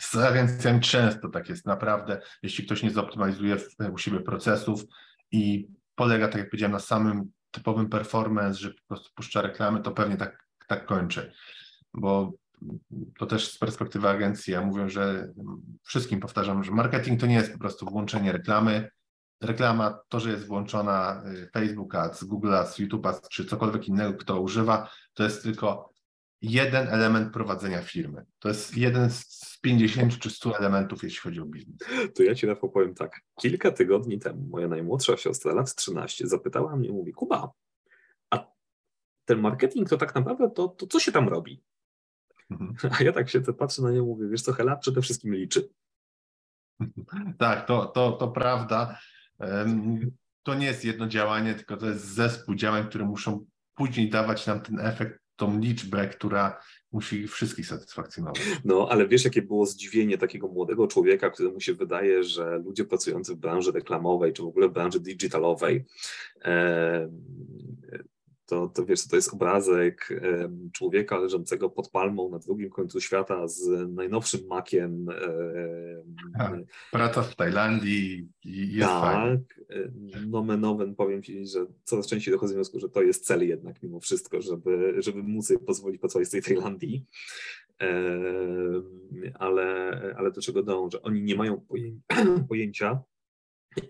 z 0.00 0.16
agencjami 0.16 0.80
często 0.80 1.28
tak 1.28 1.48
jest, 1.48 1.66
naprawdę. 1.66 2.20
Jeśli 2.42 2.64
ktoś 2.64 2.82
nie 2.82 2.90
zoptymalizuje 2.90 3.56
u 3.92 3.98
siebie 3.98 4.20
procesów 4.20 4.84
i 5.32 5.68
polega, 5.94 6.28
tak 6.28 6.38
jak 6.38 6.50
powiedziałem, 6.50 6.72
na 6.72 6.78
samym 6.78 7.30
typowym 7.50 7.88
performance, 7.88 8.58
że 8.58 8.70
po 8.70 8.80
prostu 8.88 9.10
puszcza 9.14 9.42
reklamy, 9.42 9.80
to 9.80 9.92
pewnie 9.92 10.16
tak, 10.16 10.46
tak 10.68 10.86
kończy. 10.86 11.32
Bo 11.94 12.32
to 13.18 13.26
też 13.26 13.52
z 13.52 13.58
perspektywy 13.58 14.08
agencji, 14.08 14.52
ja 14.52 14.62
mówię, 14.62 14.90
że 14.90 15.32
wszystkim 15.82 16.20
powtarzam, 16.20 16.64
że 16.64 16.70
marketing 16.70 17.20
to 17.20 17.26
nie 17.26 17.34
jest 17.34 17.52
po 17.52 17.58
prostu 17.58 17.86
włączenie 17.86 18.32
reklamy. 18.32 18.90
Reklama, 19.44 19.98
to, 20.08 20.20
że 20.20 20.30
jest 20.30 20.46
włączona 20.46 21.22
y, 21.26 21.50
Facebook 21.52 21.94
Ads, 21.94 22.24
Google 22.24 22.54
Ads, 22.54 22.78
YouTube 22.78 23.06
Ads, 23.06 23.28
czy 23.28 23.44
cokolwiek 23.44 23.88
innego, 23.88 24.18
kto 24.18 24.40
używa, 24.40 24.90
to 25.14 25.24
jest 25.24 25.42
tylko 25.42 25.94
jeden 26.42 26.88
element 26.88 27.32
prowadzenia 27.32 27.82
firmy. 27.82 28.24
To 28.38 28.48
jest 28.48 28.76
jeden 28.76 29.10
z 29.10 29.58
50 29.62 30.18
czy 30.18 30.30
100 30.30 30.58
elementów, 30.58 31.02
jeśli 31.02 31.20
chodzi 31.20 31.40
o 31.40 31.46
biznes. 31.46 31.78
To 32.14 32.22
ja 32.22 32.34
Ci, 32.34 32.46
Rafał, 32.46 32.70
powiem 32.70 32.94
tak. 32.94 33.20
Kilka 33.40 33.70
tygodni 33.70 34.18
temu 34.18 34.48
moja 34.48 34.68
najmłodsza 34.68 35.16
siostra, 35.16 35.54
lat 35.54 35.74
13, 35.74 36.26
zapytała 36.26 36.76
mnie, 36.76 36.92
mówi, 36.92 37.12
Kuba, 37.12 37.52
a 38.30 38.46
ten 39.24 39.40
marketing 39.40 39.88
to 39.88 39.96
tak 39.96 40.14
naprawdę, 40.14 40.50
to, 40.50 40.68
to 40.68 40.86
co 40.86 41.00
się 41.00 41.12
tam 41.12 41.28
robi? 41.28 41.62
Mhm. 42.50 42.74
A 43.00 43.02
ja 43.02 43.12
tak 43.12 43.30
się 43.30 43.40
patrzę 43.40 43.82
na 43.82 43.90
nią 43.90 44.06
mówię, 44.06 44.28
wiesz 44.28 44.42
co, 44.42 44.52
Hela 44.52 44.76
przede 44.76 45.02
wszystkim 45.02 45.34
liczy. 45.34 45.68
Tak, 47.38 47.66
to, 47.66 47.86
to, 47.86 48.12
to 48.12 48.28
prawda. 48.28 48.98
To 50.42 50.54
nie 50.54 50.66
jest 50.66 50.84
jedno 50.84 51.08
działanie, 51.08 51.54
tylko 51.54 51.76
to 51.76 51.86
jest 51.86 52.04
zespół 52.04 52.54
działań, 52.54 52.88
które 52.88 53.04
muszą 53.04 53.46
później 53.74 54.10
dawać 54.10 54.46
nam 54.46 54.60
ten 54.60 54.80
efekt, 54.80 55.24
tą 55.36 55.60
liczbę, 55.60 56.08
która 56.08 56.60
musi 56.92 57.28
wszystkich 57.28 57.66
satysfakcjonować. 57.66 58.42
No, 58.64 58.88
ale 58.90 59.08
wiesz, 59.08 59.24
jakie 59.24 59.42
było 59.42 59.66
zdziwienie 59.66 60.18
takiego 60.18 60.48
młodego 60.48 60.86
człowieka, 60.86 61.30
któremu 61.30 61.60
się 61.60 61.74
wydaje, 61.74 62.24
że 62.24 62.58
ludzie 62.58 62.84
pracujący 62.84 63.34
w 63.34 63.38
branży 63.38 63.72
reklamowej, 63.72 64.32
czy 64.32 64.42
w 64.42 64.46
ogóle 64.46 64.68
w 64.68 64.72
branży 64.72 65.00
digitalowej, 65.00 65.84
e, 66.44 67.08
to, 68.46 68.68
to 68.68 68.84
wiesz, 68.86 69.08
to 69.08 69.16
jest 69.16 69.34
obrazek 69.34 70.08
człowieka 70.72 71.18
leżącego 71.18 71.70
pod 71.70 71.90
palmą 71.90 72.30
na 72.30 72.38
drugim 72.38 72.70
końcu 72.70 73.00
świata 73.00 73.48
z 73.48 73.68
najnowszym 73.88 74.46
makiem. 74.46 75.06
Praca 76.90 77.22
w 77.22 77.36
Tajlandii 77.36 78.28
i 78.44 78.72
jest 78.72 78.88
tak, 78.88 79.02
fajnie. 79.02 80.26
nomen 80.26 80.64
omen 80.64 80.94
powiem 80.94 81.22
Ci, 81.22 81.46
że 81.46 81.66
coraz 81.84 82.06
częściej 82.06 82.34
dochodzę 82.34 82.52
do 82.52 82.56
wniosku, 82.56 82.80
że 82.80 82.88
to 82.88 83.02
jest 83.02 83.26
cel 83.26 83.48
jednak 83.48 83.82
mimo 83.82 84.00
wszystko, 84.00 84.42
żeby, 84.42 84.94
żeby 84.98 85.22
móc 85.22 85.46
sobie 85.46 85.60
pozwolić 85.60 86.00
pracować 86.00 86.28
z 86.28 86.30
tej 86.30 86.42
Tajlandii. 86.42 87.06
Ale, 89.34 89.90
ale 90.18 90.32
do 90.32 90.40
czego 90.40 90.62
dążę? 90.62 91.02
Oni 91.02 91.22
nie 91.22 91.34
mają 91.34 91.66
pojęcia, 92.48 93.02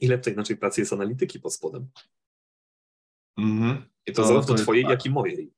ile 0.01 0.19
w 0.19 0.21
tej 0.21 0.37
naszej 0.37 0.57
pracy 0.57 0.81
jest 0.81 0.93
analityki 0.93 1.41
pod 1.41 1.55
spodem. 1.55 1.87
Mhm. 3.37 3.83
I 4.07 4.13
to, 4.13 4.23
to 4.23 4.29
zarówno 4.29 4.55
to 4.55 4.63
twojej, 4.63 4.83
tak. 4.85 4.91
jak 4.91 5.07
i 5.07 5.11
mojej. 5.11 5.53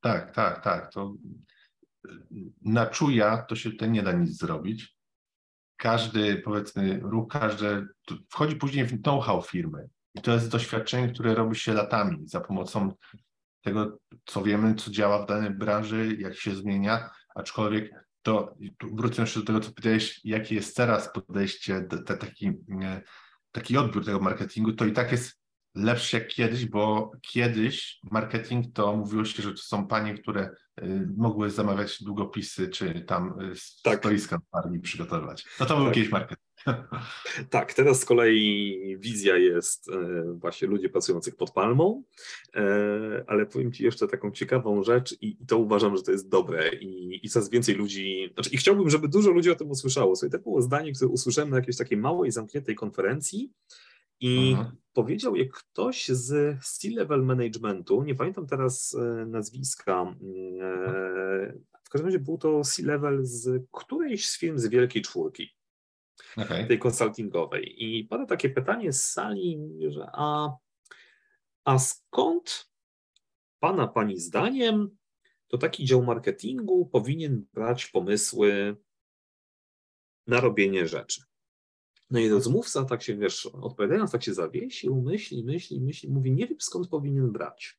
Tak, 0.00 0.30
tak, 0.30 0.64
tak. 0.64 0.92
To 0.92 1.14
na 2.62 2.86
czuja 2.86 3.42
to 3.42 3.56
się 3.56 3.70
tutaj 3.70 3.90
nie 3.90 4.02
da 4.02 4.12
nic 4.12 4.38
zrobić. 4.38 4.96
Każdy, 5.76 6.36
powiedzmy, 6.36 7.00
ruch, 7.02 7.28
każdy 7.28 7.86
wchodzi 8.28 8.56
później 8.56 8.84
w 8.84 9.02
know-how 9.02 9.42
firmy. 9.42 9.88
I 10.14 10.20
to 10.20 10.32
jest 10.32 10.50
doświadczenie, 10.50 11.08
które 11.08 11.34
robi 11.34 11.56
się 11.56 11.74
latami 11.74 12.28
za 12.28 12.40
pomocą 12.40 12.92
tego, 13.62 13.98
co 14.24 14.42
wiemy, 14.42 14.74
co 14.74 14.90
działa 14.90 15.22
w 15.22 15.26
danej 15.26 15.50
branży, 15.50 16.16
jak 16.18 16.36
się 16.36 16.54
zmienia, 16.54 17.10
aczkolwiek 17.34 18.04
to 18.22 18.56
wrócę 18.82 19.22
jeszcze 19.22 19.40
do 19.40 19.46
tego, 19.46 19.60
co 19.60 19.70
powiedziałeś, 19.70 20.20
jakie 20.24 20.54
jest 20.54 20.76
teraz 20.76 21.12
podejście, 21.12 21.80
te, 21.80 22.16
taki, 22.16 22.52
taki 23.52 23.76
odbiór 23.76 24.04
tego 24.04 24.20
marketingu, 24.20 24.72
to 24.72 24.84
i 24.84 24.92
tak 24.92 25.12
jest 25.12 25.43
lepszy 25.74 26.16
jak 26.16 26.28
kiedyś, 26.28 26.66
bo 26.66 27.12
kiedyś 27.22 28.00
marketing 28.10 28.66
to 28.74 28.96
mówiło 28.96 29.24
się, 29.24 29.42
że 29.42 29.50
to 29.50 29.62
są 29.62 29.86
panie, 29.86 30.14
które 30.14 30.50
y, 30.82 31.08
mogły 31.16 31.50
zamawiać 31.50 32.02
długopisy, 32.02 32.68
czy 32.68 33.00
tam 33.00 33.40
y, 33.40 33.54
tak. 33.82 33.98
stoiska 33.98 34.38
na 34.52 34.78
przygotowywać. 34.82 35.46
No 35.60 35.66
to 35.66 35.76
był 35.76 35.84
tak. 35.84 35.94
kiedyś 35.94 36.10
marketing. 36.10 36.44
Tak, 37.50 37.74
teraz 37.74 38.00
z 38.00 38.04
kolei 38.04 38.96
wizja 38.98 39.36
jest 39.36 39.88
y, 39.88 39.92
właśnie 40.34 40.68
ludzi 40.68 40.88
pracujących 40.88 41.36
pod 41.36 41.50
palmą, 41.50 42.02
ale 43.26 43.46
powiem 43.46 43.72
Ci 43.72 43.84
jeszcze 43.84 44.08
taką 44.08 44.30
ciekawą 44.30 44.82
rzecz 44.82 45.16
i, 45.20 45.36
to 45.46 45.58
uważam, 45.58 45.96
że 45.96 46.02
to 46.02 46.12
jest 46.12 46.28
dobre 46.28 46.68
i, 46.74 47.20
i 47.26 47.28
coraz 47.28 47.50
więcej 47.50 47.74
ludzi, 47.74 48.30
znaczy 48.34 48.50
i 48.50 48.56
chciałbym, 48.56 48.90
żeby 48.90 49.08
dużo 49.08 49.30
ludzi 49.30 49.50
o 49.50 49.54
tym 49.54 49.70
usłyszało. 49.70 50.16
Słuchaj, 50.16 50.38
to 50.38 50.42
było 50.42 50.62
zdanie, 50.62 50.92
które 50.92 51.08
usłyszałem 51.08 51.50
na 51.50 51.56
jakiejś 51.56 51.76
takiej 51.76 51.98
małej, 51.98 52.30
zamkniętej 52.30 52.74
konferencji, 52.74 53.52
i 54.20 54.50
mhm. 54.50 54.76
powiedział 54.92 55.36
je 55.36 55.48
ktoś 55.48 56.08
z 56.08 56.58
C-level 56.64 57.22
managementu, 57.22 58.02
nie 58.02 58.14
pamiętam 58.14 58.46
teraz 58.46 58.94
e, 58.94 59.26
nazwiska, 59.26 60.00
mm, 60.00 60.16
e, 60.62 61.74
w 61.84 61.88
każdym 61.88 62.06
razie 62.06 62.18
był 62.18 62.38
to 62.38 62.64
C-level 62.64 63.24
z 63.24 63.62
którejś 63.72 64.28
z 64.28 64.38
firm 64.38 64.58
z 64.58 64.66
Wielkiej 64.66 65.02
Czwórki, 65.02 65.48
okay. 66.36 66.66
tej 66.66 66.78
konsultingowej. 66.78 67.84
I 67.84 68.04
pada 68.04 68.26
takie 68.26 68.50
pytanie 68.50 68.92
z 68.92 69.02
sali, 69.02 69.58
że 69.88 70.06
a, 70.12 70.56
a 71.64 71.78
skąd 71.78 72.70
Pana, 73.60 73.88
Pani 73.88 74.18
zdaniem 74.18 74.96
to 75.48 75.58
taki 75.58 75.84
dział 75.84 76.02
marketingu 76.02 76.86
powinien 76.86 77.46
brać 77.52 77.86
pomysły 77.86 78.76
na 80.26 80.40
robienie 80.40 80.88
rzeczy? 80.88 81.22
No 82.10 82.18
i 82.18 82.28
rozmówca 82.28 82.84
tak 82.84 83.02
się, 83.02 83.16
wiesz, 83.16 83.46
odpowiadając, 83.46 84.10
tak 84.12 84.22
się 84.22 84.34
zawiesił, 84.34 85.02
myśli, 85.02 85.44
myśli, 85.44 85.80
myśli, 85.80 86.10
mówi, 86.10 86.32
nie 86.32 86.46
wiem 86.46 86.60
skąd 86.60 86.88
powinien 86.88 87.32
brać, 87.32 87.78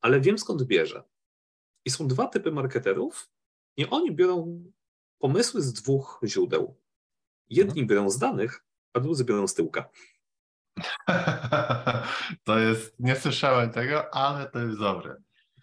ale 0.00 0.20
wiem 0.20 0.38
skąd 0.38 0.62
bierze. 0.62 1.02
I 1.84 1.90
są 1.90 2.08
dwa 2.08 2.26
typy 2.26 2.52
marketerów 2.52 3.30
i 3.76 3.86
oni 3.86 4.12
biorą 4.12 4.64
pomysły 5.18 5.62
z 5.62 5.72
dwóch 5.72 6.20
źródeł. 6.24 6.76
Jedni 7.50 7.86
biorą 7.86 8.10
z 8.10 8.18
danych, 8.18 8.64
a 8.92 9.00
drudzy 9.00 9.24
biorą 9.24 9.48
z 9.48 9.54
tyłka. 9.54 9.90
To 12.44 12.58
jest, 12.58 13.00
nie 13.00 13.16
słyszałem 13.16 13.70
tego, 13.70 14.14
ale 14.14 14.50
to 14.50 14.58
jest 14.58 14.78
dobre. 14.78 15.16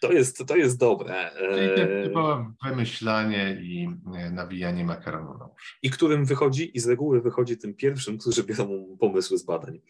To 0.07 0.11
jest, 0.11 0.47
to 0.47 0.55
jest 0.55 0.79
dobre. 0.79 1.31
Czyli 1.37 2.03
typowe 2.03 2.53
wymyślanie 2.65 3.57
i 3.61 3.89
nawijanie 4.31 4.85
makaronu 4.85 5.37
na 5.37 5.45
uszy. 5.45 5.75
I 5.81 5.89
którym 5.89 6.25
wychodzi, 6.25 6.77
i 6.77 6.79
z 6.79 6.87
reguły 6.87 7.21
wychodzi 7.21 7.57
tym 7.57 7.73
pierwszym, 7.73 8.17
którzy 8.17 8.43
biorą 8.43 8.97
pomysły 8.99 9.37
z 9.37 9.43
badań. 9.43 9.81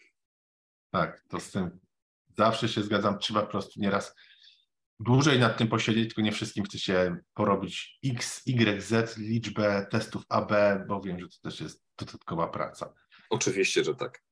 Tak, 0.90 1.24
to 1.28 1.40
z 1.40 1.50
tym 1.50 1.80
zawsze 2.36 2.68
się 2.68 2.82
zgadzam. 2.82 3.18
Trzeba 3.18 3.40
po 3.40 3.46
prostu 3.46 3.80
nieraz 3.80 4.14
dłużej 5.00 5.40
nad 5.40 5.58
tym 5.58 5.68
posiedzieć, 5.68 6.08
tylko 6.08 6.22
nie 6.22 6.32
wszystkim 6.32 6.64
chce 6.64 6.78
się 6.78 7.16
porobić 7.34 7.98
X, 8.04 8.42
Y, 8.46 8.82
Z, 8.82 9.18
liczbę 9.18 9.86
testów 9.90 10.22
AB, 10.28 10.52
bo 10.88 11.00
wiem, 11.00 11.20
że 11.20 11.28
to 11.28 11.36
też 11.42 11.60
jest 11.60 11.84
dodatkowa 11.98 12.48
praca. 12.48 12.94
Oczywiście, 13.30 13.84
że 13.84 13.94
tak. 13.94 14.22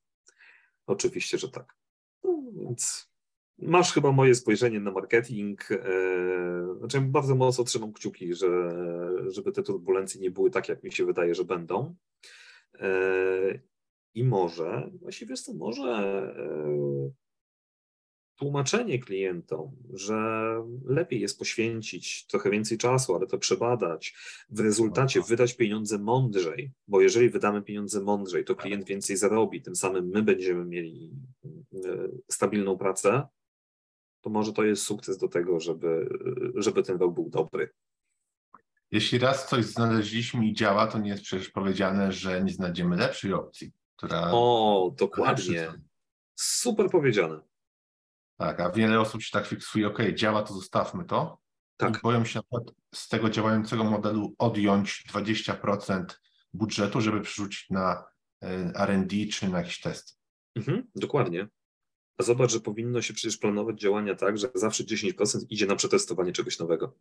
Oczywiście, 0.87 1.39
że 1.39 1.49
tak. 1.49 1.77
No, 2.25 2.43
więc 2.57 3.14
masz 3.59 3.93
chyba 3.93 4.13
moje 4.13 4.35
spojrzenie 4.35 4.81
na 4.81 4.91
marketing. 4.91 5.69
E, 5.71 6.77
znaczy, 6.79 7.01
bardzo 7.01 7.35
mocno 7.35 7.65
trzymam 7.65 7.93
kciuki, 7.93 8.35
że, 8.35 8.71
żeby 9.27 9.53
te 9.53 9.63
turbulencje 9.63 10.21
nie 10.21 10.31
były 10.31 10.51
tak, 10.51 10.69
jak 10.69 10.83
mi 10.83 10.93
się 10.93 11.07
wydaje, 11.07 11.35
że 11.35 11.45
będą. 11.45 11.95
E, 12.81 13.61
I 14.15 14.25
może, 14.25 14.91
właściwie 15.01 15.29
wiesz 15.29 15.43
co, 15.43 15.55
może 15.55 15.83
e, 16.39 17.11
tłumaczenie 18.37 18.99
klientom, 18.99 19.77
że 19.93 20.17
lepiej 20.85 21.21
jest 21.21 21.39
poświęcić 21.39 22.27
trochę 22.27 22.51
więcej 22.51 22.79
czasu, 22.79 23.15
ale 23.15 23.27
to 23.27 23.39
przebadać, 23.39 24.15
w 24.51 24.61
rezultacie 24.61 25.21
wydać 25.21 25.57
pieniądze 25.57 25.99
mądrzej, 25.99 26.73
bo 26.89 27.01
jeżeli 27.01 27.31
wydamy 27.31 27.63
pieniądze 27.63 28.01
mądrzej, 28.01 28.45
to 28.45 28.55
klient 28.55 28.85
więcej 28.85 29.17
zarobi, 29.17 29.63
tym 29.63 29.77
samym 29.77 30.09
my 30.09 30.23
będziemy 30.23 30.65
mieli 30.65 31.11
stabilną 32.31 32.79
pracę, 32.79 33.23
to 34.25 34.31
może 34.31 34.53
to 34.53 34.63
jest 34.63 34.83
sukces 34.83 35.19
do 35.19 35.29
tego, 35.29 35.61
żeby, 35.61 36.19
żeby 36.55 36.83
ten 36.83 36.99
rok 36.99 37.15
był 37.15 37.31
dobry. 37.31 37.73
Jeśli 38.91 39.19
raz 39.19 39.49
coś 39.49 39.65
znaleźliśmy 39.65 40.47
i 40.47 40.55
działa, 40.55 40.87
to 40.87 40.99
nie 40.99 41.11
jest 41.11 41.23
przecież 41.23 41.49
powiedziane, 41.49 42.13
że 42.13 42.45
nie 42.45 42.53
znajdziemy 42.53 42.97
lepszej 42.97 43.33
opcji, 43.33 43.73
która. 43.97 44.31
O, 44.33 44.95
dokładnie. 44.99 45.73
Super 46.35 46.91
powiedziane. 46.91 47.41
Tak, 48.37 48.61
a 48.61 48.71
wiele 48.71 49.01
osób 49.01 49.23
się 49.23 49.31
tak 49.33 49.47
fiksuje, 49.47 49.87
ok, 49.87 49.99
działa, 50.15 50.43
to 50.43 50.55
zostawmy 50.55 51.05
to. 51.05 51.39
Tak. 51.77 51.97
I 51.99 52.01
boją 52.01 52.25
się 52.25 52.39
na 52.39 52.43
przykład 52.43 52.77
z 52.95 53.09
tego 53.09 53.31
działającego 53.31 53.85
modelu 53.85 54.35
odjąć 54.39 55.05
20% 55.13 56.05
budżetu, 56.53 57.01
żeby 57.01 57.21
przerzucić 57.21 57.71
na 57.71 58.05
e, 58.43 58.87
RD 58.87 59.15
czy 59.33 59.49
na 59.49 59.59
jakiś 59.59 59.81
test. 59.81 60.19
Mhm, 60.57 60.87
dokładnie. 60.95 61.49
A 62.19 62.23
zobacz, 62.23 62.53
że 62.53 62.61
powinno 62.61 63.03
się 63.03 63.15
przecież 63.15 63.39
planować 63.39 63.81
działania 63.81 64.15
tak, 64.15 64.39
że 64.39 64.49
zawsze 64.55 64.85
10% 64.85 65.39
idzie 65.51 65.67
na 65.67 65.77
przetestowanie 65.77 66.33
czegoś 66.33 66.59
nowego. 66.59 66.95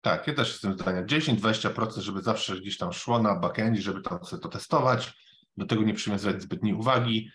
Tak, 0.00 0.26
ja 0.26 0.34
też 0.34 0.48
jestem 0.48 0.74
zdania. 0.74 1.04
10-20%, 1.04 2.00
żeby 2.00 2.22
zawsze 2.22 2.60
gdzieś 2.60 2.78
tam 2.78 2.92
szło 2.92 3.22
na 3.22 3.36
backendzie, 3.36 3.82
żeby 3.82 4.02
tam 4.02 4.24
sobie 4.24 4.42
to 4.42 4.48
testować. 4.48 5.12
Do 5.56 5.66
tego 5.66 5.82
nie 5.82 5.94
przywiązywać 5.94 6.42
zbytniej 6.42 6.74
uwagi. 6.74 7.30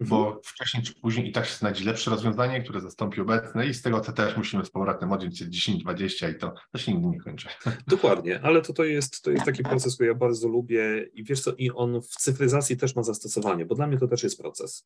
bo 0.00 0.26
mhm. 0.26 0.40
wcześniej 0.44 0.82
czy 0.82 0.94
później 0.94 1.28
i 1.28 1.32
tak 1.32 1.46
się 1.46 1.54
znajdzie 1.54 1.84
lepsze 1.84 2.10
rozwiązanie, 2.10 2.62
które 2.62 2.80
zastąpi 2.80 3.20
obecne 3.20 3.66
i 3.66 3.74
z 3.74 3.82
tego 3.82 4.00
to 4.00 4.12
też 4.12 4.36
musimy 4.36 4.64
z 4.64 4.70
powrotem 4.70 5.12
odjąć 5.12 5.42
10-20 5.42 6.30
i 6.30 6.38
to, 6.38 6.54
to 6.72 6.78
się 6.78 6.92
nigdy 6.92 7.08
nie 7.08 7.20
kończy. 7.20 7.48
Dokładnie, 7.86 8.40
ale 8.42 8.62
to, 8.62 8.72
to, 8.72 8.84
jest, 8.84 9.22
to 9.22 9.30
jest 9.30 9.44
taki 9.44 9.62
proces, 9.62 9.94
który 9.94 10.08
ja 10.08 10.14
bardzo 10.14 10.48
lubię 10.48 11.08
i 11.12 11.24
wiesz 11.24 11.40
co, 11.40 11.52
i 11.54 11.70
on 11.70 12.02
w 12.02 12.08
cyfryzacji 12.08 12.76
też 12.76 12.96
ma 12.96 13.02
zastosowanie, 13.02 13.66
bo 13.66 13.74
dla 13.74 13.86
mnie 13.86 13.98
to 13.98 14.08
też 14.08 14.22
jest 14.22 14.40
proces. 14.40 14.84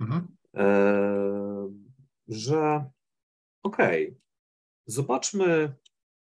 Mhm. 0.00 0.36
Że 2.28 2.84
okej, 3.62 4.06
okay, 4.08 4.20
zobaczmy 4.86 5.74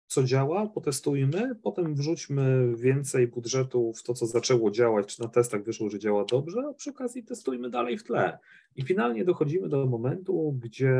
co 0.07 0.23
działa, 0.23 0.67
potestujmy, 0.67 1.55
potem 1.55 1.95
wrzućmy 1.95 2.75
więcej 2.75 3.28
budżetu 3.28 3.93
w 3.93 4.03
to, 4.03 4.13
co 4.13 4.25
zaczęło 4.25 4.71
działać, 4.71 5.15
czy 5.15 5.21
na 5.21 5.28
testach 5.28 5.63
wyszło, 5.63 5.89
że 5.89 5.99
działa 5.99 6.25
dobrze, 6.25 6.63
a 6.69 6.73
przy 6.73 6.89
okazji 6.89 7.23
testujmy 7.23 7.69
dalej 7.69 7.97
w 7.97 8.03
tle. 8.03 8.39
I 8.75 8.84
finalnie 8.84 9.25
dochodzimy 9.25 9.69
do 9.69 9.86
momentu, 9.86 10.59
gdzie, 10.63 10.95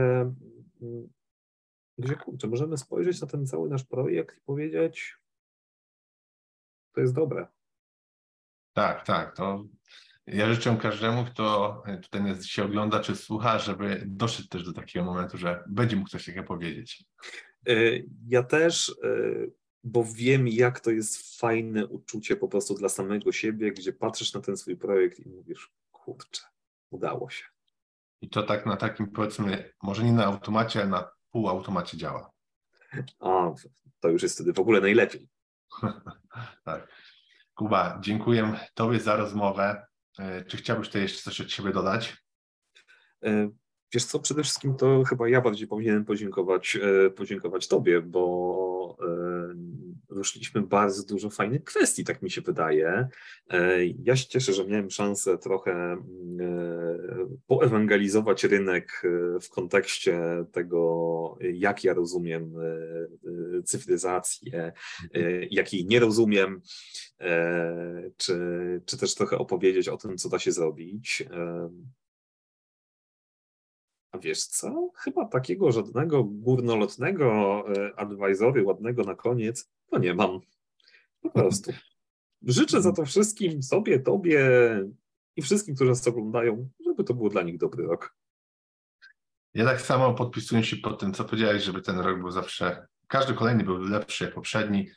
gdzie 1.98 2.16
kurczę, 2.16 2.48
możemy 2.48 2.78
spojrzeć 2.78 3.22
na 3.22 3.28
ten 3.28 3.48
cały 3.48 3.70
nasz 3.70 3.84
projekt 3.84 4.38
i 4.38 4.42
powiedzieć, 4.42 5.18
to 6.94 7.02
jest 7.02 7.14
dobre. 7.14 7.48
Tak, 8.74 9.06
tak. 9.06 9.36
To 9.36 9.66
ja 10.28 10.54
życzę 10.54 10.78
każdemu, 10.82 11.26
kto 11.26 11.84
tutaj 12.02 12.24
nas 12.24 12.40
dzisiaj 12.40 12.66
ogląda 12.66 13.00
czy 13.00 13.16
słucha, 13.16 13.60
żeby 13.60 14.04
doszedł 14.06 14.50
też 14.50 14.64
do 14.64 14.74
takiego 14.74 15.06
momentu, 15.06 15.38
że 15.38 15.64
będzie 15.68 15.96
mógł 15.96 16.10
coś 16.10 16.26
takiego 16.26 16.44
powiedzieć. 16.44 17.06
E, 17.68 17.74
ja 18.28 18.44
też, 18.44 18.96
e, 19.04 19.10
bo 19.84 20.04
wiem, 20.14 20.48
jak 20.48 20.80
to 20.80 20.92
jest 20.92 21.40
fajne 21.40 21.88
uczucie 21.88 22.36
po 22.36 22.48
prostu 22.48 22.76
dla 22.76 22.90
samego 22.90 23.32
siebie, 23.32 23.72
gdzie 23.72 23.94
patrzysz 23.94 24.34
na 24.34 24.42
ten 24.42 24.58
swój 24.58 24.78
projekt 24.78 25.20
i 25.20 25.30
mówisz, 25.30 25.72
kurczę, 25.92 26.42
udało 26.90 27.30
się. 27.30 27.46
I 28.22 28.30
to 28.30 28.44
tak 28.44 28.66
na 28.66 28.78
takim, 28.78 29.12
powiedzmy, 29.12 29.74
może 29.84 30.04
nie 30.04 30.14
na 30.14 30.26
automacie, 30.26 30.80
ale 30.80 30.90
na 30.90 31.10
półautomacie 31.32 31.98
działa. 31.98 32.32
A, 33.20 33.52
to 34.00 34.10
już 34.10 34.24
jest 34.24 34.36
wtedy 34.36 34.54
w 34.54 34.60
ogóle 34.60 34.82
najlepiej. 34.82 35.30
tak. 36.66 36.88
Kuba, 37.56 38.00
dziękuję 38.02 38.60
Tobie 38.74 39.00
za 39.00 39.16
rozmowę. 39.16 39.88
E, 40.20 40.44
czy 40.46 40.58
chciałbyś 40.58 40.88
tutaj 40.88 41.02
jeszcze 41.02 41.22
coś 41.22 41.42
od 41.42 41.52
siebie 41.52 41.72
dodać? 41.72 42.18
Wiesz 43.94 44.06
co, 44.06 44.20
przede 44.20 44.44
wszystkim 44.44 44.76
to 44.76 45.04
chyba 45.04 45.30
ja 45.30 45.42
bardziej 45.42 45.68
powinienem 45.68 46.06
podziękować, 46.06 46.78
e, 46.82 47.10
podziękować 47.10 47.68
Tobie, 47.68 48.02
bo 48.02 48.98
ruszyliśmy 50.18 50.62
bardzo 50.62 51.04
dużo 51.04 51.30
fajnych 51.30 51.64
kwestii, 51.64 52.04
tak 52.04 52.22
mi 52.22 52.32
się 52.32 52.42
wydaje. 52.42 53.08
E, 53.50 53.86
ja 53.86 54.16
się 54.16 54.28
cieszę, 54.28 54.54
że 54.54 54.68
miałem 54.68 54.90
szansę 54.90 55.38
trochę 55.38 55.72
e, 55.74 55.98
poewangelizować 57.48 58.44
rynek 58.44 59.04
w 59.42 59.50
kontekście 59.50 60.46
tego, 60.52 61.38
jak 61.54 61.84
ja 61.84 61.94
rozumiem 61.94 62.54
cyfryzację, 63.66 64.74
jak 65.52 65.74
jej 65.74 65.86
nie 65.86 66.00
rozumiem, 66.00 66.62
czy, 68.18 68.38
czy 68.86 68.98
też 68.98 69.16
trochę 69.16 69.38
opowiedzieć 69.38 69.88
o 69.88 69.98
tym, 69.98 70.18
co 70.18 70.30
da 70.30 70.40
się 70.40 70.52
zrobić. 70.52 71.24
A 74.12 74.20
wiesz 74.20 74.46
co? 74.46 74.90
Chyba 74.96 75.26
takiego 75.26 75.72
żadnego 75.72 76.24
górnolotnego 76.24 77.64
e, 77.76 78.00
advisory 78.00 78.64
ładnego 78.64 79.04
na 79.04 79.16
koniec 79.16 79.70
to 79.92 79.98
nie 79.98 80.14
mam. 80.14 80.40
Po 81.22 81.30
prostu. 81.40 81.72
Życzę 82.42 82.82
za 82.82 82.92
to 82.92 83.06
wszystkim, 83.06 83.64
sobie, 83.64 84.00
tobie 84.00 84.50
i 85.36 85.42
wszystkim, 85.42 85.76
którzy 85.76 85.90
nas 85.90 86.08
oglądają, 86.08 86.70
żeby 86.86 87.04
to 87.04 87.14
był 87.14 87.30
dla 87.30 87.42
nich 87.42 87.58
dobry 87.58 87.88
rok. 87.88 88.16
Ja 89.54 89.66
tak 89.66 89.82
samo 89.82 90.14
podpisuję 90.14 90.64
się 90.64 90.78
pod 90.78 91.00
tym, 91.00 91.14
co 91.14 91.24
powiedziałeś, 91.24 91.64
żeby 91.64 91.82
ten 91.82 92.00
rok 92.00 92.20
był 92.20 92.32
zawsze, 92.32 92.88
każdy 93.08 93.34
kolejny 93.34 93.64
był 93.64 93.78
lepszy 93.78 94.24
jak 94.24 94.34
poprzedni 94.34 94.90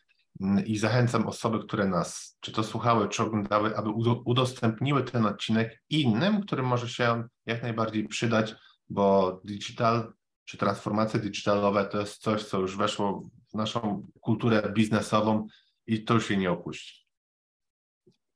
i 0.66 0.78
zachęcam 0.78 1.26
osoby, 1.26 1.58
które 1.58 1.86
nas 1.86 2.38
czy 2.40 2.52
to 2.52 2.62
słuchały, 2.62 3.08
czy 3.08 3.22
oglądały, 3.22 3.76
aby 3.76 3.90
udostępniły 4.24 5.02
ten 5.04 5.26
odcinek 5.26 5.82
innym, 5.90 6.42
którym 6.42 6.66
może 6.66 6.88
się 6.88 7.24
jak 7.46 7.62
najbardziej 7.62 8.08
przydać, 8.08 8.54
bo 8.88 9.40
digital 9.44 10.12
czy 10.44 10.58
transformacje 10.58 11.20
digitalowe 11.20 11.84
to 11.84 12.00
jest 12.00 12.22
coś, 12.22 12.44
co 12.44 12.58
już 12.58 12.76
weszło 12.76 13.30
naszą 13.54 14.06
kulturę 14.20 14.72
biznesową 14.74 15.46
i 15.86 16.04
to 16.04 16.20
się 16.20 16.36
nie 16.36 16.50
opuści. 16.50 17.06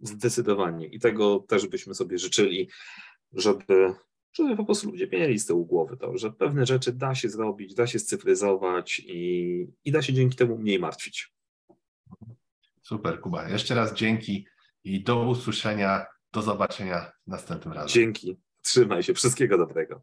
Zdecydowanie. 0.01 0.87
I 0.87 0.99
tego 0.99 1.39
też 1.39 1.67
byśmy 1.67 1.95
sobie 1.95 2.19
życzyli, 2.19 2.71
żeby, 3.33 3.95
żeby 4.33 4.57
po 4.57 4.65
prostu 4.65 4.91
ludzie 4.91 5.09
mieli 5.12 5.39
z 5.39 5.47
tyłu 5.47 5.67
głowy 5.67 5.97
to, 5.97 6.19
że 6.19 6.33
pewne 6.33 6.67
rzeczy 6.67 6.93
da 6.93 7.15
się 7.15 7.29
zrobić, 7.29 7.75
da 7.75 7.87
się 7.87 7.99
scyfryzować 7.99 9.03
i, 9.07 9.67
i 9.85 9.93
da 9.93 10.03
się 10.03 10.12
dzięki 10.12 10.37
temu 10.37 10.59
mniej 10.59 10.79
martwić. 10.79 11.35
Super, 12.83 13.21
Kuba. 13.21 13.49
Jeszcze 13.49 13.75
raz 13.75 13.95
dzięki 13.95 14.47
i 14.85 15.03
do 15.03 15.29
usłyszenia, 15.29 16.07
do 16.33 16.43
zobaczenia 16.43 17.12
następnym 17.27 17.75
razem. 17.75 17.89
Dzięki. 17.89 18.37
Trzymaj 18.62 19.03
się. 19.03 19.15
Wszystkiego 19.15 19.59
dobrego. 19.59 20.03